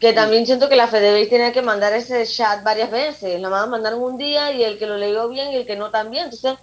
que 0.00 0.12
también 0.12 0.44
siento 0.46 0.68
que 0.68 0.76
la 0.76 0.86
FedeBase 0.88 1.26
tenía 1.30 1.52
que 1.52 1.62
mandar 1.62 1.92
ese 1.94 2.24
chat 2.26 2.62
varias 2.62 2.90
veces. 2.90 3.40
La 3.40 3.48
mandaron 3.66 4.02
un 4.02 4.16
día 4.18 4.52
y 4.52 4.62
el 4.62 4.78
que 4.78 4.86
lo 4.86 4.96
leyó 4.98 5.28
bien 5.28 5.50
y 5.52 5.56
el 5.56 5.66
que 5.66 5.76
no 5.76 5.90
también. 5.90 6.24
Entonces, 6.24 6.54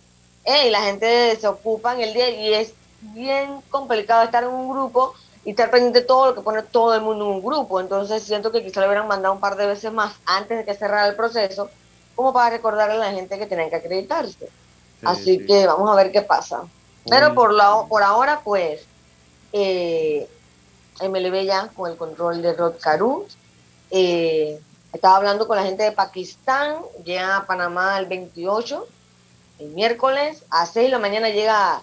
hey, 0.45 0.69
la 0.69 0.81
gente 0.83 1.35
se 1.39 1.47
ocupa 1.47 1.93
en 1.95 2.01
el 2.01 2.13
día 2.13 2.29
y 2.29 2.53
es 2.53 2.73
bien 3.01 3.61
complicado 3.69 4.23
estar 4.23 4.43
en 4.43 4.49
un 4.49 4.69
grupo 4.69 5.13
y 5.43 5.51
estar 5.51 5.71
pendiente 5.71 6.01
de 6.01 6.05
todo 6.05 6.27
lo 6.27 6.35
que 6.35 6.41
pone 6.41 6.61
todo 6.63 6.93
el 6.93 7.01
mundo 7.01 7.25
en 7.25 7.31
un 7.31 7.43
grupo. 7.43 7.79
Entonces, 7.79 8.23
siento 8.23 8.51
que 8.51 8.63
quizá 8.63 8.81
lo 8.81 8.87
hubieran 8.87 9.07
mandado 9.07 9.33
un 9.33 9.39
par 9.39 9.55
de 9.55 9.65
veces 9.65 9.91
más 9.91 10.13
antes 10.25 10.57
de 10.57 10.65
que 10.65 10.75
cerrara 10.75 11.07
el 11.07 11.15
proceso, 11.15 11.69
como 12.15 12.31
para 12.31 12.51
recordarle 12.51 12.95
a 12.95 13.09
la 13.09 13.11
gente 13.11 13.39
que 13.39 13.47
tenían 13.47 13.69
que 13.69 13.77
acreditarse. 13.77 14.49
Así 15.03 15.39
sí. 15.39 15.45
que 15.45 15.65
vamos 15.65 15.89
a 15.89 15.95
ver 15.95 16.11
qué 16.11 16.21
pasa. 16.21 16.63
Pero 17.09 17.33
por, 17.33 17.53
la, 17.53 17.85
por 17.89 18.03
ahora, 18.03 18.41
pues, 18.43 18.85
eh, 19.51 20.29
MLB 21.01 21.45
ya 21.45 21.67
con 21.69 21.89
el 21.89 21.97
control 21.97 22.41
de 22.41 22.53
Rod 22.53 22.75
Caru. 22.79 23.25
Eh, 23.89 24.59
estaba 24.93 25.17
hablando 25.17 25.47
con 25.47 25.57
la 25.57 25.63
gente 25.63 25.83
de 25.83 25.91
Pakistán, 25.91 26.77
llega 27.03 27.37
a 27.37 27.45
Panamá 27.45 27.97
el 27.97 28.05
28, 28.05 28.87
el 29.59 29.69
miércoles, 29.69 30.43
a 30.49 30.65
6 30.65 30.87
de 30.87 30.91
la 30.91 30.99
mañana 30.99 31.29
llega 31.29 31.81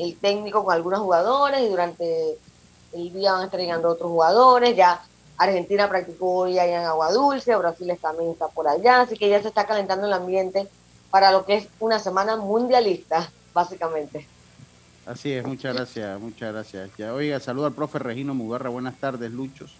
el 0.00 0.16
técnico 0.16 0.64
con 0.64 0.74
algunos 0.74 1.00
jugadores 1.00 1.60
y 1.60 1.68
durante 1.68 2.38
el 2.92 3.12
día 3.12 3.32
van 3.32 3.42
a 3.42 3.44
estar 3.44 3.60
llegando 3.60 3.88
otros 3.88 4.10
jugadores. 4.10 4.76
Ya 4.76 5.02
Argentina 5.36 5.88
practicó 5.88 6.40
hoy 6.40 6.58
allá 6.58 6.80
en 6.80 6.86
Agua 6.86 7.12
Dulce, 7.12 7.54
Brasil 7.56 7.96
también 8.00 8.30
está 8.30 8.48
por 8.48 8.68
allá, 8.68 9.02
así 9.02 9.16
que 9.16 9.28
ya 9.28 9.40
se 9.40 9.48
está 9.48 9.66
calentando 9.66 10.06
el 10.06 10.12
ambiente 10.12 10.68
para 11.10 11.32
lo 11.32 11.44
que 11.44 11.56
es 11.56 11.68
una 11.80 11.98
semana 11.98 12.36
mundialista, 12.36 13.30
básicamente. 13.52 14.26
Así 15.06 15.32
es, 15.32 15.44
muchas 15.44 15.74
gracias, 15.74 16.20
muchas 16.20 16.52
gracias. 16.52 16.90
Ya, 16.96 17.14
oiga, 17.14 17.40
saludo 17.40 17.66
al 17.66 17.72
profe 17.72 17.98
Regino 17.98 18.34
Mugarra, 18.34 18.68
buenas 18.68 18.96
tardes, 18.98 19.32
Luchos, 19.32 19.74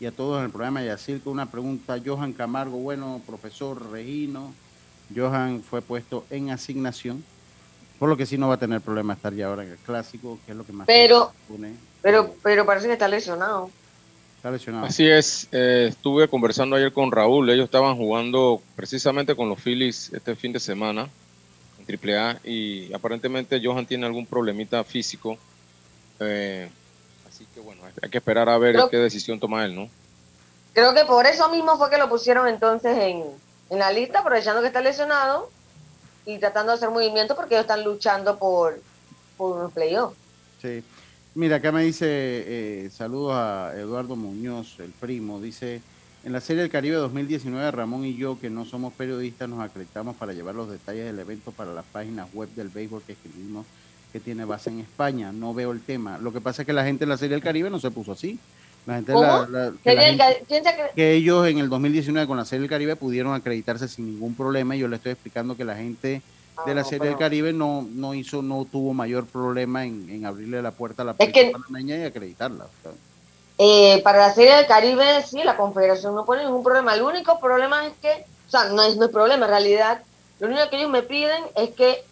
y 0.00 0.06
a 0.06 0.10
todos 0.10 0.38
en 0.38 0.46
el 0.46 0.50
programa 0.50 0.82
Yacir 0.82 1.22
con 1.22 1.34
una 1.34 1.50
pregunta. 1.50 1.98
Johan 2.04 2.32
Camargo, 2.32 2.78
bueno, 2.78 3.20
profesor 3.26 3.90
Regino, 3.90 4.52
Johan 5.14 5.62
fue 5.62 5.82
puesto 5.82 6.24
en 6.30 6.50
asignación, 6.50 7.24
por 7.98 8.08
lo 8.08 8.16
que 8.16 8.26
sí 8.26 8.36
no 8.38 8.48
va 8.48 8.54
a 8.54 8.58
tener 8.58 8.80
problema 8.80 9.14
estar 9.14 9.32
ya 9.34 9.46
ahora 9.46 9.62
en 9.64 9.70
el 9.70 9.78
clásico, 9.78 10.38
que 10.44 10.52
es 10.52 10.58
lo 10.58 10.64
que 10.64 10.72
más 10.72 10.86
Pero- 10.86 11.32
pone. 11.48 11.74
Pero, 12.02 12.34
pero 12.42 12.66
parece 12.66 12.86
que 12.86 12.92
está 12.94 13.08
lesionado. 13.08 13.70
Está 14.36 14.50
lesionado. 14.50 14.84
Así 14.86 15.08
es, 15.08 15.48
eh, 15.52 15.86
estuve 15.88 16.28
conversando 16.28 16.76
ayer 16.76 16.92
con 16.92 17.10
Raúl, 17.10 17.48
ellos 17.48 17.64
estaban 17.64 17.96
jugando 17.96 18.60
precisamente 18.76 19.34
con 19.34 19.48
los 19.48 19.58
Phillies 19.58 20.10
este 20.12 20.34
fin 20.36 20.52
de 20.52 20.60
semana 20.60 21.08
en 21.78 21.86
AAA 21.86 22.40
y 22.44 22.92
aparentemente 22.92 23.60
Johan 23.64 23.86
tiene 23.86 24.04
algún 24.04 24.26
problemita 24.26 24.84
físico, 24.84 25.38
eh, 26.20 26.68
así 27.28 27.46
que 27.54 27.60
bueno, 27.60 27.80
hay 28.02 28.10
que 28.10 28.18
esperar 28.18 28.48
a 28.50 28.58
ver 28.58 28.74
Creo- 28.74 28.90
qué 28.90 28.98
decisión 28.98 29.40
toma 29.40 29.64
él, 29.64 29.74
¿no? 29.74 29.88
Creo 30.74 30.92
que 30.92 31.04
por 31.04 31.24
eso 31.26 31.48
mismo 31.50 31.78
fue 31.78 31.88
que 31.88 31.96
lo 31.98 32.08
pusieron 32.10 32.46
entonces 32.48 32.98
en, 32.98 33.22
en 33.70 33.78
la 33.78 33.92
lista, 33.92 34.18
aprovechando 34.20 34.60
que 34.60 34.66
está 34.66 34.80
lesionado 34.82 35.50
y 36.26 36.38
tratando 36.38 36.72
de 36.72 36.76
hacer 36.76 36.90
movimientos 36.90 37.36
porque 37.36 37.54
ellos 37.54 37.64
están 37.64 37.84
luchando 37.84 38.38
por, 38.38 38.80
por 39.36 39.56
unos 39.56 39.72
playoffs. 39.72 40.16
Sí. 40.60 40.82
Mira, 41.34 41.56
acá 41.56 41.72
me 41.72 41.82
dice, 41.82 42.06
eh, 42.06 42.90
saludos 42.90 43.32
a 43.34 43.72
Eduardo 43.76 44.14
Muñoz, 44.14 44.78
el 44.78 44.92
primo, 44.92 45.40
dice, 45.40 45.82
en 46.24 46.32
la 46.32 46.40
Serie 46.40 46.62
del 46.62 46.70
Caribe 46.70 46.96
2019, 46.96 47.70
Ramón 47.72 48.04
y 48.04 48.16
yo, 48.16 48.38
que 48.40 48.48
no 48.50 48.64
somos 48.64 48.92
periodistas, 48.92 49.48
nos 49.48 49.60
acreditamos 49.60 50.16
para 50.16 50.32
llevar 50.32 50.54
los 50.54 50.70
detalles 50.70 51.06
del 51.06 51.18
evento 51.18 51.50
para 51.50 51.74
las 51.74 51.84
páginas 51.84 52.32
web 52.32 52.48
del 52.50 52.68
béisbol 52.68 53.02
que 53.02 53.12
escribimos, 53.12 53.66
que 54.12 54.20
tiene 54.20 54.44
base 54.44 54.70
en 54.70 54.78
España. 54.78 55.32
No 55.32 55.52
veo 55.52 55.72
el 55.72 55.82
tema. 55.82 56.18
Lo 56.18 56.32
que 56.32 56.40
pasa 56.40 56.62
es 56.62 56.66
que 56.66 56.72
la 56.72 56.84
gente 56.84 57.04
de 57.04 57.08
la 57.08 57.18
Serie 57.18 57.34
del 57.34 57.42
Caribe 57.42 57.68
no 57.68 57.80
se 57.80 57.90
puso 57.90 58.12
así. 58.12 58.38
La 58.86 58.94
gente, 58.96 59.12
la- 59.14 59.46
la- 59.48 59.70
que 59.70 59.76
¿Qué 59.82 59.94
la 59.94 60.02
gente- 60.02 60.92
que- 60.94 61.12
ellos 61.14 61.46
en 61.46 61.58
el 61.58 61.68
2019 61.70 62.26
con 62.26 62.36
la 62.36 62.44
Serie 62.44 62.62
del 62.62 62.70
Caribe 62.70 62.96
pudieron 62.96 63.34
acreditarse 63.34 63.88
sin 63.88 64.06
ningún 64.06 64.34
problema 64.34 64.76
y 64.76 64.80
yo 64.80 64.88
le 64.88 64.96
estoy 64.96 65.12
explicando 65.12 65.56
que 65.56 65.64
la 65.64 65.74
gente 65.76 66.20
de 66.66 66.74
la 66.74 66.82
Ah, 66.82 66.84
Serie 66.84 67.08
del 67.08 67.18
Caribe 67.18 67.52
no, 67.52 67.86
no 67.94 68.14
hizo, 68.14 68.42
no 68.42 68.66
tuvo 68.70 68.92
mayor 68.92 69.26
problema 69.26 69.84
en, 69.84 70.08
en 70.10 70.26
abrirle 70.26 70.60
la 70.62 70.70
puerta 70.70 71.02
a 71.02 71.06
la 71.06 71.14
que- 71.14 71.50
panameña 71.50 71.96
y 71.96 72.02
acreditarla. 72.04 72.66
Eh, 73.56 74.00
para 74.04 74.18
la 74.18 74.34
Serie 74.34 74.54
del 74.56 74.66
Caribe, 74.66 75.22
sí, 75.26 75.42
la 75.44 75.56
Confederación 75.56 76.14
no 76.14 76.24
pone 76.24 76.44
ningún 76.44 76.62
problema. 76.62 76.94
El 76.94 77.02
único 77.02 77.40
problema 77.40 77.86
es 77.86 77.92
que, 78.02 78.24
o 78.48 78.50
sea, 78.50 78.64
no 78.64 78.82
es, 78.82 78.96
no 78.96 79.06
es 79.06 79.10
problema 79.10 79.46
en 79.46 79.50
realidad. 79.50 80.02
Lo 80.40 80.48
único 80.48 80.68
que 80.68 80.76
ellos 80.76 80.90
me 80.90 81.02
piden 81.02 81.42
es 81.56 81.70
que 81.70 82.02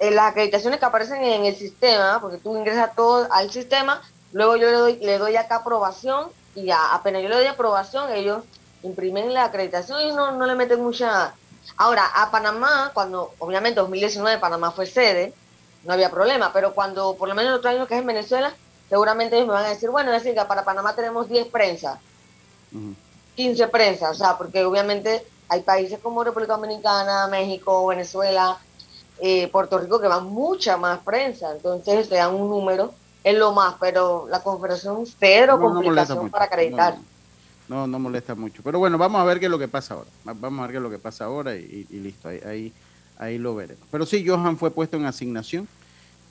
eh, 0.00 0.10
las 0.10 0.30
acreditaciones 0.30 0.80
que 0.80 0.86
aparecen 0.86 1.22
en 1.22 1.44
el 1.44 1.54
sistema, 1.54 2.18
porque 2.20 2.38
tú 2.38 2.56
ingresas 2.56 2.94
todo 2.96 3.28
al 3.30 3.50
sistema, 3.50 4.00
luego 4.32 4.56
yo 4.56 4.70
le 4.70 4.76
doy, 4.76 4.96
le 4.96 5.18
doy 5.18 5.36
acá 5.36 5.56
aprobación 5.56 6.28
y 6.54 6.64
ya, 6.64 6.94
apenas 6.94 7.22
yo 7.22 7.28
le 7.28 7.36
doy 7.36 7.46
aprobación, 7.46 8.12
ellos 8.12 8.44
imprimen 8.82 9.32
la 9.34 9.44
acreditación 9.44 10.00
y 10.02 10.12
no, 10.12 10.32
no 10.32 10.46
le 10.46 10.54
meten 10.54 10.82
mucha... 10.82 11.34
Ahora, 11.76 12.06
a 12.14 12.30
Panamá, 12.30 12.90
cuando 12.94 13.32
obviamente 13.38 13.80
2019 13.80 14.38
Panamá 14.38 14.70
fue 14.72 14.86
sede, 14.86 15.32
no 15.84 15.92
había 15.92 16.10
problema, 16.10 16.52
pero 16.52 16.74
cuando 16.74 17.14
por 17.14 17.28
lo 17.28 17.34
menos 17.34 17.50
el 17.52 17.58
otro 17.58 17.70
año 17.70 17.86
que 17.86 17.94
es 17.94 18.00
en 18.00 18.06
Venezuela, 18.06 18.54
seguramente 18.88 19.36
ellos 19.36 19.48
me 19.48 19.54
van 19.54 19.66
a 19.66 19.70
decir, 19.70 19.90
bueno, 19.90 20.12
es 20.12 20.22
decir, 20.22 20.38
que 20.38 20.44
para 20.44 20.64
Panamá 20.64 20.94
tenemos 20.94 21.28
10 21.28 21.48
prensas, 21.48 21.98
15 23.36 23.68
prensas, 23.68 24.10
o 24.10 24.14
sea, 24.14 24.36
porque 24.36 24.64
obviamente 24.64 25.26
hay 25.48 25.62
países 25.62 25.98
como 26.00 26.24
República 26.24 26.54
Dominicana, 26.54 27.26
México, 27.28 27.86
Venezuela, 27.86 28.58
eh, 29.20 29.48
Puerto 29.48 29.78
Rico 29.78 30.00
que 30.00 30.08
van 30.08 30.26
mucha 30.26 30.76
más 30.76 31.00
prensa, 31.00 31.52
entonces 31.52 32.10
le 32.10 32.16
dan 32.16 32.34
un 32.34 32.48
número, 32.48 32.92
es 33.24 33.36
lo 33.38 33.52
más, 33.52 33.76
pero 33.80 34.26
la 34.28 34.42
confederación 34.42 35.04
cero 35.18 35.58
No, 35.58 35.68
no 35.68 35.74
complicación 35.74 36.18
mucho. 36.18 36.30
para 36.32 36.44
acreditar. 36.46 36.96
No, 37.68 37.86
no 37.86 37.98
molesta 37.98 38.34
mucho. 38.34 38.62
Pero 38.64 38.78
bueno, 38.78 38.98
vamos 38.98 39.20
a 39.20 39.24
ver 39.24 39.38
qué 39.38 39.46
es 39.46 39.50
lo 39.50 39.58
que 39.58 39.68
pasa 39.68 39.94
ahora. 39.94 40.08
Va- 40.26 40.32
Vamos 40.34 40.58
a 40.58 40.62
ver 40.62 40.70
qué 40.72 40.76
es 40.78 40.82
lo 40.82 40.90
que 40.90 40.98
pasa 40.98 41.24
ahora 41.26 41.54
y, 41.56 41.86
y- 41.88 42.00
listo, 42.00 42.28
ahí, 42.28 42.40
ahí, 42.44 42.72
ahí 43.18 43.38
lo 43.38 43.54
veremos. 43.54 43.86
Pero 43.90 44.04
sí, 44.06 44.26
Johan 44.26 44.58
fue 44.58 44.70
puesto 44.70 44.96
en 44.96 45.04
asignación. 45.06 45.68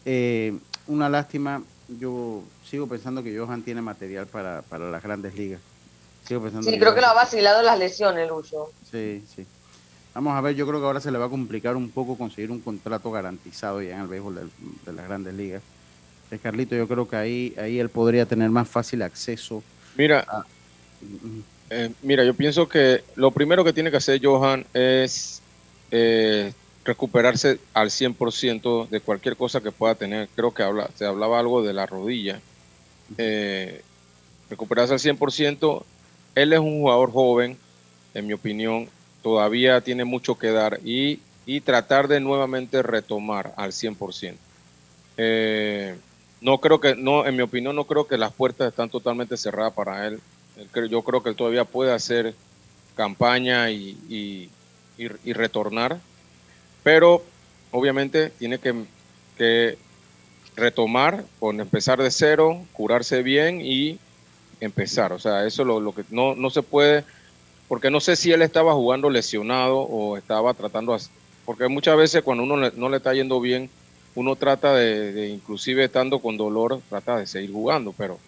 Eh, 0.05 0.57
una 0.87 1.07
lástima, 1.07 1.61
yo 1.99 2.41
sigo 2.65 2.87
pensando 2.87 3.23
que 3.23 3.37
Johan 3.37 3.61
tiene 3.61 3.81
material 3.81 4.27
para, 4.27 4.63
para 4.63 4.89
las 4.89 5.01
grandes 5.01 5.33
ligas. 5.35 5.61
Sigo 6.27 6.41
pensando 6.41 6.69
Sí, 6.69 6.77
creo 6.77 6.93
que 6.93 7.01
lo 7.01 7.07
ha 7.07 7.13
vacilado 7.13 7.61
las 7.61 7.79
lesiones, 7.79 8.27
Lucho. 8.27 8.71
Sí, 8.91 9.23
sí. 9.33 9.45
Vamos 10.13 10.35
a 10.35 10.41
ver, 10.41 10.55
yo 10.55 10.67
creo 10.67 10.79
que 10.79 10.85
ahora 10.87 10.99
se 10.99 11.11
le 11.11 11.17
va 11.19 11.27
a 11.27 11.29
complicar 11.29 11.75
un 11.77 11.89
poco 11.89 12.17
conseguir 12.17 12.51
un 12.51 12.59
contrato 12.59 13.11
garantizado 13.11 13.81
ya 13.81 13.95
en 13.95 14.01
el 14.01 14.07
béisbol 14.07 14.51
de, 14.85 14.91
las 14.93 15.07
grandes 15.07 15.33
ligas. 15.35 15.61
Eh, 16.31 16.39
Carlito, 16.41 16.75
yo 16.75 16.87
creo 16.87 17.07
que 17.07 17.15
ahí, 17.15 17.53
ahí 17.57 17.79
él 17.79 17.89
podría 17.89 18.25
tener 18.25 18.49
más 18.49 18.67
fácil 18.67 19.01
acceso. 19.01 19.63
Mira, 19.97 20.25
a-. 20.27 20.45
Eh, 21.69 21.91
mira, 22.01 22.23
yo 22.23 22.33
pienso 22.33 22.67
que 22.67 23.03
lo 23.15 23.31
primero 23.31 23.63
que 23.63 23.73
tiene 23.73 23.91
que 23.91 23.97
hacer 23.97 24.19
Johan 24.23 24.65
es 24.73 25.41
eh, 25.91 26.51
recuperarse 26.83 27.59
al 27.73 27.89
100% 27.89 28.89
de 28.89 29.01
cualquier 29.01 29.35
cosa 29.35 29.61
que 29.61 29.71
pueda 29.71 29.95
tener. 29.95 30.27
Creo 30.35 30.53
que 30.53 30.63
habla, 30.63 30.89
se 30.95 31.05
hablaba 31.05 31.39
algo 31.39 31.63
de 31.63 31.73
la 31.73 31.85
rodilla. 31.85 32.39
Eh, 33.17 33.81
recuperarse 34.49 34.93
al 34.93 34.99
100%. 34.99 35.83
Él 36.35 36.53
es 36.53 36.59
un 36.59 36.79
jugador 36.79 37.11
joven, 37.11 37.57
en 38.13 38.27
mi 38.27 38.33
opinión, 38.33 38.87
todavía 39.21 39.81
tiene 39.81 40.05
mucho 40.05 40.37
que 40.37 40.51
dar 40.51 40.79
y, 40.83 41.19
y 41.45 41.61
tratar 41.61 42.07
de 42.07 42.19
nuevamente 42.19 42.81
retomar 42.81 43.53
al 43.57 43.71
100%. 43.71 44.35
Eh, 45.17 45.95
no 46.41 46.59
creo 46.59 46.79
que, 46.79 46.95
no, 46.95 47.25
en 47.25 47.35
mi 47.35 47.41
opinión, 47.43 47.75
no 47.75 47.85
creo 47.87 48.07
que 48.07 48.17
las 48.17 48.33
puertas 48.35 48.69
están 48.69 48.89
totalmente 48.89 49.37
cerradas 49.37 49.73
para 49.73 50.07
él. 50.07 50.23
Yo 50.89 51.03
creo 51.03 51.23
que 51.23 51.29
él 51.29 51.35
todavía 51.35 51.65
puede 51.65 51.93
hacer 51.93 52.39
campaña 52.95 53.71
y, 53.71 54.03
y- 54.09 54.51
y- 54.97 55.33
retornar, 55.33 56.01
pero 56.83 57.31
obviamente 57.71 58.31
tiene 58.31 58.59
que, 58.59 58.87
que 59.35 59.77
retomar, 60.55 61.25
con 61.39 61.59
empezar 61.61 62.01
de 62.01 62.11
cero, 62.11 62.67
curarse 62.73 63.23
bien 63.23 63.61
y 63.61 63.99
empezar. 64.59 65.13
O 65.13 65.19
sea, 65.19 65.45
eso 65.47 65.63
es 65.63 65.67
lo, 65.67 65.79
lo 65.81 65.93
que 65.93 66.05
no, 66.09 66.35
no 66.35 66.49
se 66.51 66.63
puede, 66.63 67.05
porque 67.67 67.91
no 67.91 67.99
sé 68.01 68.15
si 68.15 68.31
él 68.31 68.41
estaba 68.41 68.73
jugando 68.73 69.09
lesionado 69.09 69.79
o 69.81 70.17
estaba 70.17 70.53
tratando, 70.55 70.97
porque 71.45 71.67
muchas 71.69 71.97
veces 71.97 72.23
cuando 72.23 72.43
uno 72.43 72.71
no 72.71 72.89
le 72.89 72.97
está 72.97 73.13
yendo 73.13 73.41
bien, 73.41 73.71
uno 74.19 74.35
trata 74.35 74.75
de, 74.75 75.13
de, 75.13 75.29
inclusive 75.29 75.85
estando 75.85 76.19
con 76.19 76.35
dolor, 76.35 76.81
trata 76.89 77.17
de 77.17 77.25
seguir 77.25 77.51
jugando, 77.53 77.93
pero, 77.97 78.19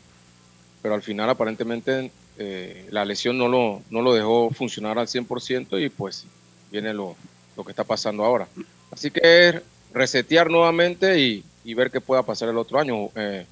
pero 0.81 0.95
al 0.95 1.01
final 1.01 1.29
aparentemente 1.29 2.11
eh, 2.37 2.87
la 2.91 3.03
lesión 3.03 3.37
no 3.37 3.47
lo, 3.49 3.81
no 3.89 4.01
lo 4.01 4.13
dejó 4.13 4.49
funcionar 4.51 4.97
al 4.97 5.07
100% 5.07 5.83
y 5.83 5.89
pues 5.89 6.25
viene 6.71 6.93
lo, 6.93 7.15
lo 7.57 7.63
que 7.65 7.71
está 7.71 7.83
pasando 7.83 8.23
ahora. 8.23 8.47
Así 8.89 9.11
que 9.11 9.19
es 9.49 9.55
resetear 9.93 10.49
nuevamente 10.49 11.19
y, 11.19 11.43
y 11.65 11.73
ver 11.73 11.91
qué 11.91 11.99
pueda 11.99 12.23
pasar 12.23 12.47
el 12.49 12.57
otro 12.57 12.79
año. 12.79 13.09
Eh, 13.15 13.45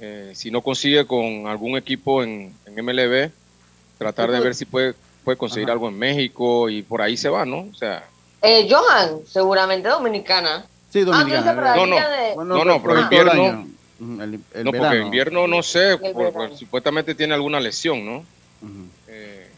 eh, 0.00 0.32
si 0.34 0.50
no 0.50 0.60
consigue 0.62 1.06
con 1.06 1.46
algún 1.46 1.76
equipo 1.78 2.22
en, 2.22 2.54
en 2.66 2.84
MLB, 2.84 3.30
tratar 3.96 4.30
de 4.30 4.40
ver 4.40 4.54
si 4.54 4.64
puede, 4.66 4.94
puede 5.24 5.38
conseguir 5.38 5.70
algo 5.70 5.88
en 5.88 5.98
México 5.98 6.68
y 6.68 6.82
por 6.82 7.00
ahí 7.00 7.16
se 7.16 7.30
va, 7.30 7.44
¿no? 7.46 7.60
O 7.60 7.74
sea, 7.74 8.04
Eh, 8.42 8.68
Johan, 8.70 9.20
seguramente 9.26 9.88
dominicana. 9.88 10.66
Sí, 10.92 11.00
Ah, 11.02 11.04
dominicana. 11.04 11.52
la 11.62 11.76
No, 11.76 11.86
no. 11.86 11.96
de- 11.96 12.34
Bueno, 12.34 12.54
no, 12.56 12.64
no, 12.64 12.82
pero 12.82 12.94
todo 12.94 12.96
el 12.98 13.02
invierno, 13.04 13.66
el- 14.00 14.40
el 14.54 14.64
no, 14.64 14.70
porque 14.70 14.78
verano. 14.80 14.96
invierno 15.04 15.46
no 15.46 15.62
sé, 15.62 15.90
El 15.92 15.98
por- 15.98 16.14
verano. 16.14 16.32
por- 16.32 16.56
supuestamente 16.56 17.14
tiene 17.14 17.34
alguna 17.34 17.60
lesión, 17.60 18.04
¿no? 18.06 18.16
Ujú. 18.62 18.86
Eh, 19.08 19.50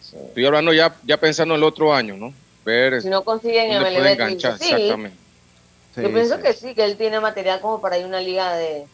estoy 0.00 0.46
hablando 0.46 0.72
ya, 0.72 0.94
ya 1.04 1.16
pensando 1.18 1.54
en 1.54 1.60
el 1.60 1.64
otro 1.64 1.94
año, 1.94 2.16
¿no? 2.16 2.32
Ver 2.64 3.02
Si 3.02 3.08
no 3.08 3.22
consiguen 3.22 3.70
dices, 3.78 4.06
enganchar, 4.12 4.58
sí. 4.58 4.70
exactamente. 4.70 5.16
Sí, 5.94 6.02
Yo 6.02 6.12
pienso 6.12 6.36
sí. 6.36 6.42
que 6.42 6.52
sí, 6.54 6.74
que 6.74 6.84
él 6.84 6.96
tiene 6.96 7.18
material 7.20 7.60
como 7.60 7.80
para 7.80 7.98
ir 7.98 8.04
a 8.04 8.08
una 8.08 8.20
liga 8.20 8.54
de... 8.54 8.86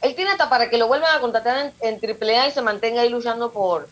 Él 0.00 0.14
tiene 0.14 0.30
hasta 0.32 0.48
para 0.48 0.68
que 0.70 0.78
lo 0.78 0.86
vuelvan 0.88 1.16
a 1.16 1.20
contratar 1.20 1.72
en, 1.80 1.94
en 1.94 2.00
AAA 2.00 2.48
y 2.48 2.50
se 2.50 2.62
mantenga 2.62 3.02
ahí 3.02 3.08
luchando 3.08 3.52
por, 3.52 3.88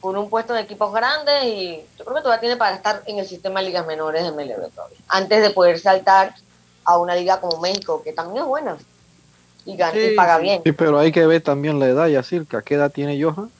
por 0.00 0.16
un 0.16 0.30
puesto 0.30 0.56
en 0.56 0.64
equipos 0.64 0.92
grandes 0.92 1.44
y 1.44 1.80
yo 1.98 2.04
creo 2.04 2.16
que 2.16 2.22
todavía 2.22 2.40
tiene 2.40 2.56
para 2.56 2.76
estar 2.76 3.02
en 3.06 3.18
el 3.18 3.26
sistema 3.26 3.60
de 3.60 3.66
ligas 3.66 3.86
menores 3.86 4.22
de 4.22 4.28
MLB 4.30 4.70
todavía, 4.74 4.98
antes 5.08 5.42
de 5.42 5.50
poder 5.50 5.78
saltar 5.80 6.34
a 6.88 6.96
una 6.98 7.14
liga 7.14 7.38
como 7.38 7.60
México, 7.60 8.02
que 8.02 8.12
también 8.14 8.42
es 8.42 8.48
buena 8.48 8.76
y, 9.66 9.76
gana, 9.76 10.00
y 10.00 10.16
paga 10.16 10.38
bien. 10.38 10.62
Sí, 10.64 10.72
pero 10.72 10.98
hay 10.98 11.12
que 11.12 11.26
ver 11.26 11.42
también 11.42 11.78
la 11.78 11.86
edad, 11.86 12.08
Yacirca. 12.08 12.62
¿Qué 12.62 12.74
edad 12.76 12.90
tiene 12.90 13.22
Johan? 13.22 13.50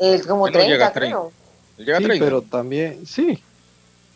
Es 0.00 0.26
como 0.26 0.48
Él 0.48 0.54
no 0.54 0.60
llega 0.60 0.68
30, 0.68 0.86
a 0.86 0.92
30. 0.92 1.16
creo. 1.16 1.32
Él 1.78 1.84
llega 1.86 1.98
a 1.98 2.00
sí, 2.00 2.06
30. 2.06 2.24
pero 2.24 2.42
también, 2.42 3.06
sí. 3.06 3.40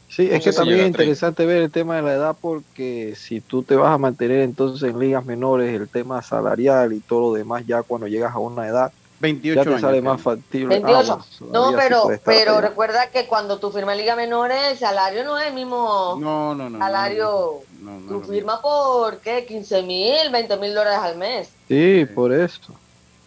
Sí, 0.08 0.28
No 0.28 0.34
es 0.36 0.44
que 0.44 0.52
si 0.52 0.58
también 0.58 0.80
es 0.80 0.82
a 0.82 0.90
30. 0.90 1.02
interesante 1.02 1.46
ver 1.46 1.62
el 1.62 1.70
tema 1.70 1.96
de 1.96 2.02
la 2.02 2.14
edad 2.14 2.36
porque 2.40 3.14
si 3.16 3.40
tú 3.40 3.62
te 3.62 3.76
vas 3.76 3.92
a 3.92 3.98
mantener 3.98 4.40
entonces 4.40 4.90
en 4.90 4.98
ligas 4.98 5.24
menores, 5.24 5.72
el 5.72 5.88
tema 5.88 6.20
salarial 6.20 6.92
y 6.92 7.00
todo 7.00 7.30
lo 7.30 7.34
demás, 7.34 7.64
ya 7.66 7.82
cuando 7.84 8.08
llegas 8.08 8.34
a 8.34 8.38
una 8.40 8.66
edad, 8.66 8.92
28 9.24 9.56
ya 9.58 9.62
te 9.64 9.68
años. 9.70 9.80
sale 9.80 10.02
más 10.02 10.20
factible. 10.20 10.76
Ah, 10.76 10.78
28. 10.78 11.06
bueno, 11.40 11.52
No, 11.52 11.70
todavía 11.70 11.78
sí 11.78 11.84
pero, 11.88 12.20
pero 12.24 12.52
allá. 12.52 12.60
recuerda 12.68 13.10
que 13.10 13.26
cuando 13.26 13.58
tú 13.58 13.70
firmas 13.72 13.96
liga 13.96 14.14
menores, 14.16 14.58
el 14.72 14.78
salario 14.78 15.24
no 15.24 15.38
es 15.38 15.48
el 15.48 15.54
mismo 15.54 16.16
No, 16.20 16.54
no, 16.54 16.68
no. 16.70 16.78
salario. 16.78 17.60
No, 17.80 18.00
no, 18.00 18.06
Tú 18.08 18.20
no. 18.20 18.26
firmas 18.26 18.60
por, 18.60 19.18
¿qué? 19.18 19.44
15 19.46 19.82
mil, 19.82 20.30
20 20.30 20.56
mil 20.58 20.72
dólares 20.74 20.98
al 21.00 21.16
mes. 21.16 21.48
Sí, 21.68 22.06
por 22.14 22.32
eso. 22.32 22.60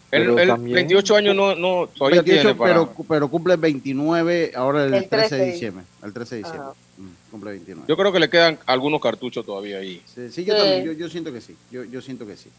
pero 0.10 0.40
él 0.40 0.48
también- 0.48 0.76
28 0.76 1.16
años 1.18 1.36
no, 1.36 1.54
no 1.56 1.88
todavía 1.88 2.22
28, 2.22 2.42
tiene 2.42 2.56
para... 2.56 2.74
pero, 2.74 2.94
pero 3.08 3.28
cumple 3.28 3.56
29 3.58 4.54
ahora 4.56 4.86
el, 4.86 4.94
El 4.94 5.10
13 5.10 5.36
de 5.36 5.42
13. 5.42 5.52
diciembre. 5.52 5.86
El 6.04 6.14
13 6.14 6.36
de 6.36 6.40
diciembre. 6.44 6.68
Ajá. 6.70 6.74
Mm, 6.98 7.32
Cumple 7.32 7.52
29. 7.52 7.86
Yo 7.90 7.98
creo 7.98 8.12
que 8.14 8.20
le 8.20 8.30
quedan 8.30 8.58
algunos 8.66 9.02
cartuchos 9.02 9.46
todavía 9.46 9.78
ahí. 9.80 10.02
Sí, 10.16 10.32
sí, 10.32 10.46
yo 10.46 10.54
Sí. 10.56 10.60
también, 10.62 10.86
yo, 10.86 10.92
yo 10.94 11.10
siento 11.10 11.32
que 11.34 11.42
sí. 11.42 11.56
Yo, 11.70 11.84
yo 11.84 12.02
siento 12.02 12.26
que 12.26 12.38
sí. 12.38 12.50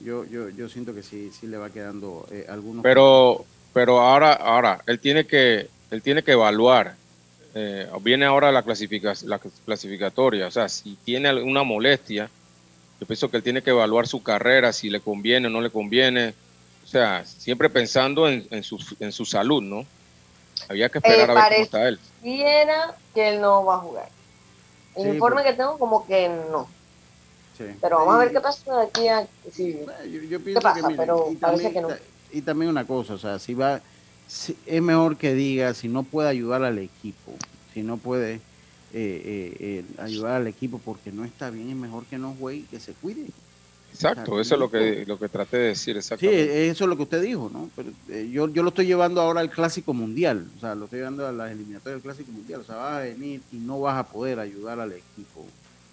Yo, 0.00 0.24
yo, 0.24 0.48
yo 0.48 0.68
siento 0.68 0.94
que 0.94 1.02
sí, 1.02 1.30
sí 1.30 1.46
le 1.46 1.56
va 1.58 1.70
quedando 1.70 2.26
eh, 2.30 2.46
algunos. 2.48 2.82
Pero, 2.82 3.44
pero 3.74 4.00
ahora, 4.00 4.32
ahora, 4.32 4.82
él 4.86 4.98
tiene 4.98 5.26
que, 5.26 5.68
él 5.90 6.02
tiene 6.02 6.22
que 6.22 6.32
evaluar. 6.32 6.94
eh, 7.54 7.88
viene 8.00 8.24
ahora 8.24 8.50
la, 8.52 8.62
clasifica, 8.62 9.12
la 9.24 9.38
clasificatoria. 9.38 10.46
O 10.46 10.50
sea, 10.50 10.68
si 10.68 10.96
tiene 11.04 11.28
alguna 11.28 11.62
molestia, 11.64 12.30
yo 13.00 13.06
pienso 13.06 13.30
que 13.30 13.36
él 13.38 13.42
tiene 13.42 13.62
que 13.62 13.70
evaluar 13.70 14.06
su 14.06 14.22
carrera, 14.22 14.72
si 14.72 14.88
le 14.90 15.00
conviene 15.00 15.48
o 15.48 15.50
no 15.50 15.60
le 15.60 15.70
conviene. 15.70 16.34
O 16.84 16.86
sea, 16.86 17.24
siempre 17.24 17.68
pensando 17.68 18.26
en, 18.28 18.46
en 18.50 18.62
su, 18.62 18.78
en 19.00 19.12
su 19.12 19.24
salud, 19.24 19.62
¿no? 19.62 19.84
Había 20.68 20.88
que 20.88 20.98
esperar 20.98 21.28
Eh, 21.28 21.32
a 21.32 21.34
ver 21.34 21.52
cómo 21.52 21.62
está 21.64 21.88
él. 21.88 21.98
Viera 22.22 22.94
que 23.14 23.28
él 23.28 23.40
no 23.40 23.64
va 23.64 23.76
a 23.76 23.78
jugar. 23.78 24.08
El 24.96 25.02
Sí, 25.04 25.08
informe 25.10 25.42
pero- 25.42 25.50
que 25.50 25.56
tengo 25.56 25.78
como 25.78 26.06
que 26.06 26.28
no. 26.50 26.68
Sí. 27.60 27.66
Pero 27.80 27.96
vamos 27.98 28.14
a 28.14 28.18
ver 28.18 28.28
Sí. 28.28 28.34
qué 28.34 28.40
pasa 28.40 28.76
de 28.78 28.82
aquí 28.86 29.08
a... 29.08 29.26
sí. 29.52 29.76
Yo, 30.10 30.22
yo 30.22 30.40
pienso 30.40 30.62
pasa? 30.62 30.80
que, 30.80 30.86
mira, 30.86 30.96
Pero 31.02 31.28
y, 31.30 31.36
parece 31.36 31.62
también, 31.64 31.72
que 31.74 31.80
no. 31.92 31.98
y 32.32 32.40
también 32.40 32.70
una 32.70 32.86
cosa, 32.86 33.12
o 33.14 33.18
sea, 33.18 33.38
si 33.38 33.52
va, 33.52 33.80
si- 34.26 34.56
es 34.64 34.80
mejor 34.80 35.18
que 35.18 35.34
diga, 35.34 35.74
si 35.74 35.88
no 35.88 36.02
puede 36.02 36.30
ayudar 36.30 36.64
al 36.64 36.78
equipo, 36.78 37.32
si 37.74 37.82
no 37.82 37.98
puede 37.98 38.34
eh, 38.34 38.40
eh, 38.94 39.56
eh, 39.60 39.84
ayudar 39.98 40.36
al 40.36 40.46
equipo 40.46 40.80
porque 40.82 41.12
no 41.12 41.24
está 41.26 41.50
bien, 41.50 41.68
es 41.68 41.76
mejor 41.76 42.04
que 42.06 42.16
no 42.18 42.34
juegue 42.40 42.60
y 42.60 42.62
que 42.62 42.80
se 42.80 42.92
cuide. 42.94 43.26
Exacto, 43.92 44.40
eso 44.40 44.54
es 44.54 44.58
lo 44.60 44.70
que, 44.70 45.04
lo 45.04 45.18
que 45.18 45.28
traté 45.28 45.56
de 45.58 45.66
decir, 45.68 45.94
Sí, 45.94 45.98
exactamente. 45.98 46.68
eso 46.70 46.84
es 46.84 46.88
lo 46.88 46.96
que 46.96 47.02
usted 47.02 47.20
dijo, 47.20 47.50
¿no? 47.52 47.68
Pero 47.76 47.90
eh, 48.08 48.30
yo, 48.32 48.48
yo 48.48 48.62
lo 48.62 48.68
estoy 48.70 48.86
llevando 48.86 49.20
ahora 49.20 49.40
al 49.40 49.50
Clásico 49.50 49.92
Mundial, 49.92 50.46
o 50.56 50.60
sea, 50.60 50.74
lo 50.76 50.84
estoy 50.84 51.00
llevando 51.00 51.26
a 51.26 51.32
las 51.32 51.50
eliminatorias 51.50 51.96
del 51.96 52.02
Clásico 52.02 52.30
Mundial, 52.32 52.60
o 52.60 52.64
sea, 52.64 52.76
vas 52.76 52.92
a 52.94 53.00
venir 53.00 53.42
y 53.52 53.56
no 53.56 53.80
vas 53.80 53.98
a 53.98 54.06
poder 54.06 54.38
ayudar 54.38 54.78
al 54.80 54.92
equipo. 54.92 55.44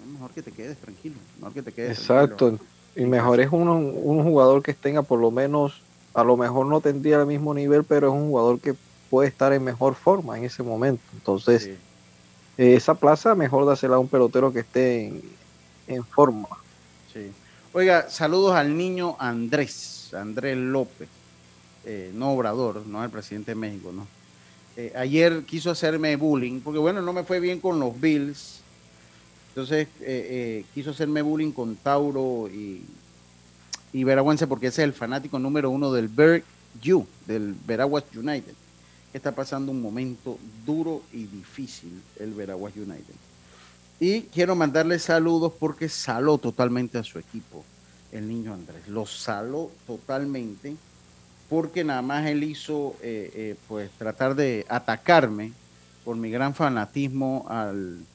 Es 0.07 0.13
mejor 0.13 0.31
que 0.31 0.41
te 0.41 0.51
quedes 0.51 0.77
tranquilo, 0.77 1.15
mejor 1.37 1.53
que 1.53 1.61
te 1.61 1.73
quedes 1.73 1.99
Exacto. 1.99 2.57
Y 2.95 3.05
mejor 3.05 3.41
es 3.41 3.51
un, 3.51 3.67
un 3.67 4.23
jugador 4.23 4.63
que 4.63 4.73
tenga 4.73 5.01
por 5.01 5.19
lo 5.19 5.31
menos, 5.31 5.81
a 6.13 6.23
lo 6.23 6.37
mejor 6.37 6.65
no 6.65 6.79
tendría 6.79 7.19
el 7.19 7.27
mismo 7.27 7.53
nivel, 7.53 7.83
pero 7.83 8.07
es 8.07 8.13
un 8.13 8.29
jugador 8.29 8.59
que 8.59 8.73
puede 9.09 9.27
estar 9.29 9.51
en 9.53 9.63
mejor 9.63 9.95
forma 9.95 10.37
en 10.37 10.45
ese 10.45 10.63
momento. 10.63 11.03
Entonces, 11.13 11.63
Sí. 11.63 11.71
eh, 12.57 12.75
esa 12.75 12.95
plaza 12.95 13.35
mejor 13.35 13.65
dásela 13.65 13.97
a 13.97 13.99
un 13.99 14.07
pelotero 14.07 14.51
que 14.53 14.61
esté 14.61 15.07
en, 15.07 15.21
en 15.87 16.03
forma. 16.05 16.47
Sí. 17.13 17.31
Oiga, 17.73 18.09
saludos 18.09 18.55
al 18.55 18.75
niño 18.75 19.15
Andrés, 19.19 20.11
Andrés 20.13 20.57
López, 20.57 21.09
eh, 21.85 22.11
no 22.15 22.31
Obrador, 22.31 22.87
no 22.87 23.03
el 23.03 23.09
presidente 23.09 23.51
de 23.51 23.55
México, 23.55 23.91
¿no? 23.93 24.07
Eh, 24.75 24.93
ayer 24.95 25.43
quiso 25.43 25.69
hacerme 25.69 26.15
bullying, 26.15 26.61
porque 26.61 26.79
bueno, 26.79 27.01
no 27.01 27.13
me 27.13 27.23
fue 27.23 27.39
bien 27.39 27.59
con 27.59 27.79
los 27.79 27.99
Bills, 27.99 28.56
entonces 29.57 29.87
eh, 30.01 30.27
eh, 30.61 30.65
quiso 30.75 30.91
hacerme 30.91 31.23
bullying 31.23 31.51
con 31.51 31.75
Tauro 31.77 32.47
y, 32.47 32.83
y 33.91 34.03
Veragüense, 34.03 34.45
porque 34.45 34.67
ese 34.67 34.83
es 34.83 34.87
el 34.87 34.93
fanático 34.93 35.39
número 35.39 35.71
uno 35.71 35.91
del 35.91 36.09
Berg 36.09 36.43
U, 36.93 37.07
del 37.25 37.55
Veraguas 37.65 38.03
United, 38.15 38.53
que 39.11 39.17
está 39.17 39.31
pasando 39.31 39.71
un 39.71 39.81
momento 39.81 40.37
duro 40.63 41.01
y 41.11 41.23
difícil 41.23 41.99
el 42.19 42.35
Veraguas 42.35 42.75
United. 42.75 43.15
Y 43.99 44.21
quiero 44.21 44.55
mandarle 44.55 44.99
saludos 44.99 45.53
porque 45.59 45.89
saló 45.89 46.37
totalmente 46.37 46.99
a 46.99 47.03
su 47.03 47.17
equipo, 47.17 47.65
el 48.11 48.29
niño 48.29 48.53
Andrés. 48.53 48.87
Lo 48.87 49.07
saló 49.07 49.71
totalmente 49.87 50.75
porque 51.49 51.83
nada 51.83 52.03
más 52.03 52.27
él 52.27 52.43
hizo, 52.43 52.95
eh, 53.01 53.31
eh, 53.33 53.55
pues, 53.67 53.89
tratar 53.97 54.35
de 54.35 54.67
atacarme 54.69 55.51
por 56.05 56.15
mi 56.15 56.29
gran 56.29 56.53
fanatismo 56.53 57.47
al, 57.49 58.05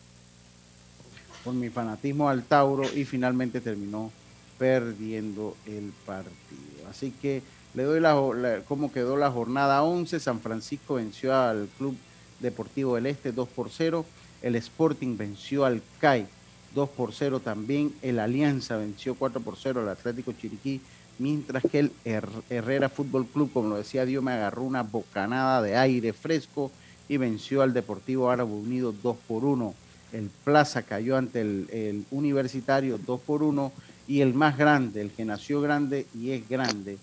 por 1.44 1.54
mi 1.54 1.68
fanatismo 1.68 2.28
al 2.28 2.42
Tauro 2.44 2.84
y 2.94 3.04
finalmente 3.04 3.60
terminó 3.60 4.10
perdiendo 4.58 5.56
el 5.66 5.92
partido. 6.06 6.88
Así 6.88 7.10
que 7.20 7.42
le 7.74 7.82
doy 7.84 8.00
la, 8.00 8.14
la- 8.14 8.60
cómo 8.60 8.92
quedó 8.92 9.16
la 9.16 9.30
jornada 9.30 9.82
11. 9.82 10.20
San 10.20 10.40
Francisco 10.40 10.94
venció 10.94 11.34
al 11.34 11.68
Club 11.78 11.96
Deportivo 12.40 12.94
del 12.94 13.06
Este 13.06 13.32
2 13.32 13.48
por 13.48 13.70
0. 13.70 14.04
El 14.42 14.56
Sporting 14.56 15.16
venció 15.16 15.64
al 15.64 15.82
CAI 16.00 16.26
2 16.74 16.88
por 16.90 17.12
0 17.12 17.40
también. 17.40 17.92
El 18.02 18.18
Alianza 18.18 18.76
venció 18.76 19.14
4 19.14 19.40
por 19.40 19.56
0 19.60 19.80
al 19.80 19.88
Atlético 19.88 20.32
Chiriquí. 20.32 20.80
Mientras 21.18 21.62
que 21.70 21.78
el 21.78 21.92
Her- 22.04 22.42
Herrera 22.50 22.88
Fútbol 22.88 23.26
Club, 23.26 23.52
como 23.52 23.68
lo 23.70 23.76
decía 23.76 24.04
Dios, 24.06 24.22
me 24.22 24.32
agarró 24.32 24.62
una 24.62 24.82
bocanada 24.82 25.60
de 25.62 25.76
aire 25.76 26.12
fresco 26.12 26.70
y 27.08 27.16
venció 27.16 27.62
al 27.62 27.72
Deportivo 27.74 28.30
Árabe 28.30 28.50
Unido 28.52 28.94
2 29.02 29.16
por 29.28 29.44
1. 29.44 29.74
El 30.12 30.30
Plaza 30.44 30.82
cayó 30.82 31.16
ante 31.16 31.40
el, 31.40 32.04
Universitario 32.10 32.98
2 32.98 33.20
por 33.20 33.42
1 33.42 33.72
y 34.08 34.20
el 34.20 34.34
más 34.34 34.58
grande, 34.58 35.00
el 35.00 35.10
que 35.10 35.24
nació 35.24 35.60
grande 35.60 36.06
y 36.14 36.30
es 36.32 36.48
grande, 36.48 36.98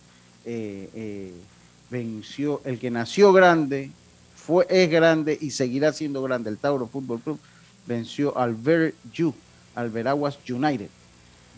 eh, 0.45 0.89
eh, 0.93 1.33
venció, 1.89 2.61
el 2.65 2.77
que 2.77 2.91
nació 2.91 3.33
grande, 3.33 3.91
fue, 4.35 4.67
es 4.69 4.89
grande 4.89 5.37
y 5.39 5.51
seguirá 5.51 5.91
siendo 5.91 6.21
grande, 6.21 6.49
el 6.49 6.57
Tauro 6.57 6.87
Fútbol 6.87 7.19
Club, 7.19 7.39
venció 7.87 8.37
al 8.37 8.53
Verju, 8.53 9.33
al 9.75 9.89
Veraguas 9.89 10.37
United, 10.47 10.89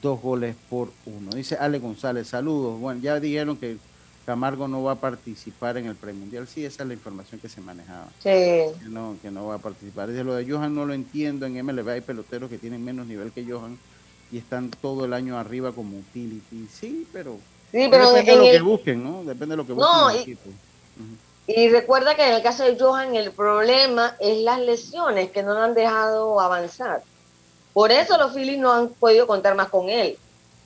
dos 0.02 0.22
goles 0.22 0.56
por 0.70 0.92
uno. 1.06 1.32
Dice 1.32 1.56
Ale 1.56 1.80
González, 1.80 2.28
saludos. 2.28 2.80
Bueno, 2.80 3.02
ya 3.02 3.20
dijeron 3.20 3.58
que 3.58 3.78
Camargo 4.26 4.68
no 4.68 4.84
va 4.84 4.94
a 4.94 4.96
participar 4.96 5.78
en 5.78 5.88
el 5.88 5.96
premundial. 5.96 6.48
Sí, 6.48 6.64
esa 6.64 6.84
es 6.84 6.88
la 6.88 6.94
información 6.94 7.40
que 7.42 7.50
se 7.50 7.60
manejaba. 7.62 8.08
Sí. 8.20 8.30
Que 8.30 8.76
no, 8.88 9.16
que 9.22 9.32
no 9.32 9.48
va 9.48 9.56
a 9.56 9.60
participar. 9.60 10.10
Dice 10.10 10.24
lo 10.24 10.36
de 10.36 10.50
Johan 10.50 10.76
no 10.76 10.86
lo 10.86 10.94
entiendo. 10.94 11.46
En 11.46 11.54
MLB 11.66 11.90
hay 11.90 12.02
peloteros 12.02 12.50
que 12.50 12.58
tienen 12.58 12.84
menos 12.84 13.08
nivel 13.08 13.32
que 13.32 13.44
Johan 13.44 13.78
y 14.32 14.38
están 14.38 14.70
todo 14.70 15.06
el 15.06 15.14
año 15.14 15.38
arriba 15.38 15.72
como 15.72 15.98
utility. 15.98 16.68
Sí, 16.72 17.08
pero, 17.12 17.38
Sí, 17.72 17.88
pero 17.90 18.12
depende 18.12 18.32
de 18.32 18.38
lo 18.38 18.52
que 18.52 18.62
busquen, 18.62 19.04
¿no? 19.04 19.24
Depende 19.24 19.54
de 19.54 19.58
lo 19.58 19.66
que 19.66 19.74
busquen 19.74 19.92
No, 19.98 20.10
el 20.12 20.18
y- 20.18 20.22
equipo. 20.22 20.50
Y 21.48 21.70
recuerda 21.70 22.16
que 22.16 22.26
en 22.28 22.34
el 22.36 22.44
caso 22.44 22.64
de 22.64 22.78
Johan 22.80 23.16
el 23.16 23.32
problema 23.32 24.16
es 24.20 24.38
las 24.44 24.60
lesiones 24.60 25.32
que 25.32 25.42
no 25.44 25.54
lo 25.54 25.62
han 25.62 25.74
dejado 25.74 26.40
avanzar. 26.40 27.02
Por 27.74 27.92
eso 27.92 28.18
los 28.18 28.34
Phillies 28.34 28.60
no 28.60 28.72
han 28.72 28.90
podido 28.90 29.26
contar 29.28 29.56
más 29.56 29.70
con 29.70 29.90
él, 29.90 30.18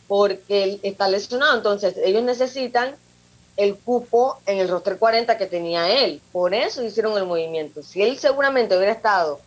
porque 0.08 0.64
él 0.64 0.80
está 0.84 1.08
lesionado. 1.08 1.56
Entonces 1.58 1.95
ellos 2.03 2.24
necesitan 2.24 2.95
el 3.58 3.76
cupo 3.76 4.38
en 4.45 4.60
el 4.60 4.68
roster 4.70 4.97
40 4.97 5.38
que 5.38 5.45
tenía 5.45 5.89
él. 6.03 6.22
Por 6.32 6.53
eso 6.53 6.84
hicieron 6.84 7.18
el 7.18 7.26
movimiento. 7.26 7.82
Si 7.84 8.01
él 8.01 8.18
seguramente 8.18 8.76
hubiera 8.76 8.91
estado 8.91 9.39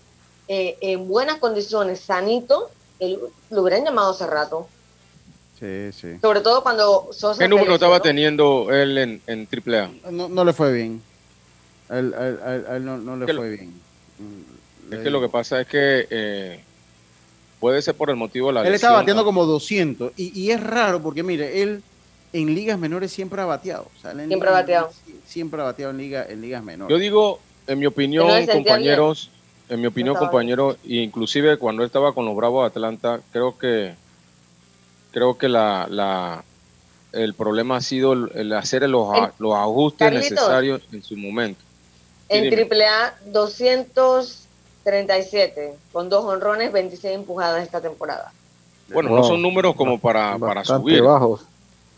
eh, 0.48 0.76
en 0.80 1.06
buenas 1.08 1.36
condiciones, 1.38 2.00
sanito, 2.00 2.70
él 3.00 3.18
lo 3.50 3.62
hubieran 3.62 3.84
llamado 3.84 4.10
hace 4.12 4.26
rato. 4.26 4.66
Sí, 5.60 5.90
sí. 5.92 6.18
Sobre 6.22 6.40
todo 6.40 6.62
cuando 6.62 7.08
Sosa... 7.12 7.38
¿Qué 7.38 7.48
número 7.48 7.74
estaba 7.74 8.00
teniendo 8.00 8.68
él 8.72 8.96
en, 8.96 9.22
en 9.26 9.46
AAA? 9.50 9.90
No, 10.10 10.28
no 10.28 10.44
le 10.44 10.52
fue 10.52 10.72
bien. 10.72 11.02
A 11.88 11.98
él, 11.98 12.14
él- 12.14 12.84
no, 12.84 12.96
no 12.98 13.16
le 13.16 13.24
fue 13.26 13.34
lo- 13.34 13.42
bien. 13.42 13.74
Mm, 14.18 14.94
Es 14.94 15.00
que 15.00 15.10
lo 15.10 15.20
que 15.20 15.28
pasa 15.28 15.60
es 15.60 15.66
que 15.66 16.06
eh, 16.10 16.60
puede 17.60 17.82
ser 17.82 17.94
por 17.94 18.08
el 18.10 18.16
motivo 18.16 18.48
de 18.48 18.54
la 18.54 18.60
Él 18.60 18.74
está 18.74 18.88
lesión. 18.88 19.00
bateando 19.02 19.24
como 19.24 19.44
200 19.46 20.12
y, 20.16 20.38
y 20.40 20.50
es 20.52 20.62
raro 20.62 21.02
porque 21.02 21.22
mire, 21.22 21.60
él 21.62 21.82
en 22.32 22.54
ligas 22.54 22.78
menores 22.78 23.10
siempre 23.12 23.40
ha 23.40 23.44
bateado. 23.46 23.86
O 23.96 24.00
sea, 24.00 24.12
él 24.12 24.20
en 24.20 24.28
Siempre 24.28 24.48
ha 24.48 24.52
bateado. 24.52 24.90
Siempre 25.26 25.60
ha 25.60 25.64
bateado 25.64 25.90
en, 25.92 25.98
liga, 25.98 26.26
en 26.28 26.40
ligas 26.40 26.62
menores. 26.62 26.90
Yo 26.94 26.98
digo, 27.00 27.40
en 27.66 27.78
mi 27.78 27.86
opinión, 27.86 28.26
no 28.28 28.52
compañeros, 28.52 29.30
en 29.68 29.80
mi 29.80 29.86
opinión, 29.86 30.14
estaba 30.14 30.30
compañeros, 30.30 30.76
e 30.84 30.96
inclusive 30.96 31.56
cuando 31.58 31.84
estaba 31.84 32.12
con 32.14 32.24
los 32.24 32.34
Bravos 32.36 32.62
de 32.64 32.66
Atlanta, 32.68 33.20
creo 33.32 33.56
que 33.58 33.94
creo 35.10 35.36
que 35.38 35.48
la, 35.48 35.86
la 35.90 36.44
el 37.12 37.32
problema 37.34 37.76
ha 37.76 37.80
sido 37.80 38.12
el, 38.12 38.30
el 38.34 38.52
hacer 38.52 38.88
los, 38.88 39.08
a- 39.14 39.32
los 39.38 39.54
ajustes 39.54 40.06
Carlitos. 40.06 40.30
necesarios 40.30 40.82
en 40.92 41.02
su 41.02 41.16
momento. 41.16 41.60
En 42.28 42.44
Sí, 42.44 42.50
dime. 42.50 42.68
AAA, 42.84 43.14
237, 44.84 45.74
con 45.92 46.08
dos 46.08 46.24
honrones, 46.24 46.72
26 46.72 47.14
empujadas 47.14 47.62
esta 47.62 47.80
temporada. 47.80 48.32
Bueno, 48.92 49.10
no 49.10 49.22
son 49.24 49.40
números 49.42 49.74
como 49.76 49.98
para, 49.98 50.38
para 50.38 50.64
subir. 50.64 51.02
bajos. 51.02 51.42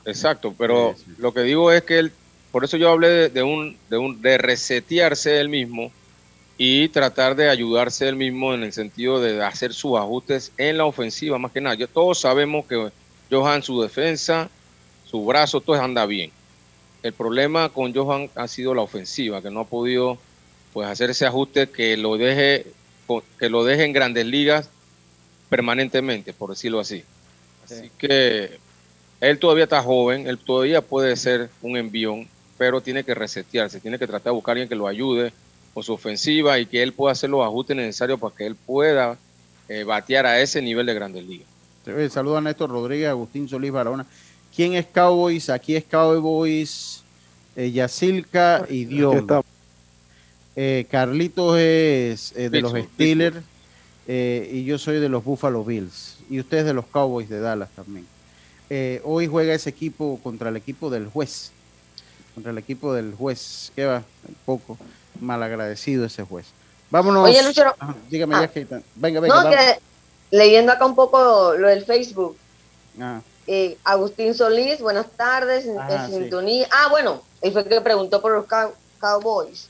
Exacto, 0.05 0.55
pero 0.57 0.95
Sí, 0.97 1.05
sí. 1.07 1.13
lo 1.19 1.33
que 1.33 1.41
digo 1.43 1.71
es 1.73 1.83
que 1.83 1.99
él, 1.99 2.13
por 2.53 2.65
eso 2.65 2.77
yo 2.77 2.91
hablé 2.91 3.09
de, 3.09 3.29
de 3.29 3.43
un, 3.43 3.77
de 3.89 3.99
un, 3.99 4.21
de 4.23 4.39
resetearse 4.39 5.41
él 5.41 5.49
mismo 5.49 5.93
y 6.59 6.89
tratar 6.89 7.37
de 7.37 7.49
ayudarse 7.49 8.07
él 8.09 8.17
mismo 8.17 8.53
en 8.55 8.63
el 8.63 8.73
sentido 8.73 9.21
de 9.21 9.43
hacer 9.43 9.73
sus 9.73 9.97
ajustes 9.99 10.53
en 10.59 10.77
la 10.77 10.85
ofensiva, 10.85 11.39
más 11.39 11.53
que 11.53 11.61
nada. 11.61 11.75
Yo, 11.75 11.89
todos 11.89 12.21
sabemos 12.21 12.67
que 12.67 12.91
Johan, 13.31 13.63
su 13.63 13.81
defensa, 13.81 14.51
su 15.07 15.25
brazo, 15.25 15.61
todo 15.61 15.81
anda 15.81 16.05
bien. 16.07 16.31
El 17.03 17.15
problema 17.15 17.71
con 17.71 17.95
Johan 17.95 18.29
ha 18.35 18.47
sido 18.47 18.75
la 18.75 18.83
ofensiva, 18.83 19.41
que 19.41 19.51
no 19.51 19.61
ha 19.61 19.65
podido 19.65 20.19
pues 20.75 20.87
hacer 20.87 21.11
ese 21.11 21.25
ajuste 21.27 21.69
que 21.69 21.97
lo 21.97 22.17
deje, 22.17 22.67
que 23.39 23.49
lo 23.49 23.65
deje 23.65 23.85
en 23.85 23.93
grandes 23.93 24.27
ligas 24.27 24.69
permanentemente, 25.49 26.33
por 26.33 26.51
decirlo 26.51 26.79
así. 26.79 27.03
Así 27.65 27.91
que 27.99 28.59
él 29.21 29.39
todavía 29.39 29.65
está 29.65 29.83
joven, 29.83 30.27
él 30.27 30.39
todavía 30.39 30.81
puede 30.81 31.17
ser 31.17 31.51
un 31.63 31.77
envión, 31.77 32.27
pero 32.59 32.81
tiene 32.81 33.05
que 33.05 33.15
resetearse, 33.15 33.81
tiene 33.81 33.99
que 33.99 34.07
tratar 34.07 34.33
de 34.33 34.35
buscar 34.35 34.53
a 34.53 34.55
alguien 34.55 34.69
que 34.69 34.75
lo 34.75 34.87
ayude 34.87 35.33
con 35.75 35.83
su 35.83 35.93
ofensiva 35.93 36.59
y 36.59 36.67
que 36.67 36.83
él 36.83 36.93
pueda 36.93 37.13
hacer 37.13 37.31
los 37.31 37.45
ajustes 37.45 37.77
necesarios 37.77 38.19
para 38.19 38.35
que 38.35 38.47
él 38.47 38.57
pueda 38.57 39.17
eh, 39.69 39.85
batear 39.85 40.27
a 40.27 40.41
ese 40.41 40.61
nivel 40.61 40.87
de 40.87 40.95
grandes 40.95 41.25
ligas. 41.25 41.47
Saluda 42.11 42.39
a 42.39 42.41
Néstor 42.41 42.71
Rodríguez, 42.71 43.09
Agustín 43.09 43.49
Solís 43.49 43.73
Barahona. 43.73 44.07
¿Quién 44.55 44.75
es 44.75 44.87
Cowboys? 44.87 45.49
Aquí 45.49 45.77
es 45.77 45.85
Cowboys, 45.85 47.03
eh, 47.57 47.71
Yacilca 47.71 48.67
y 48.69 48.85
Dios. 48.85 49.25
Eh, 50.57 50.87
Carlitos 50.91 51.59
es 51.59 52.33
eh, 52.37 52.51
de 52.51 52.61
los 52.61 52.73
Steelers 52.73 53.37
eh, 54.07 54.51
y 54.53 54.65
yo 54.65 54.79
soy 54.79 54.99
de 54.99 55.09
los 55.09 55.25
Buffalo 55.25 55.65
Bills. 55.65 56.19
Y 56.29 56.41
usted 56.41 56.59
es 56.59 56.65
de 56.65 56.75
los 56.75 56.87
Cowboys 56.87 57.29
de 57.29 57.41
Dallas 57.41 57.71
también. 57.75 58.07
Eh, 58.71 59.01
hoy 59.05 59.27
juega 59.27 59.53
ese 59.53 59.69
equipo 59.71 60.19
contra 60.23 60.49
el 60.49 60.57
equipo 60.57 60.91
del 60.91 61.09
juez. 61.09 61.51
Contra 62.35 62.53
el 62.53 62.59
equipo 62.59 62.93
del 62.95 63.15
juez. 63.15 63.73
Que 63.75 63.85
va, 63.87 64.05
un 64.29 64.37
poco 64.47 64.79
malagradecido 65.21 66.05
ese 66.07 66.23
juez. 66.23 66.47
Vámonos. 66.91 67.25
Oye, 67.29 67.43
Lucho, 67.43 67.63
Ajá, 67.79 67.95
dígame 68.09 68.37
ah. 68.37 68.41
ya, 68.43 68.49
Keita. 68.49 68.81
Venga, 68.95 69.21
venga. 69.21 69.35
No, 69.35 69.43
vamos. 69.45 69.57
que 69.57 69.79
leyendo 70.37 70.73
acá 70.73 70.87
un 70.87 70.95
poco 70.95 71.55
lo 71.57 71.69
del 71.69 71.85
Facebook, 71.85 72.37
Ah, 73.01 73.21
eh, 73.47 73.77
Agustín 73.85 74.35
Solís, 74.35 74.81
buenas 74.81 75.11
tardes, 75.13 75.67
Ajá, 75.79 76.07
en 76.07 76.11
sí. 76.11 76.17
sintonía. 76.21 76.67
Ah, 76.71 76.89
bueno, 76.91 77.23
él 77.41 77.53
fue 77.53 77.63
el 77.63 77.69
que 77.69 77.81
preguntó 77.81 78.21
por 78.21 78.33
los 78.33 78.47
cow- 78.47 78.73
Cowboys. 79.01 79.69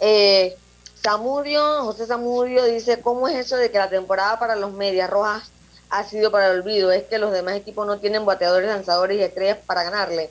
Eh, 0.00 0.56
Samudio, 1.02 1.84
José 1.84 2.06
Samudio 2.06 2.64
dice, 2.64 3.00
¿cómo 3.00 3.28
es 3.28 3.36
eso 3.36 3.56
de 3.56 3.70
que 3.70 3.78
la 3.78 3.88
temporada 3.90 4.38
para 4.38 4.56
los 4.56 4.72
Medias 4.72 5.08
Rojas 5.10 5.50
ha 5.90 6.04
sido 6.04 6.30
para 6.30 6.50
el 6.50 6.60
olvido, 6.60 6.90
es 6.92 7.04
que 7.04 7.18
los 7.18 7.32
demás 7.32 7.56
equipos 7.56 7.86
no 7.86 7.98
tienen 7.98 8.24
bateadores, 8.24 8.68
lanzadores 8.68 9.18
y 9.18 9.22
estrellas 9.22 9.58
para 9.66 9.84
ganarle. 9.84 10.30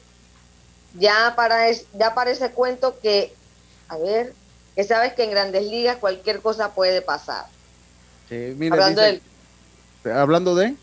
Ya 0.94 1.34
para, 1.36 1.70
es, 1.70 1.86
ya 1.94 2.14
para 2.14 2.32
ese 2.32 2.52
cuento 2.52 3.00
que, 3.00 3.34
a 3.88 3.98
ver, 3.98 4.34
que 4.76 4.84
sabes 4.84 5.14
que 5.14 5.24
en 5.24 5.32
grandes 5.32 5.64
ligas 5.64 5.98
cualquier 5.98 6.40
cosa 6.40 6.74
puede 6.74 7.02
pasar. 7.02 7.46
hablando, 8.72 9.02
de, 9.02 9.22
hablando 10.14 10.56
de... 10.56 10.76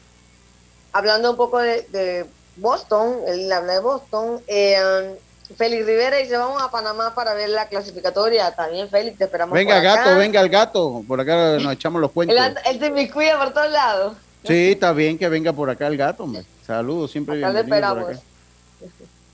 Hablando 0.92 1.30
un 1.32 1.36
poco 1.36 1.58
de, 1.58 2.26
Boston, 2.56 3.16
él 3.26 3.50
habla 3.50 3.74
de 3.74 3.80
Boston, 3.80 4.40
eh, 4.46 5.16
Félix 5.56 5.86
Rivera 5.86 6.16
dice, 6.16 6.36
vamos 6.36 6.62
a 6.62 6.70
Panamá 6.70 7.14
para 7.14 7.34
ver 7.34 7.50
la 7.50 7.68
clasificatoria. 7.68 8.50
También, 8.52 8.88
Félix, 8.88 9.18
te 9.18 9.24
esperamos 9.24 9.54
Venga, 9.54 9.78
gato, 9.80 10.16
venga 10.16 10.40
el 10.40 10.48
gato. 10.48 11.02
Por 11.06 11.20
acá 11.20 11.58
nos 11.58 11.72
echamos 11.72 12.00
los 12.00 12.10
cuentos. 12.10 12.36
Él, 12.64 12.78
te 12.78 12.90
me 12.90 13.10
cuida 13.10 13.38
por 13.38 13.52
todos 13.52 13.70
lados. 13.70 14.16
Sí, 14.44 14.72
está 14.72 14.92
bien 14.92 15.16
que 15.16 15.28
venga 15.28 15.52
por 15.52 15.70
acá 15.70 15.86
el 15.86 15.96
gato, 15.96 16.30
Saludos, 16.66 17.10
siempre 17.10 17.38
acá 17.38 17.50
bienvenido 17.50 18.00
por 18.00 18.10
acá. 18.12 18.20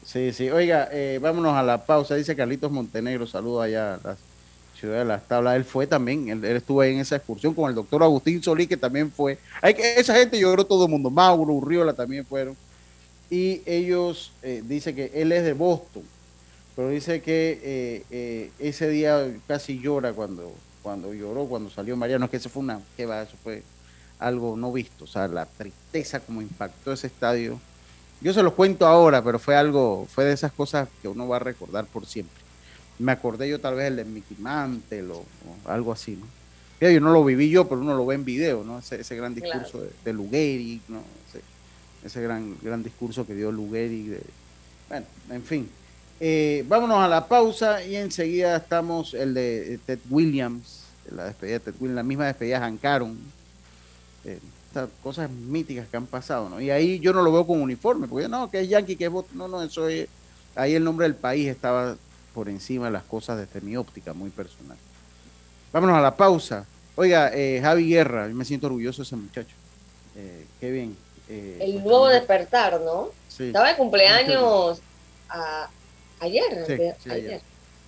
Sí, 0.05 0.33
sí. 0.33 0.51
Oiga, 0.51 0.89
eh, 0.93 1.19
vámonos 1.21 1.55
a 1.55 1.63
la 1.63 1.85
pausa. 1.85 2.15
Dice 2.15 2.35
Carlitos 2.35 2.71
Montenegro, 2.71 3.27
saludos 3.27 3.65
allá 3.65 3.95
a 3.95 4.01
la 4.03 4.17
ciudad 4.79 4.99
de 4.99 5.05
las 5.05 5.27
tablas. 5.29 5.57
Él 5.57 5.65
fue 5.65 5.87
también, 5.87 6.29
él, 6.29 6.45
estuvo 6.45 6.81
ahí 6.81 6.95
en 6.95 7.01
esa 7.01 7.17
excursión 7.17 7.55
con 7.55 7.69
el 7.69 7.75
doctor 7.75 8.03
Agustín 8.03 8.43
Solí, 8.43 8.67
que 8.67 8.77
también 8.77 9.11
fue. 9.11 9.39
Hay 9.61 9.75
que, 9.75 9.95
esa 9.95 10.15
gente 10.15 10.39
lloró 10.39 10.65
todo 10.65 10.87
el 10.87 10.91
mundo. 10.91 11.11
Mauro, 11.11 11.53
Urriola 11.53 11.93
también 11.93 12.25
fueron. 12.25 12.57
Y 13.31 13.63
ellos, 13.67 14.33
eh, 14.43 14.63
dice 14.65 14.95
que 14.95 15.13
él 15.15 15.31
es 15.31 15.45
de 15.45 15.53
Boston, 15.53 16.03
pero 16.75 16.89
dice 16.89 17.21
que 17.21 17.61
eh, 17.63 18.05
eh, 18.11 18.51
ese 18.59 18.89
día 18.89 19.29
casi 19.47 19.79
llora 19.79 20.13
cuando, 20.13 20.53
cuando 20.83 21.15
lloró, 21.15 21.45
cuando 21.45 21.71
salió 21.71 21.97
Mariano, 21.97 22.29
que 22.29 22.39
eso 22.39 22.49
fue 22.49 22.63
una, 22.63 22.81
que 22.97 23.07
va, 23.07 23.23
eso 23.23 23.37
fue 23.45 23.63
algo 24.21 24.57
no 24.57 24.71
visto, 24.71 25.05
o 25.05 25.07
sea, 25.07 25.27
la 25.27 25.47
tristeza 25.47 26.21
como 26.21 26.43
impactó 26.43 26.93
ese 26.93 27.09
estadio. 27.09 27.59
Yo 28.21 28.35
se 28.35 28.43
lo 28.43 28.55
cuento 28.55 28.87
ahora, 28.87 29.25
pero 29.25 29.39
fue 29.39 29.57
algo, 29.57 30.07
fue 30.12 30.25
de 30.25 30.35
esas 30.35 30.53
cosas 30.53 30.89
que 31.01 31.09
uno 31.09 31.27
va 31.27 31.37
a 31.37 31.41
recordar 31.41 31.87
por 31.87 32.07
siempre. 32.07 32.39
Me 32.99 33.12
acordé 33.12 33.49
yo 33.49 33.59
tal 33.59 33.77
vez 33.77 33.87
el 33.87 33.97
de 33.97 34.05
Mickey 34.05 34.37
Mantle 34.39 35.11
o, 35.11 35.25
algo 35.64 35.91
así, 35.91 36.16
¿no? 36.16 36.27
Yo 36.81 37.01
no 37.01 37.12
lo 37.12 37.25
viví 37.25 37.51
yo, 37.51 37.66
pero 37.68 37.81
uno 37.81 37.95
lo 37.95 38.07
ve 38.07 38.14
en 38.14 38.25
video, 38.25 38.62
¿no? 38.62 38.79
Ese, 38.79 39.16
gran 39.16 39.35
discurso 39.35 39.81
de, 39.81 39.91
de, 40.05 40.12
Lugeri, 40.12 40.81
¿no? 40.89 41.03
Ese, 42.05 42.23
gran, 42.23 42.57
gran 42.62 42.83
discurso 42.83 43.27
que 43.27 43.35
dio 43.35 43.53
Lugeri. 43.53 44.09
De, 44.09 44.23
bueno, 44.89 45.07
en 45.31 45.43
fin. 45.43 45.71
Eh, 46.21 46.64
vámonos 46.68 46.99
a 46.99 47.09
la 47.09 47.27
pausa 47.27 47.85
y 47.85 47.97
enseguida 47.97 48.57
estamos 48.57 49.14
el 49.14 49.35
de 49.35 49.79
Ted 49.87 49.99
Williams, 50.09 50.85
la 51.11 51.25
despedida 51.25 51.55
de 51.55 51.61
Ted 51.61 51.75
Williams, 51.81 51.97
la 51.97 52.03
misma 52.03 52.27
despedida 52.27 52.61
de 52.61 52.64
Hank 52.64 52.81
eh, 54.25 54.39
cosas 55.03 55.31
míticas 55.31 55.89
que 55.89 55.97
han 55.97 56.07
pasado, 56.07 56.49
¿no? 56.49 56.61
Y 56.61 56.71
ahí 56.71 57.01
yo 57.01 57.12
no 57.12 57.23
lo 57.23 57.33
veo 57.33 57.47
con 57.47 57.61
uniforme, 57.61 58.07
porque 58.07 58.29
no, 58.29 58.51
que 58.51 58.61
es 58.61 58.68
Yankee, 58.68 58.97
que 58.97 59.07
es 59.07 59.12
no, 59.33 59.49
no, 59.49 59.62
eso 59.62 59.89
es, 59.89 60.09
ahí 60.55 60.75
el 60.75 60.85
nombre 60.85 61.05
del 61.05 61.16
país 61.16 61.49
estaba 61.49 61.97
por 62.35 62.49
encima 62.49 62.87
de 62.87 62.93
las 62.93 63.03
cosas 63.05 63.39
desde 63.39 63.61
mi 63.61 63.77
óptica 63.77 64.12
muy 64.12 64.31
personal. 64.31 64.77
Vámonos 65.73 65.97
a 65.97 66.01
la 66.01 66.16
pausa. 66.16 66.66
Oiga, 66.97 67.31
eh, 67.33 67.61
Javi 67.62 67.89
Guerra, 67.89 68.29
yo 68.29 68.35
me 68.35 68.45
siento 68.45 68.66
orgulloso 68.66 69.03
de 69.03 69.07
ese 69.07 69.16
muchacho. 69.16 69.55
Eh, 70.16 70.47
qué 70.61 70.71
bien. 70.71 70.97
Eh, 71.29 71.59
el 71.61 71.83
nuevo 71.83 72.09
despertar, 72.09 72.81
¿no? 72.81 73.09
Estaba 73.39 73.68
de 73.68 73.77
cumpleaños 73.77 74.81
ayer, 76.18 76.95
ayer. 77.09 77.41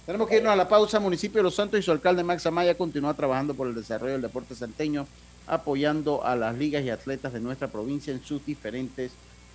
Tenemos 0.06 0.28
que 0.28 0.36
irnos 0.36 0.52
a 0.52 0.56
la 0.56 0.68
pausa. 0.68 0.98
Municipio 1.00 1.38
de 1.38 1.42
Los 1.44 1.54
Santos 1.54 1.78
y 1.78 1.82
su 1.82 1.90
alcalde 1.92 2.24
Max 2.24 2.46
Amaya 2.46 2.74
continúa 2.76 3.14
trabajando 3.14 3.54
por 3.54 3.68
el 3.68 3.74
desarrollo 3.74 4.12
del 4.12 4.22
deporte 4.22 4.54
santeño 4.54 5.06
apoyando 5.46 6.24
a 6.24 6.36
las 6.36 6.56
ligas 6.56 6.84
y 6.84 6.90
atletas 6.90 7.32
de 7.32 7.40
nuestra 7.40 7.68
provincia 7.68 8.12
en 8.12 8.22
sus 8.24 8.44
diferentes 8.44 9.12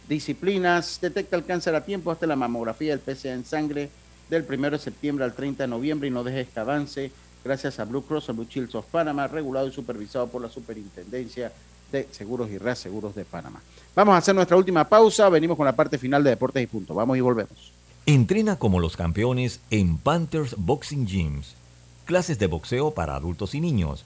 disciplinas. 0.07 0.99
Detecta 1.01 1.35
el 1.35 1.45
cáncer 1.45 1.75
a 1.75 1.85
tiempo 1.85 2.11
hasta 2.11 2.27
la 2.27 2.35
mamografía 2.35 2.95
del 2.95 2.99
PCA 2.99 3.33
en 3.33 3.45
sangre 3.45 3.89
del 4.29 4.45
1 4.47 4.71
de 4.71 4.79
septiembre 4.79 5.25
al 5.25 5.33
30 5.33 5.63
de 5.63 5.67
noviembre 5.67 6.07
y 6.07 6.11
no 6.11 6.23
dejes 6.23 6.49
que 6.49 6.59
avance 6.59 7.11
gracias 7.43 7.79
a 7.79 7.85
Blue 7.85 8.03
Cross, 8.03 8.29
a 8.29 8.33
Blue 8.33 8.47
Shields 8.49 8.75
of 8.75 8.85
Panama, 8.87 9.27
regulado 9.27 9.67
y 9.67 9.71
supervisado 9.71 10.27
por 10.27 10.41
la 10.41 10.49
Superintendencia 10.49 11.51
de 11.91 12.07
Seguros 12.11 12.49
y 12.49 12.57
Reaseguros 12.57 13.15
de 13.15 13.23
Panamá. 13.23 13.61
Vamos 13.95 14.15
a 14.15 14.17
hacer 14.17 14.35
nuestra 14.35 14.57
última 14.57 14.87
pausa, 14.87 15.29
venimos 15.29 15.55
con 15.55 15.65
la 15.65 15.75
parte 15.75 15.97
final 15.97 16.23
de 16.23 16.31
Deportes 16.31 16.61
y 16.61 16.67
Punto. 16.67 16.93
Vamos 16.93 17.17
y 17.17 17.21
volvemos. 17.21 17.71
Entrena 18.05 18.57
como 18.57 18.79
los 18.79 18.97
campeones 18.97 19.61
en 19.69 19.97
Panthers 19.97 20.55
Boxing 20.57 21.07
Gyms. 21.07 21.55
Clases 22.05 22.39
de 22.39 22.47
boxeo 22.47 22.91
para 22.91 23.15
adultos 23.15 23.55
y 23.55 23.61
niños 23.61 24.05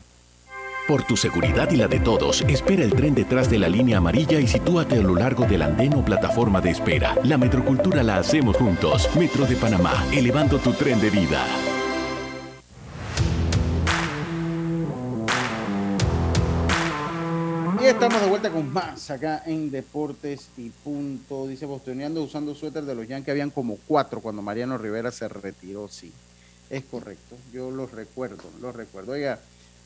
Por 0.91 1.03
tu 1.03 1.15
seguridad 1.15 1.71
y 1.71 1.77
la 1.77 1.87
de 1.87 2.01
todos, 2.01 2.41
espera 2.49 2.83
el 2.83 2.93
tren 2.93 3.15
detrás 3.15 3.49
de 3.49 3.57
la 3.57 3.69
línea 3.69 3.99
amarilla 3.99 4.41
y 4.41 4.45
sitúate 4.45 4.95
a 4.95 5.01
lo 5.01 5.15
largo 5.15 5.45
del 5.45 5.61
andén 5.61 5.93
o 5.93 6.03
plataforma 6.03 6.59
de 6.59 6.71
espera. 6.71 7.15
La 7.23 7.37
metrocultura 7.37 8.03
la 8.03 8.17
hacemos 8.17 8.57
juntos. 8.57 9.09
Metro 9.15 9.45
de 9.45 9.55
Panamá, 9.55 10.05
elevando 10.11 10.59
tu 10.59 10.73
tren 10.73 10.99
de 10.99 11.09
vida. 11.09 11.45
Y 17.81 17.85
estamos 17.85 18.19
de 18.19 18.27
vuelta 18.27 18.49
con 18.49 18.73
más 18.73 19.11
acá 19.11 19.43
en 19.45 19.71
Deportes 19.71 20.49
y 20.57 20.71
Punto. 20.71 21.47
Dice 21.47 21.65
Bostoneando 21.65 22.21
usando 22.21 22.53
suéter 22.53 22.83
de 22.83 22.95
los 22.95 23.07
Yankees. 23.07 23.31
Habían 23.31 23.51
como 23.51 23.77
cuatro 23.87 24.19
cuando 24.19 24.41
Mariano 24.41 24.77
Rivera 24.77 25.09
se 25.09 25.29
retiró. 25.29 25.87
Sí, 25.87 26.11
es 26.69 26.83
correcto. 26.83 27.37
Yo 27.53 27.71
los 27.71 27.91
recuerdo, 27.91 28.43
los 28.59 28.75
recuerdo. 28.75 29.13
Oiga, 29.13 29.39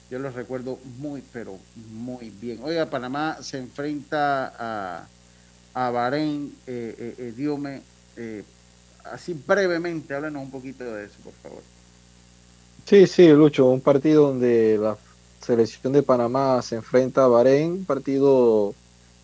yo 0.10 0.20
los 0.20 0.36
recuerdo 0.36 0.80
muy, 1.00 1.24
pero 1.34 1.58
muy 1.92 2.30
bien. 2.30 2.60
Oiga, 2.64 2.90
Panamá 2.90 3.38
se 3.42 3.58
enfrenta 3.58 4.54
a, 4.58 5.08
a 5.74 5.90
Bahrein, 5.90 6.56
eh, 6.68 6.96
eh, 6.98 7.16
eh 7.18 7.34
Diome, 7.36 7.82
eh, 8.16 8.44
así 9.04 9.34
brevemente, 9.34 10.14
háblanos 10.14 10.44
un 10.44 10.52
poquito 10.52 10.84
de 10.84 11.06
eso, 11.06 11.16
por 11.24 11.34
favor. 11.34 11.64
Sí, 12.86 13.08
sí, 13.08 13.28
Lucho, 13.30 13.66
un 13.66 13.82
partido 13.82 14.28
donde 14.28 14.78
la 14.80 14.96
selección 15.42 15.92
de 15.94 16.04
Panamá 16.04 16.62
se 16.62 16.76
enfrenta 16.76 17.24
a 17.24 17.28
Bahrein, 17.28 17.84
partido, 17.84 18.76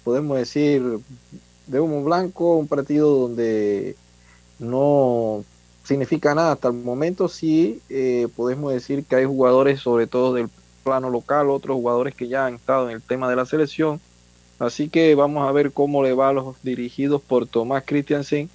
podemos 0.04 0.38
decir, 0.38 0.84
de 1.68 1.80
humo 1.80 2.04
blanco, 2.04 2.58
un 2.58 2.68
partido 2.68 3.20
donde 3.20 3.96
no 4.58 5.46
significa 5.84 6.34
nada 6.34 6.54
hasta 6.54 6.70
el 6.70 6.74
momento, 6.74 7.28
sí 7.28 7.82
podemos 8.36 8.74
decir 8.74 9.04
que 9.06 9.16
hay 9.16 9.26
jugadores, 9.26 9.80
sobre 9.80 10.08
todo 10.08 10.34
del 10.34 10.50
plano 10.84 11.10
local, 11.10 11.50
otros 11.50 11.76
jugadores 11.76 12.16
que 12.16 12.28
ya 12.28 12.46
han 12.46 12.56
estado 12.56 12.90
en 12.90 12.96
el 12.96 13.02
tema 13.02 13.30
de 13.30 13.36
la 13.36 13.46
selección. 13.46 14.00
Así 14.60 14.90
que 14.90 15.16
vamos 15.16 15.48
a 15.48 15.52
ver 15.52 15.72
cómo 15.72 16.04
le 16.04 16.14
va 16.14 16.30
a 16.30 16.34
los 16.34 16.62
dirigidos 16.64 17.22
por 17.22 17.48
Tomás 17.48 17.84
Christiansen 17.86 18.50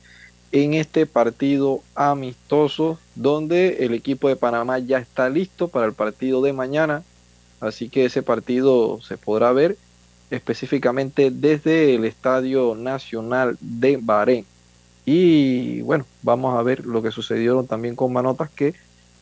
en 0.53 0.74
este 0.74 1.07
partido 1.07 1.81
amistoso 1.95 2.99
donde 3.14 3.85
el 3.85 3.95
equipo 3.95 4.29
de 4.29 4.37
Panamá 4.37 4.79
ya 4.79 4.99
está 4.99 5.29
listo 5.29 5.68
para 5.68 5.87
el 5.87 5.93
partido 5.93 6.43
de 6.43 6.53
mañana. 6.53 7.03
Así 7.61 7.89
que 7.89 8.05
ese 8.05 8.22
partido 8.22 9.01
se 9.03 9.16
podrá 9.16 9.53
ver 9.53 9.77
específicamente 10.31 11.31
desde 11.31 11.95
el 11.95 12.05
Estadio 12.05 12.74
Nacional 12.74 13.57
de 13.61 13.99
Bahrein. 14.01 14.45
Y 15.05 15.83
bueno, 15.83 16.05
vamos 16.22 16.59
a 16.59 16.62
ver 16.62 16.85
lo 16.85 17.03
que 17.03 17.12
sucedieron 17.12 17.66
también 17.66 17.95
con 17.95 18.12
Manotas 18.12 18.51
que 18.51 18.74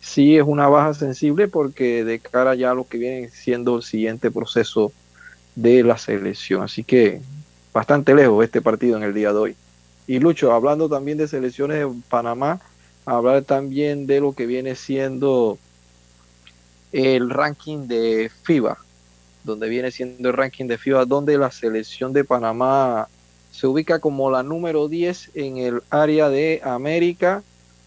sí 0.05 0.37
es 0.37 0.45
una 0.45 0.69
baja 0.69 0.93
sensible 0.93 1.49
porque 1.49 2.05
de 2.05 2.19
cara 2.19 2.55
ya 2.55 2.73
a 2.73 2.75
lo 2.75 2.87
que 2.87 2.99
viene 2.99 3.31
siendo 3.31 3.77
el 3.77 3.83
siguiente 3.83 4.31
proceso 4.31 4.93
de 5.57 5.83
la 5.83 5.97
selección. 5.97 6.63
Así 6.63 6.85
que 6.85 7.23
bastante 7.73 8.15
lejos 8.15 8.45
este 8.45 8.61
partido 8.61 8.99
en 8.99 9.03
el 9.03 9.15
día 9.15 9.33
de 9.33 9.39
hoy. 9.39 9.57
Y 10.07 10.19
Lucho, 10.19 10.53
hablando 10.53 10.91
también 10.91 11.17
de 11.17 11.27
selecciones 11.27 11.79
de 11.79 11.89
Panamá, 12.11 12.61
hablar 13.07 13.43
también 13.45 14.07
de 14.07 14.21
lo 14.21 14.35
que 14.35 14.45
viene 14.45 14.75
siendo 14.75 15.59
el 16.93 17.31
ranking 17.31 17.89
de 17.89 18.31
FIBA, 18.43 18.77
donde 19.43 19.69
viene 19.71 19.91
siendo 19.91 20.29
el 20.29 20.37
ranking 20.37 20.67
de 20.67 20.77
FIBA, 20.77 21.07
donde 21.07 21.39
la 21.39 21.51
selección 21.51 22.13
de 22.13 22.25
Panamá 22.25 23.09
se 23.51 23.67
ubica 23.67 24.01
como 24.01 24.31
la 24.31 24.43
número 24.43 24.87
10 24.87 25.31
en 25.35 25.57
el 25.57 25.83
área 25.89 26.29
de 26.29 26.61
América 26.63 27.43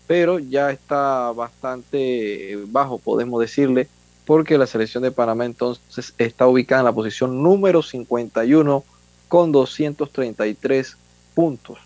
pero 0.08 0.40
ya 0.40 0.72
está 0.72 1.32
bastante 1.34 2.58
bajo, 2.68 2.98
podemos 2.98 3.42
decirle, 3.42 3.90
porque 4.26 4.58
la 4.58 4.66
selección 4.66 5.04
de 5.04 5.12
Panamá 5.12 5.46
entonces 5.46 6.14
está 6.18 6.48
ubicada 6.48 6.82
en 6.82 6.86
la 6.86 6.94
posición 6.94 7.44
número 7.44 7.84
51 7.84 8.84
con 9.28 9.52
233 9.52 10.98
puntos. 11.36 11.78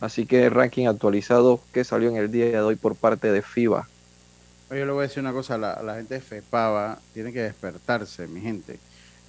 Así 0.00 0.26
que 0.26 0.44
el 0.44 0.50
ranking 0.50 0.86
actualizado 0.86 1.60
que 1.72 1.84
salió 1.84 2.10
en 2.10 2.16
el 2.16 2.30
día 2.30 2.46
de 2.46 2.60
hoy 2.60 2.76
por 2.76 2.94
parte 2.94 3.32
de 3.32 3.40
FIBA. 3.40 3.88
Yo 4.68 4.84
le 4.84 4.92
voy 4.92 5.00
a 5.04 5.08
decir 5.08 5.20
una 5.20 5.32
cosa, 5.32 5.56
la, 5.56 5.80
la 5.82 5.94
gente 5.94 6.14
de 6.14 6.20
FEPAVA 6.20 6.98
tiene 7.14 7.32
que 7.32 7.40
despertarse, 7.40 8.26
mi 8.26 8.40
gente. 8.40 8.78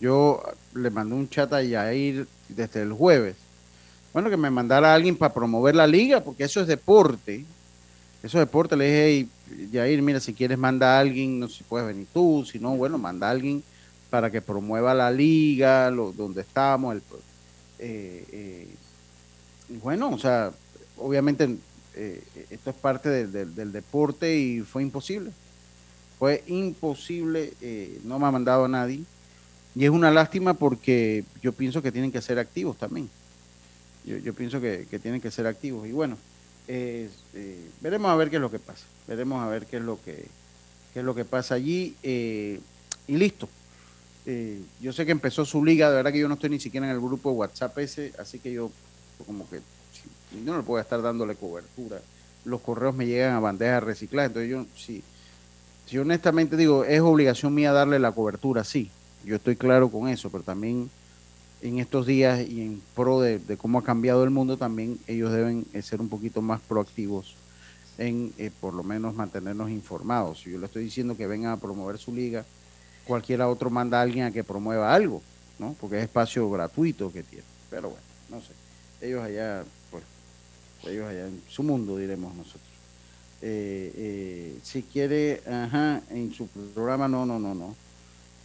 Yo 0.02 0.44
le 0.74 0.90
mandé 0.90 1.16
un 1.16 1.30
chat 1.30 1.54
a 1.54 1.62
Yair 1.62 2.28
desde 2.50 2.82
el 2.82 2.92
jueves. 2.92 3.36
Bueno, 4.14 4.30
que 4.30 4.38
me 4.38 4.50
mandara 4.50 4.92
a 4.92 4.96
alguien 4.96 5.16
para 5.16 5.34
promover 5.34 5.76
la 5.76 5.88
liga, 5.88 6.22
porque 6.22 6.44
eso 6.44 6.60
es 6.60 6.68
deporte 6.68 7.46
eso 8.24 8.40
deporte, 8.40 8.76
le 8.76 8.86
dije, 8.86 9.06
hey, 9.06 9.70
Jair, 9.72 10.02
mira, 10.02 10.20
si 10.20 10.34
quieres 10.34 10.58
manda 10.58 10.98
a 10.98 11.00
alguien, 11.00 11.40
no 11.40 11.48
sé 11.48 11.60
si 11.60 11.64
puedes 11.64 11.88
venir 11.88 12.08
tú, 12.14 12.46
si 12.46 12.60
no, 12.60 12.76
bueno, 12.76 12.98
manda 12.98 13.28
a 13.28 13.32
alguien 13.32 13.64
para 14.10 14.32
que 14.32 14.42
promueva 14.42 14.94
la 14.94 15.12
liga, 15.12 15.92
lo, 15.92 16.12
donde 16.12 16.42
estamos. 16.42 16.96
El, 16.96 17.02
eh, 17.80 18.26
eh, 18.32 18.68
bueno, 19.82 20.10
o 20.10 20.18
sea, 20.18 20.52
obviamente 20.98 21.58
eh, 21.94 22.24
esto 22.50 22.72
es 22.72 22.76
parte 22.76 23.28
del 23.28 23.72
deporte 23.72 24.36
y 24.38 24.62
fue 24.62 24.82
imposible. 24.82 25.32
Fue 26.18 26.44
imposible, 26.48 27.54
no 28.04 28.18
me 28.18 28.26
ha 28.26 28.32
mandado 28.32 28.66
a 28.66 28.68
nadie. 28.68 29.04
Y 29.76 29.86
es 29.86 29.92
una 29.92 30.10
lástima 30.10 30.56
porque 30.56 31.24
yo 31.44 31.52
pienso 31.52 31.84
que 31.84 31.92
tienen 31.92 32.12
que 32.12 32.22
ser 32.22 32.40
activos 32.40 32.78
también. 32.78 33.08
Yo, 34.04 34.34
pienso 34.34 34.60
que 34.60 35.00
tienen 35.02 35.22
que 35.22 35.30
ser 35.30 35.46
activos. 35.46 35.86
Y 35.86 35.92
bueno, 35.92 36.18
eh, 36.68 37.10
veremos 37.82 38.12
a 38.12 38.16
ver 38.16 38.30
qué 38.30 38.38
es 38.38 38.42
lo 38.42 38.52
que 38.52 38.60
pasa. 38.60 38.86
Veremos 39.08 39.42
a 39.42 39.48
ver 39.48 39.66
qué 39.66 39.78
es 39.78 39.84
lo 39.84 40.02
que, 40.04 40.26
qué 40.94 41.00
es 41.00 41.06
lo 41.06 41.16
que 41.16 41.26
pasa 41.26 41.56
allí. 41.56 41.96
Eh, 42.04 42.60
y 43.08 43.18
listo. 43.18 43.48
Eh, 44.26 44.62
yo 44.82 44.92
sé 44.92 45.06
que 45.06 45.14
empezó 45.14 45.46
su 45.46 45.64
liga, 45.64 45.90
de 45.90 45.96
verdad 45.96 46.12
que 46.12 46.20
yo 46.20 46.28
no 46.28 46.34
estoy 46.34 46.50
ni 46.50 46.60
siquiera 46.60 46.86
en 46.86 46.92
el 46.92 47.00
grupo 47.00 47.32
de 47.32 47.38
WhatsApp 47.38 47.78
ese, 47.78 48.14
así 48.20 48.40
que 48.40 48.52
yo 48.52 48.70
como 49.26 49.50
que 49.50 49.62
no 50.44 50.58
le 50.58 50.64
puedo 50.64 50.82
estar 50.82 51.02
dándole 51.02 51.36
cobertura. 51.36 52.02
Los 52.44 52.60
correos 52.60 52.94
me 52.94 53.06
llegan 53.06 53.36
a 53.36 53.40
bandejas 53.40 53.84
recicladas, 53.84 54.32
entonces 54.32 54.52
yo 54.52 54.66
sí, 54.76 55.02
si 55.86 55.98
honestamente 55.98 56.58
digo, 56.58 56.84
es 56.84 57.00
obligación 57.00 57.54
mía 57.54 57.72
darle 57.72 58.00
la 58.00 58.12
cobertura, 58.12 58.66
sí, 58.66 58.92
yo 59.24 59.38
estoy 59.38 59.56
claro 59.56 59.90
con 59.90 60.10
eso, 60.10 60.30
pero 60.30 60.44
también 60.44 60.90
en 61.62 61.80
estos 61.80 62.06
días 62.06 62.48
y 62.48 62.62
en 62.62 62.82
pro 62.96 63.22
de, 63.22 63.40
cómo 63.58 63.80
ha 63.80 63.84
cambiado 63.84 64.24
el 64.24 64.30
mundo, 64.30 64.58
también 64.58 65.00
ellos 65.08 65.32
deben 65.32 65.66
eh, 65.74 65.82
ser 65.82 66.02
un 66.02 66.10
poquito 66.10 66.42
más 66.42 66.62
proactivos 66.62 67.36
en 67.98 68.32
eh, 68.38 68.52
por 68.62 68.74
lo 68.74 68.84
menos 68.84 69.16
mantenernos 69.16 69.70
informados. 69.72 70.42
Si 70.42 70.52
yo 70.52 70.60
le 70.60 70.68
estoy 70.68 70.84
diciendo 70.84 71.18
que 71.18 71.26
vengan 71.26 71.52
a 71.54 71.58
promover 71.58 71.98
su 71.98 72.14
liga, 72.14 72.46
cualquiera 73.06 73.50
otro 73.50 73.70
manda 73.70 74.00
a 74.00 74.04
alguien 74.04 74.26
a 74.26 74.32
que 74.32 74.44
promueva 74.44 74.94
algo, 74.94 75.24
¿no? 75.58 75.76
Porque 75.80 75.98
es 75.98 76.04
espacio 76.04 76.50
gratuito 76.50 77.12
que 77.12 77.24
tiene. 77.24 77.46
Pero 77.70 77.90
bueno, 77.90 78.06
no 78.30 78.42
sé. 78.42 78.54
Ellos 79.02 79.24
allá, 79.24 79.64
pues, 79.90 80.04
ellos 80.86 81.08
allá 81.08 81.28
en 81.28 81.42
su 81.50 81.64
mundo, 81.64 81.98
diremos 81.98 82.36
nosotros. 82.36 82.62
Eh, 83.42 84.58
si 84.64 84.84
quiere, 84.84 85.42
ajá, 85.48 86.02
en 86.10 86.34
su 86.34 86.48
programa, 86.48 87.08
no, 87.08 87.26
no, 87.26 87.40
no, 87.40 87.56
no 87.56 87.87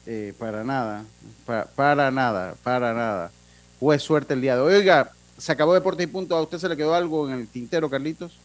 eh, 0.07 0.32
para 0.38 0.64
nada, 0.64 1.05
para, 1.76 2.11
nada, 2.11 2.55
para 2.62 2.92
nada. 2.94 3.30
Fue 3.78 3.98
suerte 3.98 4.34
el 4.34 4.40
día 4.40 4.55
de 4.57 4.61
hoy. 4.62 4.74
Oiga, 4.74 5.11
se 5.38 5.53
acabó 5.53 5.74
Deportes 5.74 6.05
y 6.05 6.07
Punto. 6.09 6.36
¿A 6.36 6.42
usted 6.42 6.59
se 6.59 6.68
le 6.68 6.76
quedó 6.76 6.94
algo 6.94 7.28
en 7.28 7.34
el 7.40 7.48
tintero, 7.48 7.88
Carlitos? 7.90 8.38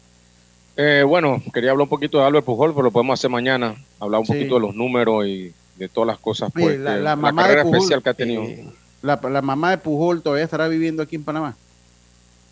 Eh, 0.76 1.02
bueno, 1.06 1.42
quería 1.52 1.70
hablar 1.72 1.84
un 1.84 1.88
poquito 1.88 2.18
de 2.18 2.24
Albert 2.24 2.44
Pujol, 2.44 2.72
pero 2.72 2.84
lo 2.84 2.90
podemos 2.90 3.18
hacer 3.18 3.30
mañana. 3.30 3.74
Hablar 4.00 4.20
un 4.20 4.26
Sí. 4.26 4.32
poquito 4.34 4.54
de 4.56 4.60
los 4.60 4.74
números 4.74 5.26
y 5.26 5.52
de 5.76 5.88
todas 5.88 6.06
las 6.08 6.18
cosas, 6.18 6.50
Oye, 6.56 6.64
pues, 6.64 6.80
la, 6.80 7.14
mamá 7.16 7.42
carrera 7.42 7.60
de 7.60 7.64
Pujol, 7.64 7.78
especial 7.78 8.02
que 8.02 8.10
ha 8.10 8.14
tenido. 8.14 8.42
eh, 8.42 8.68
la, 9.02 9.20
la 9.30 9.42
mamá 9.42 9.70
de 9.70 9.78
Pujol 9.78 10.22
todavía 10.22 10.44
estará 10.44 10.66
viviendo 10.68 11.02
aquí 11.02 11.16
en 11.16 11.24
Panamá. 11.24 11.56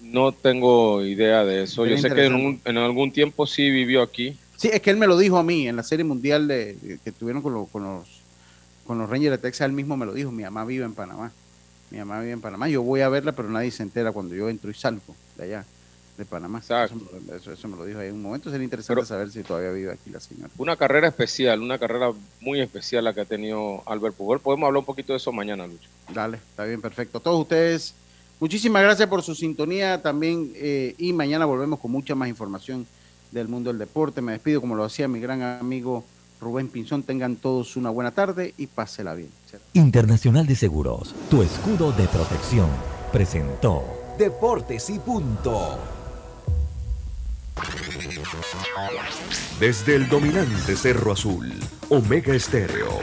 No 0.01 0.31
tengo 0.33 1.03
idea 1.05 1.45
de 1.45 1.63
eso. 1.65 1.87
Yo 1.87 1.97
sé 1.99 2.11
que 2.11 2.27
en, 2.27 2.35
un- 2.35 2.61
en 2.65 2.77
algún 2.79 3.11
tiempo 3.13 3.47
sí 3.47 3.69
vivió 3.71 4.03
aquí. 4.03 4.37
Sí, 4.57 4.71
es 4.73 4.81
que 4.81 4.91
él 4.91 4.97
me 4.97 5.07
lo 5.07 5.19
dijo 5.19 5.37
a 5.39 5.43
mí 5.43 5.67
en 5.69 5.75
la 5.77 5.83
serie 5.83 6.05
mundial 6.05 6.47
de, 6.47 6.75
de- 6.75 6.99
que 6.99 7.11
tuvieron 7.13 7.43
con, 7.43 7.53
lo- 7.55 7.65
con 7.67 7.83
los 7.83 8.07
con 8.87 8.99
los 8.99 9.09
Rangers 9.11 9.33
de 9.33 9.39
Texas. 9.39 9.67
Él 9.67 9.73
mismo 9.73 9.97
me 9.97 10.07
lo 10.07 10.13
dijo. 10.15 10.31
Mi 10.33 10.43
mamá 10.45 10.65
vive 10.65 10.85
en 10.85 10.95
Panamá. 10.95 11.33
Mi 11.91 11.99
mamá 11.99 12.21
vive 12.21 12.33
en 12.33 12.41
Panamá. 12.41 12.69
Yo 12.69 12.83
voy 12.83 13.01
a 13.01 13.09
verla, 13.09 13.33
pero 13.33 13.49
nadie 13.49 13.71
se 13.71 13.83
entera 13.83 14.13
cuando 14.13 14.35
yo 14.35 14.49
entro 14.49 14.71
y 14.71 14.75
salgo 14.75 15.15
de 15.37 15.45
allá, 15.45 15.65
de 16.19 16.25
Panamá. 16.25 16.59
Eso, 16.59 16.75
lo- 17.29 17.37
eso- 17.37 17.53
eso 17.53 17.69
me 17.69 17.77
lo 17.77 17.85
dijo 17.85 17.99
ahí 18.01 18.09
en 18.09 18.15
un 18.15 18.23
momento. 18.23 18.51
Sería 18.51 18.65
interesante 18.65 19.05
saber 19.05 19.31
si 19.31 19.43
todavía 19.43 19.71
vive 19.71 19.93
aquí 19.93 20.11
la 20.11 20.19
señora. 20.21 20.51
Una 20.59 20.77
carrera 20.77 21.09
especial, 21.09 21.61
una 21.63 21.79
carrera 21.79 22.11
muy 22.41 22.61
especial 22.61 23.05
la 23.05 23.15
que 23.15 23.21
ha 23.21 23.25
tenido 23.25 23.83
Albert 23.87 24.17
Pujol. 24.17 24.41
Podemos 24.41 24.67
hablar 24.67 24.81
un 24.81 24.85
poquito 24.87 25.13
de 25.13 25.19
eso 25.19 25.31
mañana, 25.33 25.67
Lucho. 25.67 25.89
Dale, 26.13 26.39
está 26.39 26.65
bien, 26.65 26.81
perfecto. 26.81 27.21
Todos 27.21 27.41
ustedes, 27.43 27.95
muchísimas 28.41 28.83
gracias 28.83 29.09
por 29.09 29.23
su 29.23 29.35
sintonía 29.37 30.03
también 30.03 30.51
eh, 30.57 30.95
y 30.99 31.13
mañana 31.13 31.45
volvemos 31.47 31.79
con 31.79 31.93
mucha 31.93 32.15
más 32.17 32.29
información 32.29 32.85
del 33.31 33.47
mundo 33.47 33.71
del 33.71 33.79
deporte. 33.79 34.21
Me 34.23 34.33
despido 34.33 34.61
como 34.61 34.75
lo 34.75 34.83
hacía 34.85 35.07
mi 35.07 35.21
gran 35.21 35.43
amigo 35.43 36.05
Rubén 36.41 36.69
Pinzón. 36.69 37.03
Tengan 37.03 37.37
todos 37.37 37.77
una 37.77 37.91
buena 37.91 38.11
tarde 38.11 38.55
y 38.57 38.67
pásela 38.67 39.15
bien. 39.15 39.31
Internacional 39.73 40.47
de 40.47 40.57
Seguros, 40.57 41.15
tu 41.31 41.43
escudo 41.43 41.93
de 41.93 42.07
protección, 42.09 42.69
presentó 43.13 43.85
Deportes 44.19 44.91
y 44.91 44.99
punto. 44.99 45.79
Desde 49.61 49.97
el 49.97 50.09
dominante 50.09 50.77
Cerro 50.77 51.13
Azul, 51.13 51.53
Omega 51.89 52.35
Estéreo 52.35 53.01